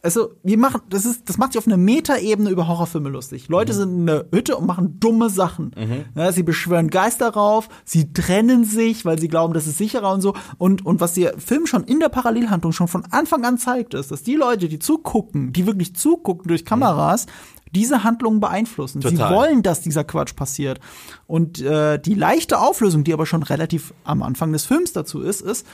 [0.03, 3.49] also wir machen, das ist, das macht sich auf einer Metaebene über Horrorfilme lustig.
[3.49, 3.77] Leute mhm.
[3.77, 5.71] sind in der Hütte und machen dumme Sachen.
[5.77, 6.05] Mhm.
[6.15, 10.21] Ja, sie beschwören Geister rauf, sie trennen sich, weil sie glauben, das ist sicherer und
[10.21, 10.33] so.
[10.57, 14.11] Und, und was der Film schon in der Parallelhandlung schon von Anfang an zeigt, ist,
[14.11, 17.31] dass die Leute, die zugucken, die wirklich zugucken durch Kameras, mhm.
[17.75, 19.01] diese Handlungen beeinflussen.
[19.01, 19.29] Total.
[19.29, 20.79] Sie wollen, dass dieser Quatsch passiert.
[21.27, 25.41] Und äh, die leichte Auflösung, die aber schon relativ am Anfang des Films dazu ist,
[25.41, 25.67] ist,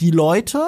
[0.00, 0.60] die Leute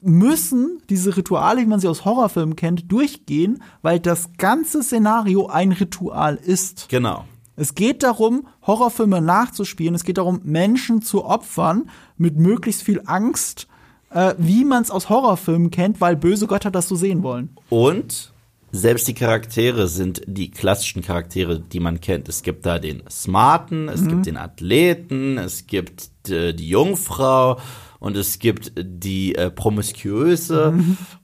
[0.00, 5.72] müssen diese Rituale, wie man sie aus Horrorfilmen kennt, durchgehen, weil das ganze Szenario ein
[5.72, 6.88] Ritual ist.
[6.88, 7.24] Genau.
[7.56, 9.94] Es geht darum, Horrorfilme nachzuspielen.
[9.94, 13.66] Es geht darum, Menschen zu opfern mit möglichst viel Angst
[14.10, 17.50] äh, wie man es aus Horrorfilmen kennt, weil böse Götter das so sehen wollen.
[17.68, 18.32] Und
[18.70, 22.28] selbst die Charaktere sind die klassischen Charaktere, die man kennt.
[22.28, 27.58] Es gibt da den Smarten, es gibt den Athleten, es gibt äh, die Jungfrau
[28.00, 30.74] und es gibt die äh, Promiskuöse.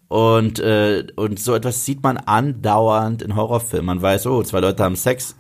[0.09, 3.87] Und, äh, und so etwas sieht man andauernd in Horrorfilmen.
[3.87, 5.35] Man weiß, oh, zwei Leute haben Sex,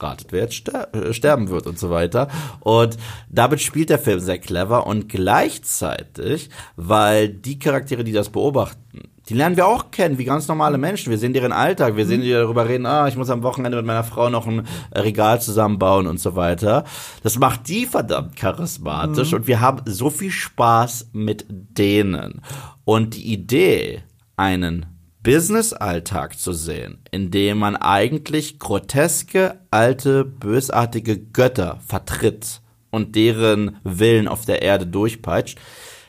[0.00, 2.28] ratet, wer jetzt ster äh, sterben wird und so weiter.
[2.60, 2.96] Und
[3.28, 9.34] damit spielt der Film sehr clever und gleichzeitig, weil die Charaktere, die das beobachten, die
[9.34, 11.10] lernen wir auch kennen, wie ganz normale Menschen.
[11.10, 13.86] Wir sehen deren Alltag, wir sehen die darüber reden, ah, ich muss am Wochenende mit
[13.86, 16.84] meiner Frau noch ein äh, Regal zusammenbauen und so weiter.
[17.22, 22.40] Das macht die verdammt charismatisch und wir haben so viel Spaß mit denen.
[22.84, 24.02] Und die Idee,
[24.36, 24.86] einen
[25.24, 34.28] Business-Alltag zu sehen, in dem man eigentlich groteske, alte, bösartige Götter vertritt und deren Willen
[34.28, 35.58] auf der Erde durchpeitscht,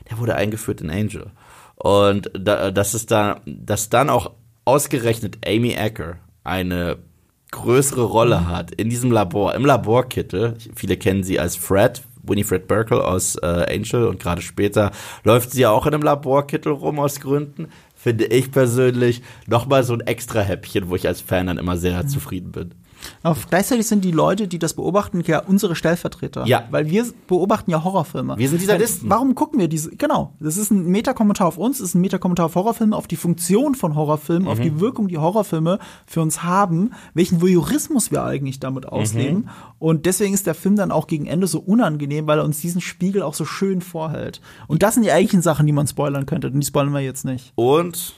[0.08, 1.32] der wurde eingeführt in Angel.
[1.88, 4.32] Und da, das ist dann, dass dann auch
[4.66, 6.98] ausgerechnet Amy Acker eine
[7.52, 10.58] größere Rolle hat in diesem Labor, im Laborkittel.
[10.76, 14.92] Viele kennen sie als Fred, Winifred Burkle aus äh, Angel und gerade später
[15.24, 17.70] läuft sie ja auch in einem Laborkittel rum aus Gründen.
[17.96, 22.06] Finde ich persönlich nochmal so ein extra Häppchen, wo ich als Fan dann immer sehr
[22.06, 22.74] zufrieden bin.
[23.24, 26.46] Aber gleichzeitig sind die Leute, die das beobachten, ja unsere Stellvertreter.
[26.46, 26.64] Ja.
[26.72, 28.38] Weil wir beobachten ja Horrorfilme.
[28.38, 29.10] Wir sind die Weil- Sadisten.
[29.10, 29.96] Warum gucken wir diese?
[29.96, 30.34] Genau.
[30.40, 33.96] Das ist ein Metakommentar auf uns, ist ein Metakommentar auf Horrorfilme, auf die Funktion von
[33.96, 39.50] Horrorfilmen, auf die Wirkung, die Horrorfilme für uns haben, welchen Voyeurismus wir eigentlich damit ausleben.
[39.80, 42.82] Und deswegen ist der Film dann auch gegen Ende so unangenehm, weil er uns diesen
[42.82, 44.42] Spiegel auch so schön vorhält.
[44.68, 46.48] Und das sind die eigentlichen Sachen, die man spoilern könnte.
[46.48, 47.52] Und die spoilern wir jetzt nicht.
[47.56, 48.16] Und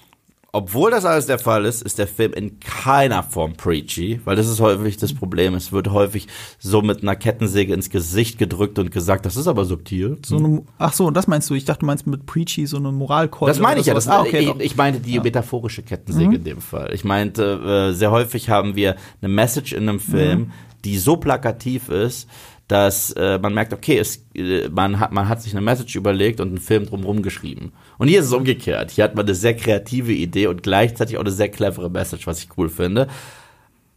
[0.52, 4.48] obwohl das alles der Fall ist, ist der Film in keiner Form preachy, weil das
[4.48, 5.54] ist häufig das Problem.
[5.54, 6.28] Es wird häufig
[6.58, 10.18] so mit einer Kettensäge ins Gesicht gedrückt und gesagt, das ist aber subtil.
[10.26, 11.54] So eine, ach so, und das meinst du?
[11.54, 13.52] Ich dachte, du meinst mit Preachy so eine Moralkeule.
[13.52, 13.94] Das meine ich ja.
[13.94, 14.56] Das, ah, okay, ich.
[14.56, 14.62] Mhm.
[14.62, 16.92] ich meinte die metaphorische Kettensäge in dem Fall.
[16.94, 20.52] Ich meinte, äh, sehr häufig haben wir eine Message in einem Film, Mhm.
[20.86, 22.28] die so plakativ ist,
[22.70, 26.40] dass äh, man merkt, okay, es, äh, man, hat, man hat sich eine Message überlegt
[26.40, 27.74] und einen Film drumherum geschrieben.
[27.98, 28.92] Und hier ist es umgekehrt.
[28.92, 32.44] Hier hat man eine sehr kreative Idee und gleichzeitig auch eine sehr clevere Message, was
[32.44, 33.08] ich cool finde.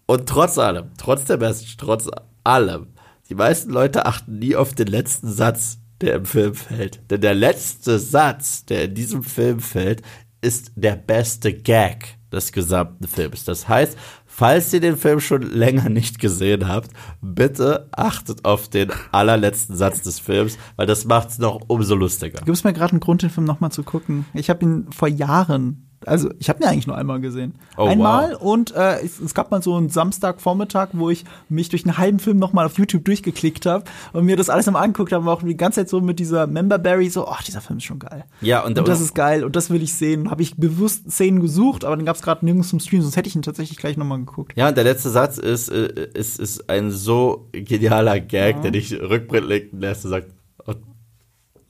[0.06, 2.08] Und trotz allem, trotz der Message, trotz
[2.44, 2.86] allem,
[3.28, 7.00] die meisten Leute achten nie auf den letzten Satz, der im Film fällt.
[7.10, 10.00] Denn der letzte Satz, der in diesem Film fällt,
[10.40, 13.44] ist der beste Gag des gesamten Films.
[13.44, 13.98] Das heißt,
[14.34, 16.90] falls ihr den Film schon länger nicht gesehen habt,
[17.20, 22.38] bitte achtet auf den allerletzten Satz des Films, weil das macht es noch umso lustiger.
[22.38, 24.24] Du gibst mir gerade einen Grund, den Film nochmal zu gucken.
[24.32, 27.54] Ich habe ihn vor Jahren, also ich habe ihn eigentlich nur einmal gesehen.
[27.76, 31.84] Oh, einmal und äh, es, es gab mal so einen Samstagvormittag, wo ich mich durch
[31.84, 35.30] einen halben Film nochmal auf YouTube durchgeklickt habe und mir das alles nochmal angeguckt habe,
[35.30, 38.24] auch die ganze Zeit so mit dieser Memberberry so, ach, dieser Film ist schon geil.
[38.40, 40.30] Ja, und, Und das ist geil und das will ich sehen.
[40.30, 43.28] Habe ich bewusst Szenen gesucht, aber dann gab es gerade nirgends zum Stream, sonst hätte
[43.28, 44.52] ich ihn tatsächlich gleich nochmal geguckt.
[44.56, 48.92] Ja, und der letzte Satz ist, äh, ist, ist ein so genialer Gag, der dich
[48.92, 50.28] rückblicken lässt und sagt,
[50.66, 50.74] oh,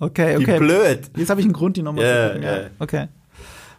[0.02, 0.58] Okay, wie okay.
[0.58, 1.10] blöd.
[1.16, 2.42] Jetzt habe ich einen Grund, die nochmal Ja, zu gucken.
[2.42, 2.60] Ja.
[2.62, 2.66] ja.
[2.80, 3.08] Okay.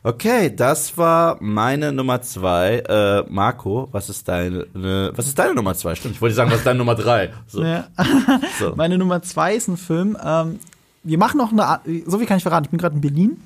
[0.06, 2.80] Okay, das war meine Nummer zwei.
[2.80, 4.68] Äh, Marco, was ist deine,
[5.16, 5.96] was ist deine Nummer zwei?
[5.96, 7.32] Stimmt, ich wollte sagen, was ist deine Nummer drei?
[7.48, 7.88] So, Ja.
[8.60, 8.74] so.
[8.76, 10.18] Meine Nummer zwei ist ein Film.
[10.22, 10.60] Ähm,
[11.04, 12.66] wir machen noch eine, Art- so viel kann ich verraten.
[12.66, 13.38] Ich bin gerade in Berlin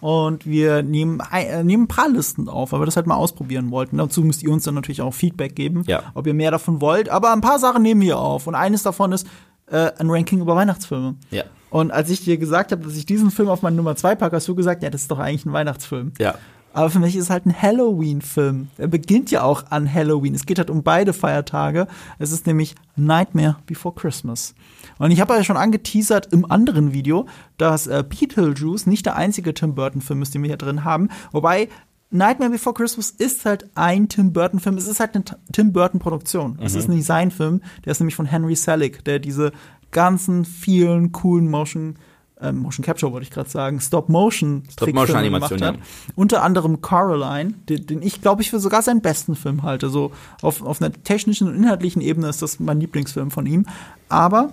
[0.00, 3.16] und wir nehmen, ein- äh, nehmen ein paar Listen auf, weil wir das halt mal
[3.16, 3.98] ausprobieren wollten.
[3.98, 6.04] Dazu müsst ihr uns dann natürlich auch Feedback geben, Ja.
[6.14, 7.08] ob ihr mehr davon wollt.
[7.08, 9.26] Aber ein paar Sachen nehmen wir auf und eines davon ist
[9.66, 11.16] äh, ein Ranking über Weihnachtsfilme.
[11.32, 11.42] Ja.
[11.74, 14.36] Und als ich dir gesagt habe, dass ich diesen Film auf meine Nummer zwei packe,
[14.36, 16.12] hast du gesagt, ja, das ist doch eigentlich ein Weihnachtsfilm.
[16.20, 16.36] Ja.
[16.72, 18.68] Aber für mich ist es halt ein Halloween-Film.
[18.78, 20.36] Er beginnt ja auch an Halloween.
[20.36, 21.88] Es geht halt um beide Feiertage.
[22.20, 24.54] Es ist nämlich Nightmare Before Christmas.
[24.98, 27.26] Und ich habe ja schon angeteasert im anderen Video,
[27.58, 31.08] dass äh, Beetlejuice nicht der einzige Tim Burton-Film ist, den wir hier drin haben.
[31.32, 31.68] Wobei
[32.12, 34.76] Nightmare Before Christmas ist halt ein Tim Burton-Film.
[34.76, 36.60] Es ist halt eine Tim Burton-Produktion.
[36.62, 37.62] Es ist nicht sein Film.
[37.84, 39.50] Der ist nämlich von Henry Selick, der diese
[39.94, 41.96] ganzen vielen coolen Motion
[42.40, 45.86] ähm, Motion Capture wollte ich gerade sagen, Stop Motion Stop-Motion-Animation, gemacht hat.
[46.16, 49.88] Unter anderem Coraline, den, den ich glaube ich für sogar seinen besten Film halte.
[49.88, 50.12] So
[50.42, 53.66] auf, auf einer technischen und inhaltlichen Ebene ist das mein Lieblingsfilm von ihm.
[54.08, 54.52] Aber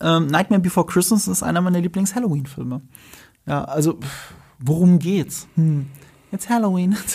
[0.00, 2.82] ähm, Nightmare Before Christmas ist einer meiner Lieblings-Halloween-Filme.
[3.46, 5.46] Ja, also pff, worum geht's?
[5.54, 5.86] Hm.
[6.32, 6.96] It's Halloween.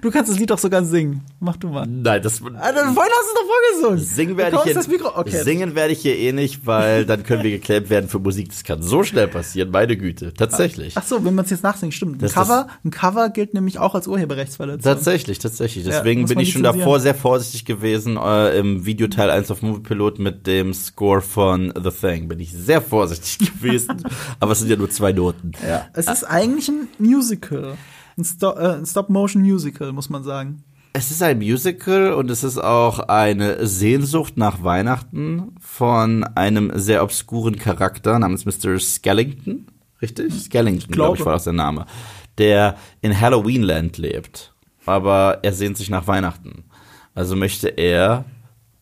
[0.00, 1.20] Du kannst das Lied doch sogar singen.
[1.38, 1.86] Mach du mal.
[1.86, 2.42] Nein, das.
[2.42, 3.98] Alter, vorhin hast du es doch vorgesungen.
[3.98, 5.18] Singen werde ich hier, Mikro.
[5.18, 5.42] Okay.
[5.42, 8.48] singen werde ich hier eh nicht, weil dann können wir geklemmt werden für Musik.
[8.48, 10.32] Das kann so schnell passieren, meine Güte.
[10.32, 10.94] Tatsächlich.
[10.96, 12.16] Ach so, wenn man es jetzt nachsingt, stimmt.
[12.16, 14.82] Ein Das- Cover, ein Cover gilt nämlich auch als Urheberrechtsverletzung.
[14.82, 15.84] Tatsächlich, tatsächlich.
[15.84, 19.80] Deswegen muss bin ich schon davor sehr vorsichtig gewesen äh, im Videoteil 1 auf Movie
[19.82, 22.28] Pilot mit dem Score von The Thing.
[22.28, 24.02] Bin ich sehr vorsichtig gewesen.
[24.40, 25.52] Aber es sind ja nur zwei Noten.
[25.68, 27.76] Ja, es ist eigentlich ein Musical.
[28.20, 30.62] Ein, Sto äh, Stop-Motion-Musical, muss man sagen.
[30.92, 37.02] Es ist ein Musical und es ist auch eine Sehnsucht nach Weihnachten von einem sehr
[37.02, 38.78] obskuren Charakter namens Mr.
[38.78, 39.68] Skellington.
[40.02, 40.34] Richtig?
[40.34, 41.26] Skellington, glaube ich, glaube.
[41.26, 41.86] war das der Name.
[42.38, 44.52] Der in Halloweenland lebt.
[44.84, 46.64] Aber er sehnt sich nach Weihnachten.
[47.14, 48.24] Also möchte er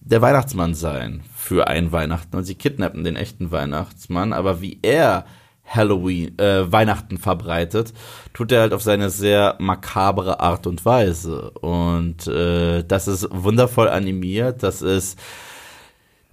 [0.01, 2.37] der Weihnachtsmann sein für ein Weihnachten.
[2.37, 4.33] Und sie kidnappen den echten Weihnachtsmann.
[4.33, 5.27] Aber wie er
[5.69, 7.93] Halloween, äh, Weihnachten verbreitet,
[8.33, 11.51] tut er halt auf seine sehr makabere Art und Weise.
[11.61, 14.63] Und äh, das ist wundervoll animiert.
[14.63, 15.19] Das ist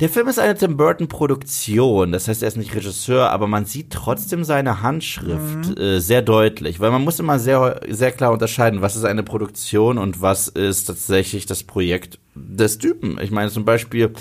[0.02, 3.64] der Film ist eine Tim Burton Produktion, das heißt, er ist nicht Regisseur, aber man
[3.64, 8.82] sieht trotzdem seine Handschrift äh, sehr deutlich, weil man muss immer sehr sehr klar unterscheiden,
[8.82, 13.18] was ist eine Produktion und was ist tatsächlich das Projekt des Typen.
[13.22, 14.12] Ich meine zum Beispiel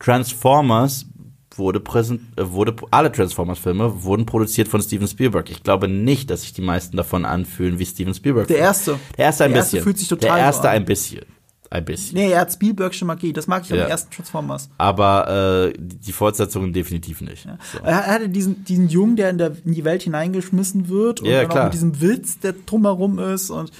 [0.00, 1.06] Transformers
[1.56, 5.50] wurde präsent, äh, wurde alle Transformers-Filme wurden produziert von Steven Spielberg.
[5.50, 8.46] Ich glaube nicht, dass sich die meisten davon anfühlen wie Steven Spielberg.
[8.48, 8.98] Der erste.
[9.18, 9.84] der erste ein Der erste bisschen.
[9.84, 10.76] fühlt sich total Der so erste an.
[10.76, 11.22] ein bisschen,
[11.70, 12.16] ein bisschen.
[12.18, 13.32] Nee, er hat Spielbergsche Magie.
[13.32, 13.84] Das mag ich Ja.
[13.84, 14.70] am ersten Transformers.
[14.78, 17.42] Aber äh, die Fortsetzungen definitiv nicht.
[17.72, 17.78] So.
[17.84, 21.44] Er hatte diesen, diesen Jungen, der in, der in die Welt hineingeschmissen wird und Ja,
[21.46, 23.70] dann mit diesem Witz, der drumherum ist und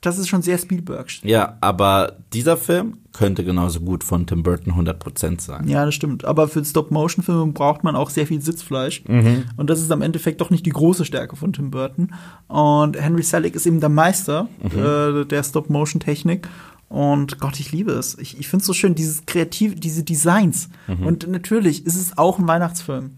[0.00, 1.20] das ist schon sehr Spielbergsch.
[1.24, 5.66] Ja, aber dieser Film könnte genauso gut von Tim Burton 100% sein.
[5.68, 6.24] Ja, das stimmt.
[6.24, 9.02] Aber für Stop-Motion-Filme braucht man auch sehr viel Sitzfleisch.
[9.08, 9.44] Mhm.
[9.56, 12.12] Und das ist am Endeffekt doch nicht die große Stärke von Tim Burton.
[12.48, 14.78] Und Henry Selick ist eben der Meister Mhm.
[15.22, 16.48] äh, der Stop-Motion-Technik.
[16.88, 18.18] Und Gott, ich liebe es.
[18.18, 20.68] Ich, ich finde es so schön, dieses Kreativ, diese Designs.
[20.88, 21.06] Mhm.
[21.06, 23.12] Und natürlich ist es auch ein Weihnachtsfilm.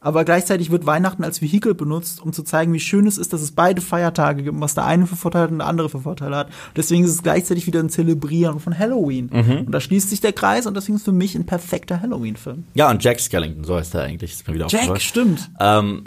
[0.00, 3.40] Aber gleichzeitig wird Weihnachten als Vehikel benutzt, um zu zeigen, wie schön es ist, dass
[3.40, 6.36] es beide Feiertage gibt, was der eine für Vorteile hat und der andere für Vorteile
[6.36, 6.48] hat.
[6.76, 9.30] Deswegen ist es gleichzeitig wieder ein Zelebrieren von Halloween.
[9.32, 9.66] Mhm.
[9.66, 12.64] Und da schließt sich der Kreis und deswegen ist für mich ein perfekter Halloween-Film.
[12.74, 14.32] Ja, und Jack Skellington, so heißt er eigentlich.
[14.32, 15.50] Ist mir wieder Jack, stimmt.
[15.58, 16.04] Ähm,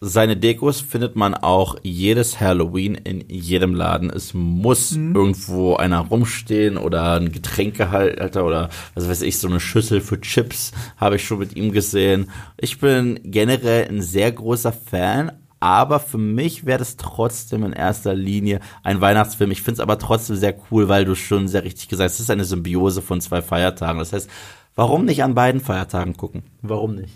[0.00, 4.10] seine Dekos findet man auch jedes Halloween in jedem Laden.
[4.10, 5.14] Es muss Mhm.
[5.14, 10.72] irgendwo einer rumstehen oder ein Getränkehalter oder was weiß ich, so eine Schüssel für Chips
[10.96, 12.30] habe ich schon mit ihm gesehen.
[12.56, 15.32] Ich bin generell ein sehr großer Fan.
[15.62, 19.50] Aber für mich wäre das trotzdem in erster Linie ein Weihnachtsfilm.
[19.50, 22.20] Ich finde es aber trotzdem sehr cool, weil du schon sehr richtig gesagt hast, es
[22.20, 23.98] ist eine Symbiose von zwei Feiertagen.
[23.98, 24.30] Das heißt,
[24.74, 26.44] warum nicht an beiden Feiertagen gucken?
[26.62, 27.12] Warum nicht?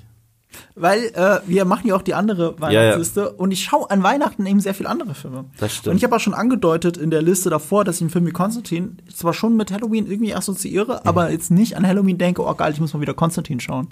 [0.74, 4.60] Weil äh, wir machen ja auch die andere Weihnachtsliste und ich schaue an Weihnachten eben
[4.60, 5.44] sehr viele andere Filme.
[5.58, 5.92] Das stimmt.
[5.92, 8.30] Und ich habe auch schon angedeutet in der Liste davor, dass ich einen Film wie
[8.32, 11.08] Konstantin zwar schon mit Halloween irgendwie assoziiere, Mhm.
[11.08, 13.88] aber jetzt nicht an Halloween denke, oh geil, ich muss mal wieder Konstantin schauen.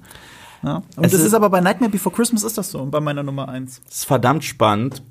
[0.64, 0.76] Ja?
[0.96, 3.22] Und Es das ist- ist aber bei Nightmare Before Christmas ist das so, bei meiner
[3.22, 3.80] Nummer eins.
[3.86, 5.02] Das ist verdammt spannend,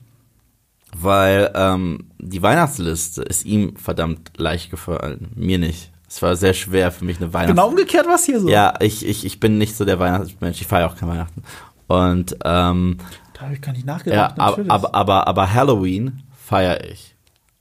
[0.94, 5.32] weil ähm, die Weihnachtsliste ist ihm verdammt leicht gefallen.
[5.36, 5.92] Mir nicht.
[6.12, 7.56] Es war sehr schwer für mich eine Weihnachts...
[7.56, 8.50] Genau umgekehrt war es hier so.
[8.50, 10.60] Ja, ich, ich, ich bin nicht so der Weihnachtsmensch.
[10.60, 11.42] Ich feiere auch kein Weihnachten.
[11.88, 12.98] Und ähm,
[13.34, 14.72] Da habe ich gar nicht ja, nachgedacht, aber, natürlich.
[14.72, 17.16] aber, aber, aber Halloween feiere ich.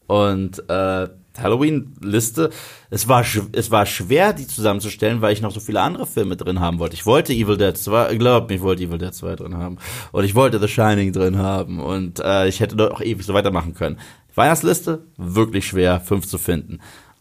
[0.08, 1.08] Und äh,
[1.40, 2.50] Halloween-Liste,
[2.90, 6.58] es war, es war schwer, die zusammenzustellen, weil ich noch so viele andere Filme drin
[6.58, 6.94] haben wollte.
[6.94, 9.78] Ich wollte Evil Dead 2, glaub mir, ich wollte Evil Dead 2 drin haben.
[10.10, 11.78] Und ich wollte The Shining drin haben.
[11.78, 14.00] Und äh, ich hätte doch auch ewig so weitermachen können.
[14.34, 16.80] Weihnachtsliste, wirklich schwer, fünf zu finden.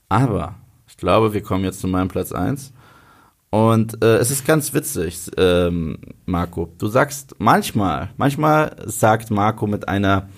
[0.10, 0.56] Aber
[1.00, 2.74] glaube, wir kommen jetzt zu meinem Platz eins
[3.50, 6.70] Und äh, es ist ganz witzig, ähm, Marco.
[6.78, 10.30] Du sagst manchmal, manchmal sagt Marco mit einer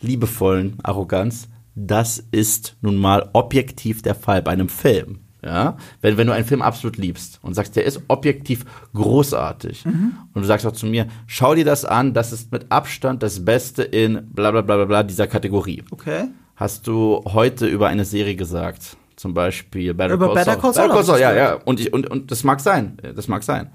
[0.00, 5.20] liebevollen Arroganz, das ist nun mal objektiv der Fall bei einem Film.
[5.42, 10.42] Ja, wenn, wenn du einen Film absolut liebst und sagst, der ist objektiv großartig und
[10.42, 13.82] du sagst auch zu mir, schau dir das an, das ist mit Abstand das Beste
[13.82, 15.82] in bla bla bla bla bla dieser Kategorie.
[15.90, 16.28] okay.
[16.56, 18.98] Hast du heute über eine Serie gesagt?
[19.20, 20.56] Zum Beispiel Better Über Call Better.
[20.56, 21.52] Call Saul Better Call Saul, ja, ja.
[21.66, 22.96] Und, ich, und, und das mag sein.
[23.14, 23.70] Das mag sein.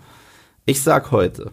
[0.66, 1.52] Ich sag heute,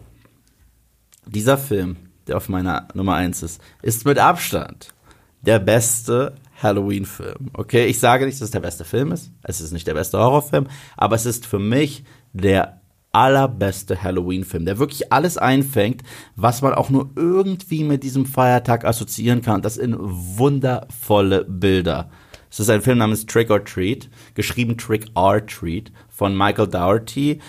[1.27, 4.95] dieser Film, der auf meiner Nummer eins ist, ist mit Abstand
[5.43, 7.51] der beste Halloween-Film.
[7.53, 9.29] Okay, ich sage nicht, dass es der beste Film ist.
[9.43, 10.65] Es ist nicht der beste Horrorfilm,
[10.97, 12.03] aber es ist für mich
[12.33, 16.01] der allerbeste Halloween-Film, der wirklich alles einfängt,
[16.35, 19.61] was man auch nur irgendwie mit diesem Feiertag assoziieren kann.
[19.61, 22.09] Das in wundervolle Bilder.
[22.53, 27.39] Es ist ein Film namens Trick or Treat, geschrieben Trick or Treat von Michael Dougherty.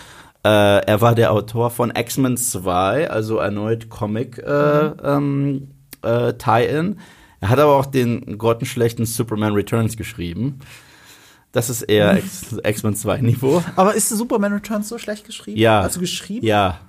[0.43, 5.69] Äh, er war der Autor von X-Men 2, also erneut Comic äh, ähm,
[6.01, 6.99] äh, Tie-In.
[7.41, 10.61] Er hat aber auch den grottenschlechten Superman Returns geschrieben.
[11.53, 12.17] Das ist eher
[12.65, 13.63] X-Men 2 Niveau.
[13.77, 15.61] Aber ist Superman Returns so schlecht geschrieben?
[15.61, 15.83] Ja.
[15.83, 16.47] Also geschrieben?
[16.47, 16.81] Ja.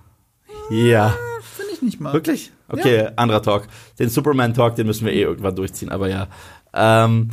[0.70, 1.18] Ja.
[1.42, 2.14] Finde ich nicht mal.
[2.14, 2.54] Wirklich?
[2.70, 3.68] Okay, anderer Talk.
[4.00, 6.28] Den Superman-Talk, den müssen wir eh irgendwann durchziehen, aber ja.
[6.74, 7.30] Ähm,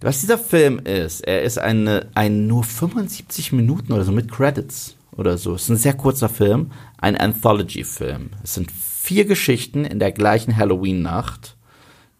[0.00, 4.96] was dieser Film ist, er ist eine, ein nur 75 Minuten oder so mit Credits
[5.16, 5.54] oder so.
[5.54, 8.30] Es ist ein sehr kurzer Film, ein Anthology-Film.
[8.42, 11.56] Es sind vier Geschichten in der gleichen Halloween-Nacht,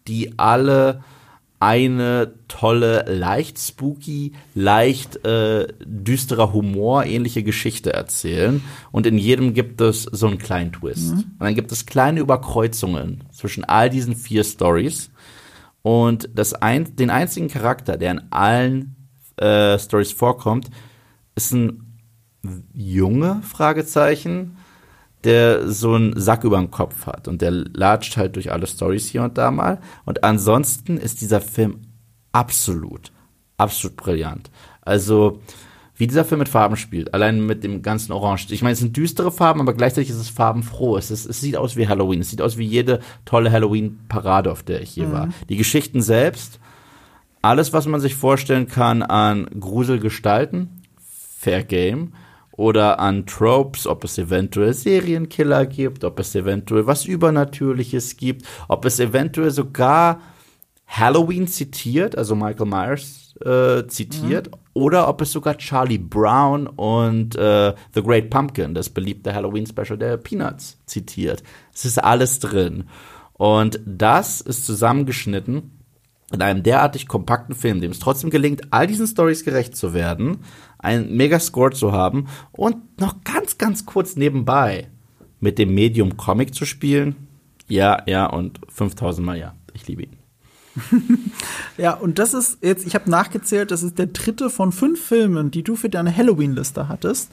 [0.07, 1.03] die alle
[1.59, 8.61] eine tolle, leicht spooky, leicht äh, düsterer Humor ähnliche Geschichte erzählen.
[8.91, 11.13] Und in jedem gibt es so einen kleinen Twist.
[11.13, 15.09] Und dann gibt es kleine Überkreuzungen zwischen all diesen vier Stories.
[15.81, 18.95] Und das ein, den einzigen Charakter, der in allen
[19.37, 20.69] äh, Stories vorkommt,
[21.35, 21.99] ist ein
[22.73, 24.57] Junge, Fragezeichen,
[25.23, 29.07] der so einen Sack über dem Kopf hat und der latscht halt durch alle Stories
[29.07, 29.79] hier und da mal.
[30.05, 31.81] Und ansonsten ist dieser Film
[32.31, 33.11] absolut,
[33.57, 34.51] absolut brillant.
[34.81, 35.41] Also,
[35.97, 38.47] wie dieser Film mit Farben spielt, allein mit dem ganzen Orange.
[38.51, 40.95] Ich meine, es sind düstere Farben, aber gleichzeitig ist es farbenfroh.
[40.95, 42.21] Es, ist, es sieht aus wie Halloween.
[42.21, 45.29] Es sieht aus wie jede tolle Halloween-Parade, auf der ich hier war.
[45.49, 46.59] Die Geschichten selbst,
[47.41, 50.83] alles, was man sich vorstellen kann an Gruselgestalten,
[51.39, 52.13] Fair Game.
[52.51, 58.83] Oder an Tropes, ob es eventuell Serienkiller gibt, ob es eventuell was Übernatürliches gibt, ob
[58.85, 60.21] es eventuell sogar
[60.87, 67.73] Halloween zitiert, also Michael Myers äh, zitiert, oder ob es sogar Charlie Brown und äh,
[67.95, 71.41] The Great Pumpkin, das beliebte Halloween-Special der Peanuts, zitiert.
[71.73, 72.83] Es ist alles drin.
[73.33, 75.71] Und das ist zusammengeschnitten
[76.31, 80.43] in einem derartig kompakten Film, dem es trotzdem gelingt, all diesen Stories gerecht zu werden,
[80.77, 84.89] einen mega Score zu haben und noch ganz, ganz kurz nebenbei
[85.39, 87.15] mit dem Medium Comic zu spielen.
[87.67, 89.55] Ja, ja und 5000 Mal ja.
[89.73, 90.16] Ich liebe ihn.
[91.77, 95.51] Ja, und das ist jetzt, ich habe nachgezählt, das ist der dritte von fünf Filmen,
[95.51, 97.29] die du für deine Halloween-Liste hattest,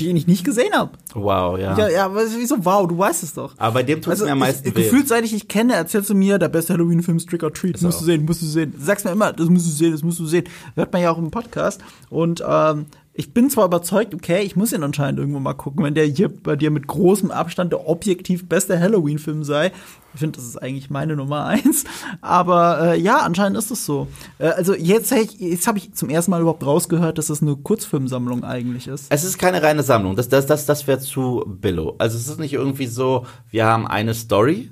[0.00, 0.92] die ich nicht gesehen habe.
[1.12, 1.76] Wow, ja.
[1.76, 3.52] Ja, ja, aber wieso, wow, du weißt es doch.
[3.58, 4.84] Aber bei dem tut es mir am meisten ich, weh.
[4.84, 7.80] Gefühlt, seit ich dich kenne, erzählst du mir, der beste Halloween-Film ist Trick or Treat.
[7.82, 8.00] musst auch.
[8.00, 8.72] du sehen, musst du sehen.
[8.76, 10.44] Du sagst mir immer, das musst du sehen, das musst du sehen.
[10.74, 11.82] Hört man ja auch im Podcast.
[12.08, 12.86] Und ähm,
[13.16, 16.28] ich bin zwar überzeugt, okay, ich muss ihn anscheinend irgendwo mal gucken, wenn der hier
[16.28, 19.70] bei dir mit großem Abstand der objektiv beste Halloween-Film sei.
[20.14, 21.84] Ich finde, das ist eigentlich meine Nummer eins.
[22.20, 24.08] Aber äh, ja, anscheinend ist es so.
[24.38, 28.42] Äh, also jetzt, jetzt habe ich zum ersten Mal überhaupt rausgehört, dass das eine Kurzfilmsammlung
[28.42, 29.06] eigentlich ist.
[29.10, 30.16] Es ist keine reine Sammlung.
[30.16, 31.94] Das, das, das, das wäre zu billow.
[31.98, 34.68] Also es ist nicht irgendwie so, wir haben eine Story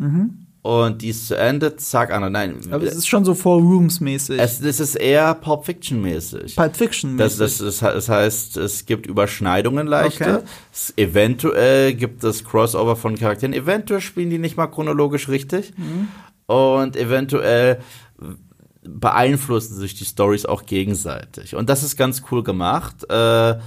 [0.62, 2.30] und die ist zu Ende, zack, andere.
[2.30, 4.38] Nein, Aber es ist schon so Four Rooms-mäßig.
[4.38, 6.54] es, es ist eher Pulp Fiction-mäßig.
[6.54, 7.38] Pulp Fiction-mäßig.
[7.38, 10.36] Das, das, das, heißt, es gibt Überschneidungen leichte.
[10.36, 10.44] Okay.
[10.72, 13.54] Es, eventuell gibt es Crossover von Charakteren.
[13.54, 15.72] Eventuell spielen die nicht mal chronologisch richtig.
[16.46, 17.80] Und eventuell
[18.84, 21.56] beeinflussen sich die Stories auch gegenseitig.
[21.56, 23.04] Und das ist ganz cool gemacht.
[23.10, 23.58] Äh,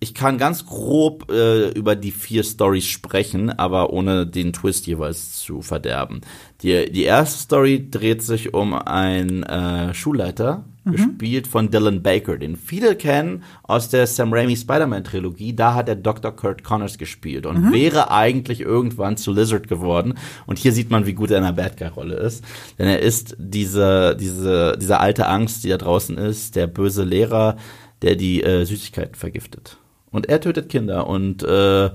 [0.00, 5.38] ich kann ganz grob äh, über die vier Stories sprechen, aber ohne den Twist jeweils
[5.40, 6.20] zu verderben.
[6.62, 12.56] Die, die erste Story dreht sich um einen äh, Schulleiter, gespielt von Dylan Baker, den
[12.56, 15.54] viele kennen aus der Sam Raimi Spider-Man-Trilogie.
[15.54, 16.34] Da hat er Dr.
[16.34, 20.14] Kurt Connors gespielt und wäre eigentlich irgendwann zu Lizard geworden.
[20.46, 22.44] Und hier sieht man, wie gut er in einer Bad Guy-Rolle ist.
[22.78, 27.56] Denn er ist diese, diese, diese alte Angst, die da draußen ist, der böse Lehrer,
[28.02, 29.78] der die äh, Süßigkeiten vergiftet.
[30.10, 31.90] Und er tötet Kinder und äh,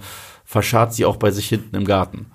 [0.45, 2.27] verscharrt sie auch bei sich hinten im Garten.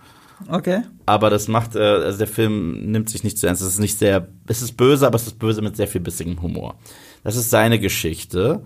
[0.48, 0.82] Okay.
[1.06, 3.62] Aber das macht, äh, also der Film nimmt sich nicht zu ernst.
[3.62, 6.40] Es ist nicht sehr, es ist böse, aber es ist böse mit sehr viel bissigem
[6.42, 6.76] Humor.
[7.24, 8.62] Das ist seine Geschichte.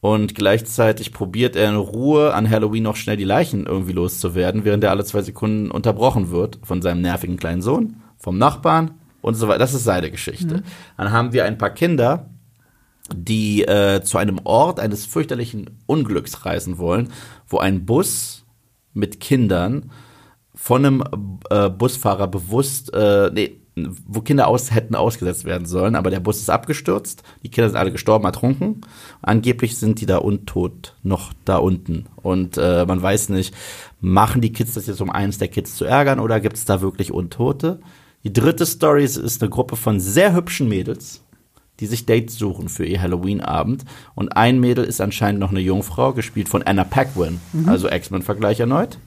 [0.00, 4.84] Und gleichzeitig probiert er in Ruhe an Halloween noch schnell die Leichen irgendwie loszuwerden, während
[4.84, 9.48] er alle zwei Sekunden unterbrochen wird von seinem nervigen kleinen Sohn, vom Nachbarn und so
[9.48, 9.58] weiter.
[9.58, 10.62] Das ist seine Geschichte.
[10.96, 12.30] Dann haben wir ein paar Kinder,
[13.14, 17.12] die äh, zu einem Ort eines fürchterlichen Unglücks reisen wollen,
[17.46, 18.44] wo ein Bus
[18.94, 19.90] mit Kindern
[20.54, 21.04] von einem
[21.50, 23.60] äh, Busfahrer bewusst, äh, nee,
[24.06, 27.78] wo Kinder aus, hätten ausgesetzt werden sollen, aber der Bus ist abgestürzt, die Kinder sind
[27.78, 28.80] alle gestorben, ertrunken.
[29.20, 32.06] Angeblich sind die da untot noch da unten.
[32.16, 33.54] Und äh, man weiß nicht,
[34.00, 36.80] machen die Kids das jetzt, um eins der Kids zu ärgern, oder gibt es da
[36.80, 37.80] wirklich Untote?
[38.24, 41.22] Die dritte Story ist- ist eine Gruppe von sehr hübschen Mädels,
[41.80, 43.84] die sich Dates suchen für ihr Halloween-Abend.
[44.14, 48.98] Und ein Mädel ist anscheinend noch eine Jungfrau, gespielt von Anna Paquin, also X-Men-Vergleich erneut.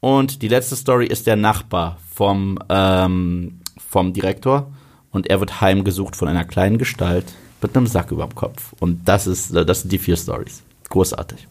[0.00, 4.72] Und die letzte Story ist der Nachbar vom, ähm, vom Direktor.
[5.10, 7.32] Und er wird heimgesucht von einer kleinen Gestalt
[7.62, 8.74] mit einem Sack über dem Kopf.
[8.80, 10.62] Und das ist, das sind die vier Stories.
[10.90, 11.48] Großartig.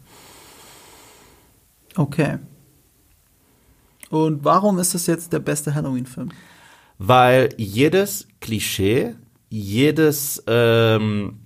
[1.95, 2.37] Okay.
[4.09, 6.29] Und warum ist das jetzt der beste Halloween-Film?
[6.97, 9.15] weil jedes Klischee,
[9.56, 11.40] jedes, ähm,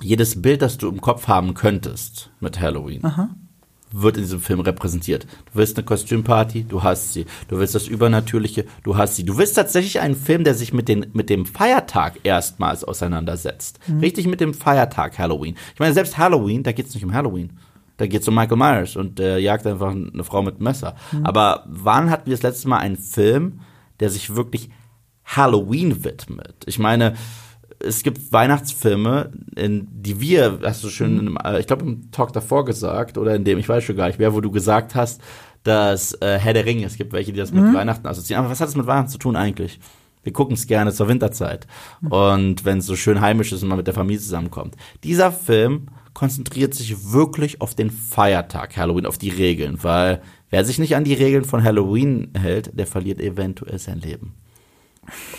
[0.00, 3.02] jedes Bild, das du im Kopf haben könntest mit Halloween,
[3.90, 5.24] wird in diesem Film repräsentiert.
[5.24, 7.26] Du willst eine Kostümparty, du hast sie.
[7.48, 9.24] Du willst das Übernatürliche, du hast sie.
[9.24, 13.80] Du willst tatsächlich einen Film, der sich mit, den, mit dem Feiertag erstmals auseinandersetzt.
[14.00, 15.56] Richtig mit dem Feiertag Halloween.
[15.74, 17.58] Ich meine, selbst Halloween, da geht es nicht um Halloween.
[17.96, 20.94] Da geht es um Michael Myers und der jagt einfach eine Frau mit einem Messer.
[21.24, 23.60] Aber wann hatten wir das letzte Mal einen Film,
[24.00, 24.70] der sich wirklich
[25.24, 26.56] Halloween widmet?
[26.66, 27.14] Ich meine,
[27.78, 32.10] es gibt Weihnachtsfilme, in die wir, hast du schön, in einem, äh, ich glaube im
[32.10, 34.94] Talk davor gesagt, oder in dem, ich weiß schon gar nicht mehr, wo du gesagt
[34.94, 35.20] hast,
[35.64, 38.44] dass äh, Herr der Ringe, es gibt welche, die das mit Weihnachten assoziieren.
[38.44, 39.78] Aber was hat das mit Weihnachten zu tun eigentlich?
[40.24, 41.66] Wir gucken es gerne zur Winterzeit.
[42.08, 44.76] Und wenn es so schön heimisch ist und man mit der Familie zusammenkommt.
[45.02, 50.20] Dieser Film konzentriert sich wirklich auf den Feiertag Halloween, auf die Regeln, weil
[50.50, 54.34] wer sich nicht an die Regeln von Halloween hält, der verliert eventuell sein Leben.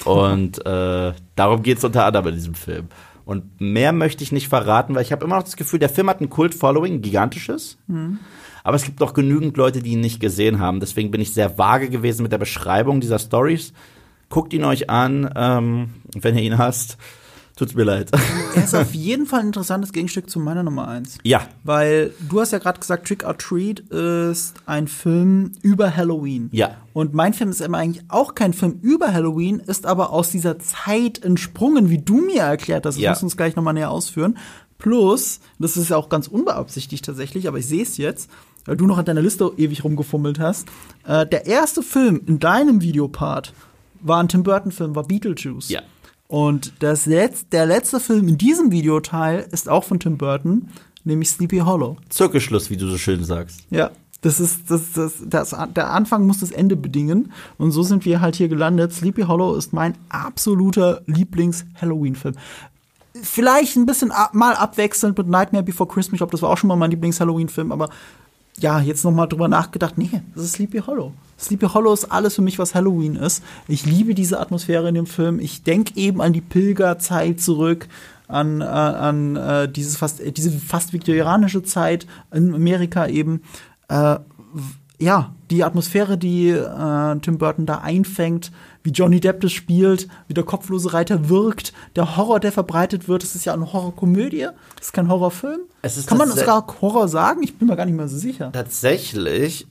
[0.05, 2.87] Und äh, darum geht es unter anderem in diesem Film.
[3.25, 6.09] Und mehr möchte ich nicht verraten, weil ich habe immer noch das Gefühl, der Film
[6.09, 7.77] hat ein Kult-Following, ein gigantisches.
[8.65, 10.79] Aber es gibt noch genügend Leute, die ihn nicht gesehen haben.
[10.79, 13.73] Deswegen bin ich sehr vage gewesen mit der Beschreibung dieser Stories.
[14.29, 16.97] Guckt ihn euch an, ähm, wenn ihr ihn hasst.
[17.55, 18.09] Tut's mir leid.
[18.55, 21.19] Er ist auf jeden Fall ein interessantes Gegenstück zu meiner Nummer eins.
[21.23, 26.49] ja, Weil du hast ja gerade gesagt, Trick or Treat ist ein Film über Halloween.
[26.51, 26.77] Ja.
[26.93, 30.57] Und mein Film ist immer eigentlich auch kein Film über Halloween, ist aber aus dieser
[30.57, 32.95] Zeit entsprungen, wie du mir erklärt hast.
[32.95, 33.11] Das Ja.
[33.11, 34.37] musst du uns gleich nochmal näher ausführen.
[34.79, 38.29] Plus, das ist ja auch ganz unbeabsichtigt tatsächlich, aber ich sehe es jetzt,
[38.65, 40.67] weil du noch an deiner Liste ewig rumgefummelt hast.
[41.05, 43.53] Äh, der erste Film in deinem Videopart
[44.01, 45.69] war ein Tim Burton-Film, war Beetlejuice.
[45.69, 45.81] Ja.
[46.27, 50.69] Und das Letz-, der letzte Film in diesem Videoteil ist auch von Tim Burton,
[51.03, 51.97] nämlich Sleepy Hollow.
[52.09, 53.61] Zirkelschluss, wie du so schön sagst.
[53.69, 53.91] Ja.
[54.21, 57.33] Das ist, das, das, das, der Anfang muss das Ende bedingen.
[57.57, 58.93] Und so sind wir halt hier gelandet.
[58.93, 62.35] Sleepy Hollow ist mein absoluter Lieblings-Halloween-Film.
[63.21, 66.13] Vielleicht ein bisschen ab, mal abwechselnd mit Nightmare Before Christmas.
[66.13, 67.73] Ich glaube, das war auch schon mal mein Lieblings-Halloween-Film.
[67.73, 67.89] Aber
[68.59, 69.97] ja, jetzt noch mal drüber nachgedacht.
[69.97, 71.13] Nee, das ist Sleepy Hollow.
[71.39, 73.43] Sleepy Hollow ist alles für mich, was Halloween ist.
[73.67, 75.39] Ich liebe diese Atmosphäre in dem Film.
[75.39, 77.87] Ich denke eben an die Pilgerzeit zurück,
[78.27, 83.41] an, äh, an äh, dieses fast, äh, diese fast viktorianische Zeit in Amerika eben.
[83.89, 84.17] Äh,
[84.99, 88.51] ja, die Atmosphäre, die äh, Tim Burton da einfängt,
[88.83, 93.23] wie Johnny Depp das spielt, wie der kopflose Reiter wirkt, der Horror, der verbreitet wird.
[93.23, 95.61] Das ist ja eine Horrorkomödie, das ist kein Horrorfilm.
[95.81, 97.41] Ist Kann man das- sogar Horror sagen?
[97.43, 98.51] Ich bin mir gar nicht mehr so sicher.
[98.51, 99.67] Tatsächlich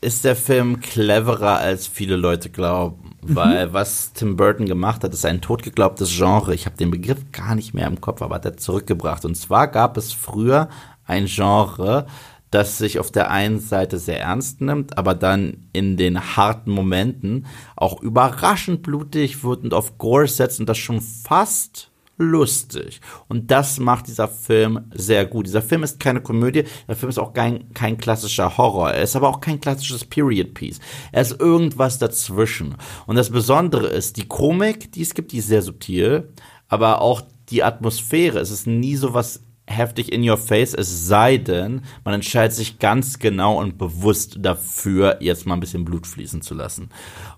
[0.00, 3.12] ist der Film cleverer, als viele Leute glauben.
[3.26, 6.54] Weil was Tim Burton gemacht hat, ist ein totgeglaubtes Genre.
[6.54, 9.24] Ich habe den Begriff gar nicht mehr im Kopf, aber hat er zurückgebracht.
[9.24, 10.68] Und zwar gab es früher
[11.06, 12.06] ein Genre,
[12.54, 17.46] das sich auf der einen Seite sehr ernst nimmt, aber dann in den harten Momenten
[17.74, 23.00] auch überraschend blutig wird und auf Gore setzt und das schon fast lustig.
[23.26, 25.46] Und das macht dieser Film sehr gut.
[25.46, 28.92] Dieser Film ist keine Komödie, der Film ist auch kein, kein klassischer Horror.
[28.92, 30.78] Er ist aber auch kein klassisches Period Piece.
[31.10, 32.76] Er ist irgendwas dazwischen.
[33.06, 36.32] Und das Besondere ist, die Komik, die es gibt, die ist sehr subtil,
[36.68, 38.38] aber auch die Atmosphäre.
[38.38, 42.78] Es ist nie so was heftig in your face, es sei denn, man entscheidet sich
[42.78, 46.90] ganz genau und bewusst dafür, jetzt mal ein bisschen Blut fließen zu lassen.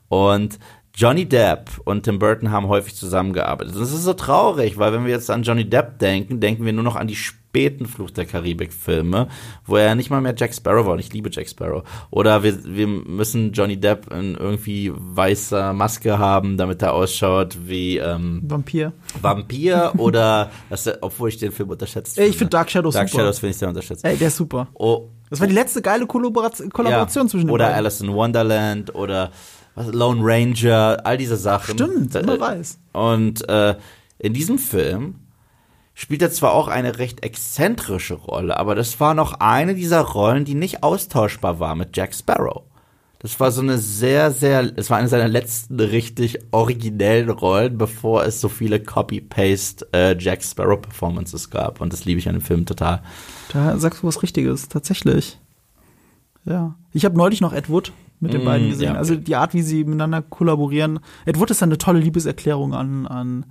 [0.09, 0.59] Und
[0.95, 3.75] Johnny Depp und Tim Burton haben häufig zusammengearbeitet.
[3.75, 6.73] Und das ist so traurig, weil wenn wir jetzt an Johnny Depp denken, denken wir
[6.73, 7.17] nur noch an die
[7.57, 9.29] späten Fluch der Karibik-Filme,
[9.65, 10.93] wo er nicht mal mehr Jack Sparrow war.
[10.93, 11.85] Und ich liebe Jack Sparrow.
[12.11, 17.97] Oder wir, wir müssen Johnny Depp in irgendwie weißer Maske haben, damit er ausschaut wie
[17.97, 18.93] ähm, Vampir.
[19.23, 23.23] Vampir oder, das, obwohl ich den Film unterschätzt Ey, ich find Dark Shadows Dark super.
[23.23, 24.05] Shadows finde ich sehr unterschätzt.
[24.05, 24.69] Ey, der ist super.
[24.75, 27.31] Oh, Das war die letzte geile Kollaboration, Kollaboration ja.
[27.31, 27.79] zwischen den Oder beiden.
[27.79, 29.31] Alice in Wonderland oder
[29.75, 31.75] was, Lone Ranger, all diese Sachen.
[31.75, 32.81] Stimmt, immer weiß.
[32.93, 33.77] Und äh,
[34.19, 35.15] in diesem Film
[35.99, 40.45] spielt er zwar auch eine recht exzentrische Rolle, aber das war noch eine dieser Rollen,
[40.45, 42.63] die nicht austauschbar war mit Jack Sparrow.
[43.19, 48.25] Das war so eine sehr, sehr, es war eine seiner letzten richtig originellen Rollen, bevor
[48.25, 51.81] es so viele Copy-Paste äh, Jack Sparrow Performances gab.
[51.81, 53.03] Und das liebe ich an dem Film total.
[53.55, 55.39] Da sagst du was Richtiges, tatsächlich.
[56.45, 56.77] Ja.
[56.93, 58.93] Ich habe neulich noch Ed Wood mit den Mm, beiden gesehen.
[58.93, 58.99] ja.
[58.99, 61.01] Also die Art, wie sie miteinander kollaborieren.
[61.25, 63.47] Ed Wood ist eine tolle Liebeserklärung an, an,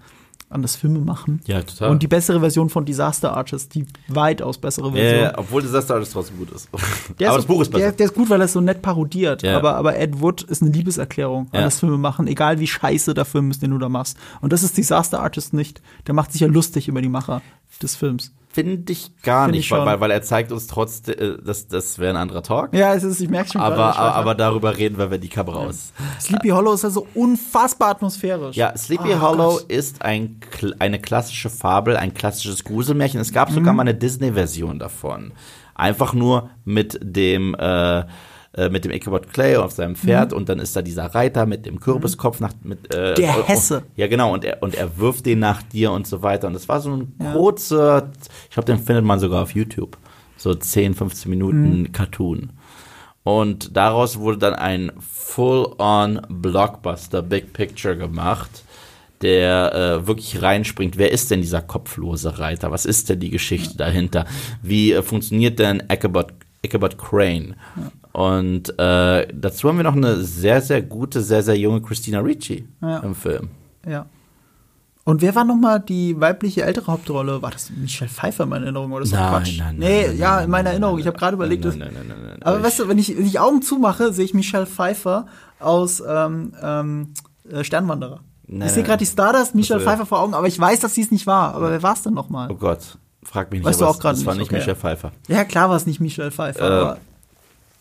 [0.55, 1.41] an das Filmemachen.
[1.45, 1.91] Ja, total.
[1.91, 5.23] Und die bessere Version von Disaster Artist, die weitaus bessere Version.
[5.23, 6.69] Ja, obwohl Disaster Artist trotzdem gut ist.
[7.19, 7.79] Der aber ist, das Buch ist besser.
[7.83, 9.43] Der, der ist gut, weil er es so nett parodiert.
[9.43, 9.57] Ja.
[9.57, 11.61] Aber, aber Ed Wood ist eine Liebeserklärung an Ja.
[11.65, 14.17] das Filmemachen, egal wie scheiße der Film ist, den du da machst.
[14.41, 15.81] Und das ist Disaster Artist nicht.
[16.07, 17.41] Der macht sich ja lustig über die Macher.
[17.81, 18.31] Des Films.
[18.49, 21.99] Finde ich gar Find nicht, ich weil, weil er zeigt uns trotzdem, äh, das, das
[21.99, 22.73] wäre ein anderer Talk.
[22.73, 25.27] Ja, es ist, ich merke schon aber, gerade, aber, aber darüber reden wir, wenn die
[25.27, 25.91] Kamera aus.
[26.21, 28.55] Sleepy Hollow ist ja so unfassbar atmosphärisch.
[28.55, 29.63] Ja, Sleepy Oh Hollow Gott.
[29.63, 30.39] ist ein,
[30.79, 33.19] eine klassische Fabel, ein klassisches Gruselmärchen.
[33.19, 33.77] Es gab sogar Mhm.
[33.77, 35.33] mal eine Disney-Version davon.
[35.73, 38.05] Einfach nur mit dem, äh,
[38.55, 41.65] äh, mit dem Ichabod Clay auf seinem Pferd und dann ist da dieser Reiter mit
[41.65, 43.15] dem Kürbiskopf nach mit äh, Mhm.
[43.15, 43.77] Der Hesse.
[43.77, 46.53] und- ja genau und er und er wirft den nach dir und so weiter und
[46.53, 48.11] das war so ein kurzer
[48.49, 49.97] ich glaube den findet man sogar auf YouTube
[50.37, 51.91] so 10 15 Minuten Mhm.
[51.91, 52.49] Cartoon
[53.23, 58.63] und daraus wurde dann ein Full-on Blockbuster Big Picture gemacht,
[59.21, 59.73] der
[60.03, 60.97] äh, wirklich reinspringt.
[60.97, 62.69] Wer ist denn dieser kopflose Reiter?
[62.71, 64.25] Was ist denn die Geschichte dahinter?
[64.61, 66.27] Wie äh, funktioniert denn Ichabod,
[66.63, 67.55] Ichabod Crane?
[68.15, 72.65] Und äh, dazu haben wir noch eine sehr, sehr gute, sehr, sehr junge Christina Ricci
[72.81, 72.99] Ja.
[72.99, 73.49] im Film.
[73.85, 74.05] Ja.
[75.03, 77.41] Und wer war nochmal die weibliche ältere Hauptrolle?
[77.41, 79.57] War das Michelle Pfeiffer in meiner Erinnerung oder das Nein, Quatsch?
[79.59, 80.97] nein, nein, Nee, nein, ja, in meiner Erinnerung.
[80.97, 83.15] Ich habe gerade überlegt, nein, dass- nein, nein, nein, nein, aber weißt du, wenn ich,
[83.17, 85.27] wenn ich Augen zumache, sehe ich Michelle Pfeiffer
[85.59, 87.13] aus ähm, ähm,
[87.51, 88.21] äh, Sternwanderer.
[88.47, 91.01] Nein, ich sehe gerade die Stardust Michelle Pfeiffer vor Augen, aber ich weiß, dass sie
[91.01, 91.53] es nicht war.
[91.53, 92.47] Aber wer war es denn nochmal?
[92.49, 93.67] Oh Gott, frag mich nicht.
[93.67, 94.55] Weißt du auch gerade Das war nicht, nicht okay.
[94.59, 95.11] Michelle Pfeiffer.
[95.27, 96.61] Ja, klar war es nicht Michelle Pfeiffer.
[96.61, 96.97] Äh, aber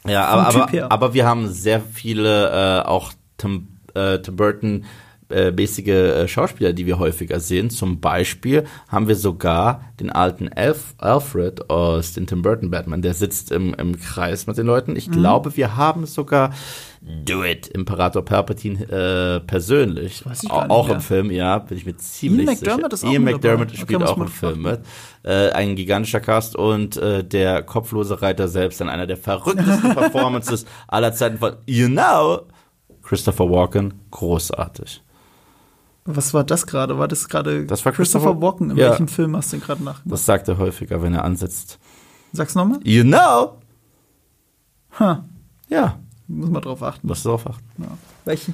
[0.06, 4.84] Ja, aber, aber, aber wir haben sehr viele äh, auch Tim, äh, Tim Burton
[5.30, 7.70] äh, mäßige äh, Schauspieler, die wir häufiger sehen.
[7.70, 13.14] Zum Beispiel haben wir sogar den alten Alf Alfred aus den Tim Burton Batman, der
[13.14, 14.92] sitzt im, im Kreis mit den Leuten.
[14.92, 14.96] Mhm.
[14.96, 16.52] Ich glaube, wir haben sogar
[17.02, 20.24] Do It, Imperator Palpatine äh, persönlich.
[20.24, 20.96] weiß ich gar nicht auch mehr.
[20.96, 22.94] im Film, ja, bin ich mir ziemlich McDermott sicher.
[22.94, 23.78] ist auch Ian McDermott dabei.
[23.78, 24.80] spielt Okay, auch im Film mit.
[25.22, 30.64] Äh, ein gigantischer Cast und äh, der kopflose Reiter selbst in einer der verrücktesten Performances
[30.88, 32.40] aller Zeiten von You Know,
[33.02, 35.03] Christopher Walken, großartig.
[36.04, 36.98] Was war das gerade?
[36.98, 38.70] War das gerade Das war Christopher Christopher- Walken?
[38.70, 38.90] In Ja.
[38.90, 40.00] welchem Film hast du denn gerade nach?
[40.04, 41.78] Das sagt er häufiger, wenn er ansetzt.
[42.32, 42.80] Sag's nochmal.
[42.84, 43.58] You know?
[44.98, 45.24] Ha,
[45.68, 45.98] Ja,
[46.28, 47.06] muss man drauf achten.
[47.06, 47.64] musst du drauf achten.
[47.78, 47.88] Ja.
[48.22, 48.50] Vielleicht,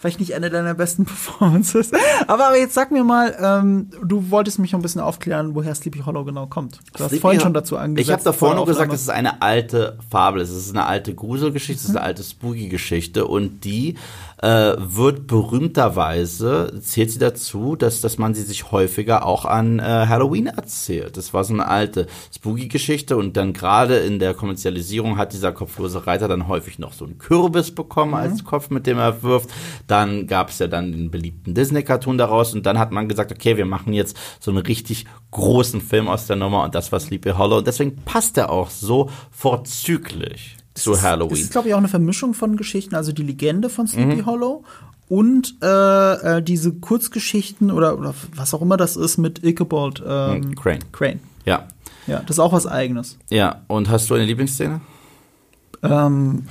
[0.00, 1.90] vielleicht nicht eine deiner besten Performances.
[2.26, 5.74] Aber, aber jetzt sag mir mal, ähm, du wolltest mich noch ein bisschen aufklären, woher
[5.74, 6.80] Sleepy Hollow genau kommt.
[6.94, 8.08] Du hast Sleepy vorhin Hollow- schon dazu angesetzt.
[8.08, 10.42] Ich habe davor der gesagt, es ist eine alte Fabel.
[10.42, 13.96] Es ist eine alte Gruselgeschichte, es ist eine alte Spooky-Geschichte und die
[14.42, 19.82] äh, wird berühmterweise, zählt sie dazu, dass, dass man sie sich häufiger auch an äh,
[19.82, 21.16] Halloween erzählt.
[21.16, 26.06] Das war so eine alte Spooky-Geschichte und dann gerade in der Kommerzialisierung hat dieser kopflose
[26.06, 29.50] Reiter dann häufig noch so einen Kürbis bekommen als Kopf, mit dem er wirft.
[29.86, 33.56] Dann gab es ja dann den beliebten Disney-Cartoon daraus und dann hat man gesagt, okay,
[33.56, 37.30] wir machen jetzt so einen richtig großen Film aus der Nummer und das war Sleepy
[37.30, 41.36] Hollow und deswegen passt er auch so vorzüglich zu Es Halloween.
[41.42, 43.88] ist, glaube ich, auch eine Vermischung von Geschichten, also die Legende von Mhm.
[43.90, 44.64] Sleepy Hollow
[45.08, 50.54] und äh, äh, diese Kurzgeschichten oder, oder was auch immer das ist mit Ichabod ähm,
[50.54, 50.80] Crane.
[50.92, 51.20] Crane.
[51.44, 51.68] Ja.
[52.06, 53.18] Ja, das ist auch was Eigenes.
[53.30, 54.80] Ja, und hast du eine Lieblingsszene?
[55.82, 56.44] Ähm,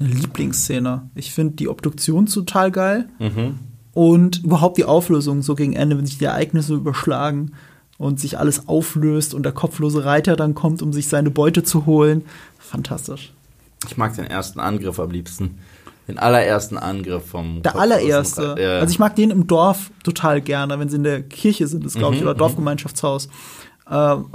[0.00, 1.10] eine Lieblingsszene.
[1.14, 3.08] Ich finde die Obduktion total geil.
[3.18, 3.58] Mhm.
[3.92, 7.52] Und überhaupt die Auflösung so gegen Ende, wenn sich die Ereignisse überschlagen
[7.98, 11.86] und sich alles auflöst und der kopflose Reiter dann kommt, um sich seine Beute zu
[11.86, 12.24] holen.
[12.58, 13.32] Fantastisch.
[13.86, 15.58] Ich mag den ersten Angriff am liebsten.
[16.08, 18.56] Den allerersten Angriff vom Der allererste.
[18.56, 18.78] Re- Ja.
[18.80, 21.96] Also ich mag den im Dorf total gerne, wenn sie in der Kirche sind, ist
[21.96, 23.28] glaube ich, Mhm, oder Dorfgemeinschaftshaus.
[23.90, 24.26] Ähm,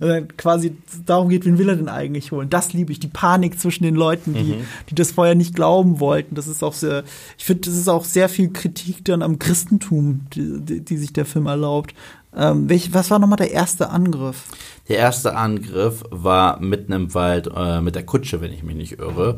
[0.00, 0.76] dann quasi
[1.06, 2.50] darum geht, wen will er denn eigentlich holen?
[2.50, 4.64] Das liebe ich, die Panik zwischen den Leuten, die, Mhm.
[4.90, 6.34] die das vorher nicht glauben wollten.
[6.34, 7.04] Das ist auch sehr,
[7.36, 11.12] ich finde, das ist auch sehr viel Kritik dann am Christentum, die, die, die sich
[11.12, 11.94] der Film erlaubt.
[12.36, 14.44] Ähm, welch, was war nochmal der erste Angriff?
[14.88, 18.98] Der erste Angriff war mitten im Wald äh, mit der Kutsche, wenn ich mich nicht
[18.98, 19.36] irre,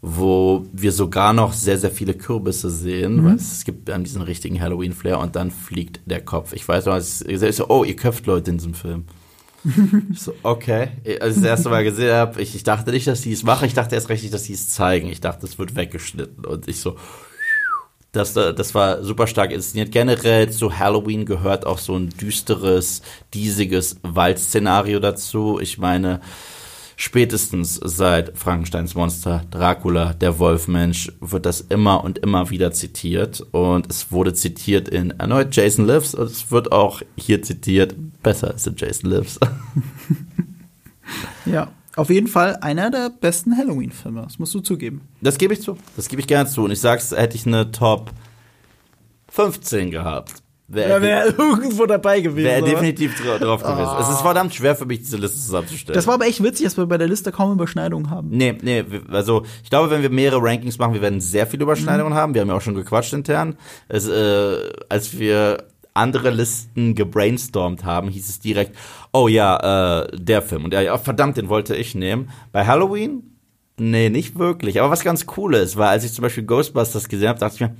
[0.00, 4.60] wo wir sogar noch sehr, sehr viele Kürbisse sehen, weil es gibt ähm, diesen richtigen
[4.60, 6.52] Halloween-Flair und dann fliegt der Kopf.
[6.52, 9.04] Ich weiß noch, als ich so, oh, ihr köpft Leute in diesem Film.
[10.10, 10.88] ich so, okay.
[11.20, 13.66] Als ich das erste Mal gesehen habe, ich, ich dachte nicht, dass die es machen,
[13.66, 15.08] ich dachte erst recht nicht, dass sie es zeigen.
[15.08, 16.96] Ich dachte, es wird weggeschnitten und ich so,
[18.12, 19.90] das, äh, das war super stark inszeniert.
[19.90, 23.02] Generell zu Halloween gehört auch so ein düsteres,
[23.34, 25.58] diesiges Waldszenario dazu.
[25.60, 26.20] Ich meine,
[26.96, 33.44] spätestens seit Frankensteins Monster, Dracula, der Wolfmensch, wird das immer und immer wieder zitiert.
[33.50, 38.48] Und es wurde zitiert in erneut Jason Lives und es wird auch hier zitiert, besser
[38.48, 39.40] als in Jason Lives.
[41.44, 45.02] Ja, auf jeden Fall einer der besten Halloween-Filme, das musst du zugeben.
[45.20, 45.76] Das gebe ich zu.
[45.96, 46.64] Das gebe ich gerne zu.
[46.64, 48.10] Und ich sag's, hätte ich eine Top
[49.28, 50.34] 15 gehabt.
[50.68, 52.46] Wäre Ja, wäre irgendwo dabei gewesen.
[52.46, 53.94] Wäre definitiv dra drauf gewesen.
[54.00, 55.94] Es ist verdammt schwer für mich, diese Liste zusammenzustellen.
[55.94, 58.28] Das war aber echt witzig, dass wir bei der Liste kaum Überschneidungen haben.
[58.30, 62.14] Nee, nee, also ich glaube, wenn wir mehrere Rankings machen, wir werden sehr viele Überschneidungen
[62.14, 62.32] haben.
[62.32, 63.56] Wir haben ja auch schon gequatscht intern.
[63.88, 65.64] Es, äh, als wir
[65.94, 68.76] andere Listen gebrainstormt haben, hieß es direkt,
[69.12, 70.64] oh ja, äh, der Film.
[70.64, 72.30] Und ja, ja, verdammt, den wollte ich nehmen.
[72.50, 73.22] Bei Halloween?
[73.78, 74.80] Nee, nicht wirklich.
[74.80, 77.60] Aber was ganz cool ist, war, als ich zum Beispiel Ghostbusters gesehen habe, dachte ich
[77.60, 77.76] mir,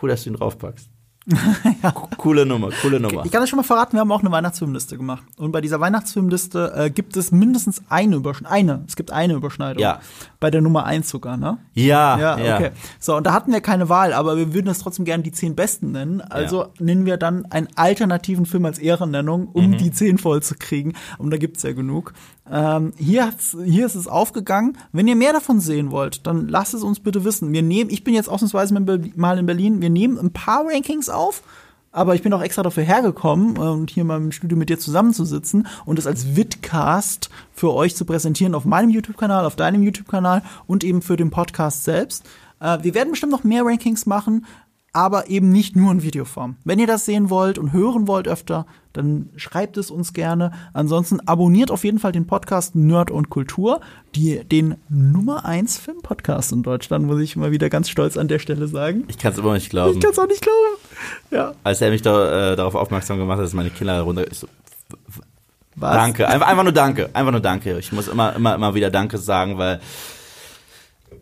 [0.00, 0.90] cool, dass du ihn draufpackst.
[1.82, 1.90] ja.
[1.90, 3.24] Coole Nummer, coole Nummer.
[3.24, 5.24] Ich kann euch schon mal verraten, wir haben auch eine Weihnachtsfilmliste gemacht.
[5.36, 8.52] Und bei dieser Weihnachtsfilmliste äh, gibt es mindestens eine Überschneidung.
[8.52, 9.82] Eine, es gibt eine Überschneidung.
[9.82, 10.00] Ja.
[10.46, 11.58] Bei der Nummer eins sogar, ne?
[11.74, 12.54] Ja, Ja, ja.
[12.56, 12.70] okay.
[13.00, 15.56] So, und da hatten wir keine Wahl, aber wir würden das trotzdem gerne die zehn
[15.56, 16.20] besten nennen.
[16.20, 16.68] Also Ja.
[16.78, 19.78] nennen wir dann einen alternativen Film als Ehrennennung, um Mhm.
[19.78, 20.92] die zehn voll zu kriegen.
[21.18, 22.14] Und da gibt's ja genug.
[22.48, 23.32] Ähm, hier,
[23.64, 24.78] hier ist es aufgegangen.
[24.92, 27.52] Wenn ihr mehr davon sehen wollt, dann lasst es uns bitte wissen.
[27.52, 28.72] Wir nehmen, ich bin jetzt ausnahmsweise
[29.16, 31.42] mal in Berlin, wir nehmen ein paar Rankings auf.
[31.96, 34.78] Aber ich bin auch extra dafür hergekommen, äh, und hier mal im Studio mit dir
[34.78, 40.42] zusammenzusitzen und es als Vidcast für euch zu präsentieren auf meinem YouTube-Kanal, auf deinem YouTube-Kanal
[40.66, 42.26] und eben für den Podcast selbst.
[42.60, 44.44] Äh, wir werden bestimmt noch mehr Rankings machen,
[44.96, 46.56] aber eben nicht nur in Videoform.
[46.64, 48.64] Wenn ihr das sehen wollt und hören wollt öfter,
[48.94, 50.52] dann schreibt es uns gerne.
[50.72, 53.82] Ansonsten abonniert auf jeden Fall den Podcast Nerd und Kultur,
[54.14, 58.38] die, den Nummer 1 Film-Podcast in Deutschland, muss ich mal wieder ganz stolz an der
[58.38, 59.04] Stelle sagen.
[59.08, 59.98] Ich kann es immer nicht glauben.
[59.98, 60.76] Ich kann es auch nicht glauben.
[61.30, 61.52] Ja.
[61.62, 64.26] Als er mich da, äh, darauf aufmerksam gemacht hat, dass meine Kinder runter.
[64.30, 64.48] Ich so,
[65.74, 65.94] Was?
[65.94, 66.26] danke.
[66.26, 67.10] Einfach, einfach nur danke.
[67.12, 67.78] Einfach nur danke.
[67.78, 69.78] Ich muss immer, immer, immer wieder Danke sagen, weil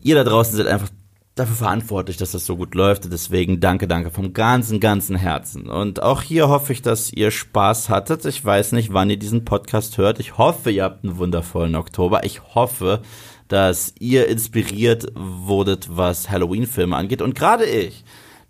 [0.01, 0.91] ihr da draußen seid einfach
[1.35, 3.13] dafür verantwortlich, dass das so gut läuft.
[3.13, 5.69] Deswegen danke, danke vom ganzen, ganzen Herzen.
[5.69, 8.25] Und auch hier hoffe ich, dass ihr Spaß hattet.
[8.25, 10.21] Ich weiß nicht, wann ihr diesen Podcast hört.
[10.21, 12.25] Ich hoffe, ihr habt einen wundervollen Oktober.
[12.25, 13.03] Ich hoffe,
[13.49, 17.21] dass ihr inspiriert wurdet, was Halloween-Filme angeht.
[17.21, 18.05] Und gerade ich,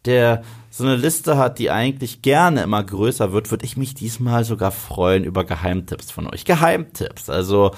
[0.05, 4.45] der so eine Liste hat, die eigentlich gerne immer größer wird, würde ich mich diesmal
[4.45, 6.45] sogar freuen über Geheimtipps von euch.
[6.45, 7.31] Geheimtipps.
[7.31, 7.71] Also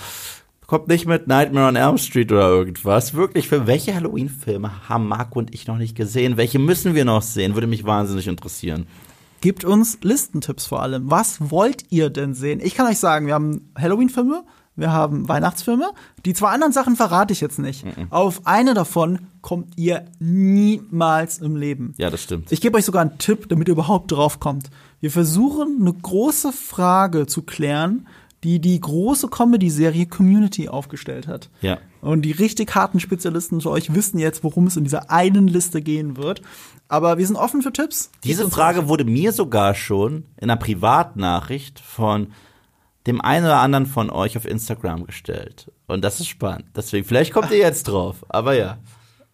[0.66, 3.14] kommt nicht mit Nightmare on Elm Street oder irgendwas.
[3.14, 6.36] Wirklich, für welche Halloween-Filme haben Marco und ich noch nicht gesehen?
[6.36, 7.54] Welche müssen wir noch sehen?
[7.54, 8.86] Würde mich wahnsinnig interessieren.
[9.40, 11.10] Gebt uns Listentipps vor allem.
[11.10, 12.60] Was wollt ihr denn sehen?
[12.62, 14.44] Ich kann euch sagen, wir haben Halloween-Filme,
[14.74, 15.90] wir haben Weihnachtsfilme.
[16.24, 17.84] Die zwei anderen Sachen verrate ich jetzt nicht.
[18.10, 21.94] Auf eine davon kommt ihr niemals im Leben.
[21.96, 22.50] Ja, das stimmt.
[22.52, 24.70] Ich gebe euch sogar einen Tipp, damit ihr überhaupt drauf kommt.
[25.00, 28.06] Wir versuchen eine große Frage zu klären,
[28.44, 31.50] die die große Comedy-Serie Community aufgestellt hat.
[31.60, 31.78] Ja.
[32.00, 35.82] Und die richtig harten Spezialisten für euch wissen jetzt, worum es in dieser einen Liste
[35.82, 36.42] gehen wird.
[36.88, 38.10] Aber wir sind offen für Tipps.
[38.22, 42.32] Diese Frage wurde mir sogar schon in einer Privatnachricht von
[43.06, 45.70] dem einen oder anderen von euch auf Instagram gestellt.
[45.86, 46.66] Und das ist spannend.
[46.74, 48.24] Deswegen, vielleicht kommt ihr jetzt drauf.
[48.28, 48.78] Aber ja.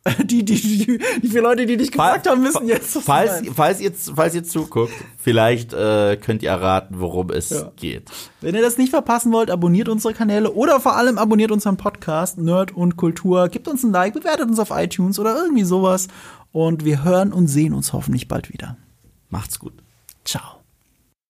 [0.24, 2.96] Die, die, die, die vier Leute, die nicht gesagt haben, müssen jetzt.
[2.96, 7.70] was falls, falls, ihr, falls ihr zuguckt, vielleicht äh, könnt ihr erraten, worum es Ja.
[7.76, 8.10] geht.
[8.40, 12.36] Wenn ihr das nicht verpassen wollt, abonniert unsere Kanäle oder vor allem abonniert unseren Podcast
[12.36, 13.48] Nerd und Kultur.
[13.48, 16.08] Gebt uns ein Like, bewertet uns auf iTunes oder irgendwie sowas.
[16.50, 18.76] Und wir hören und sehen uns hoffentlich bald wieder.
[19.30, 19.74] Macht's gut.
[20.24, 20.61] Ciao.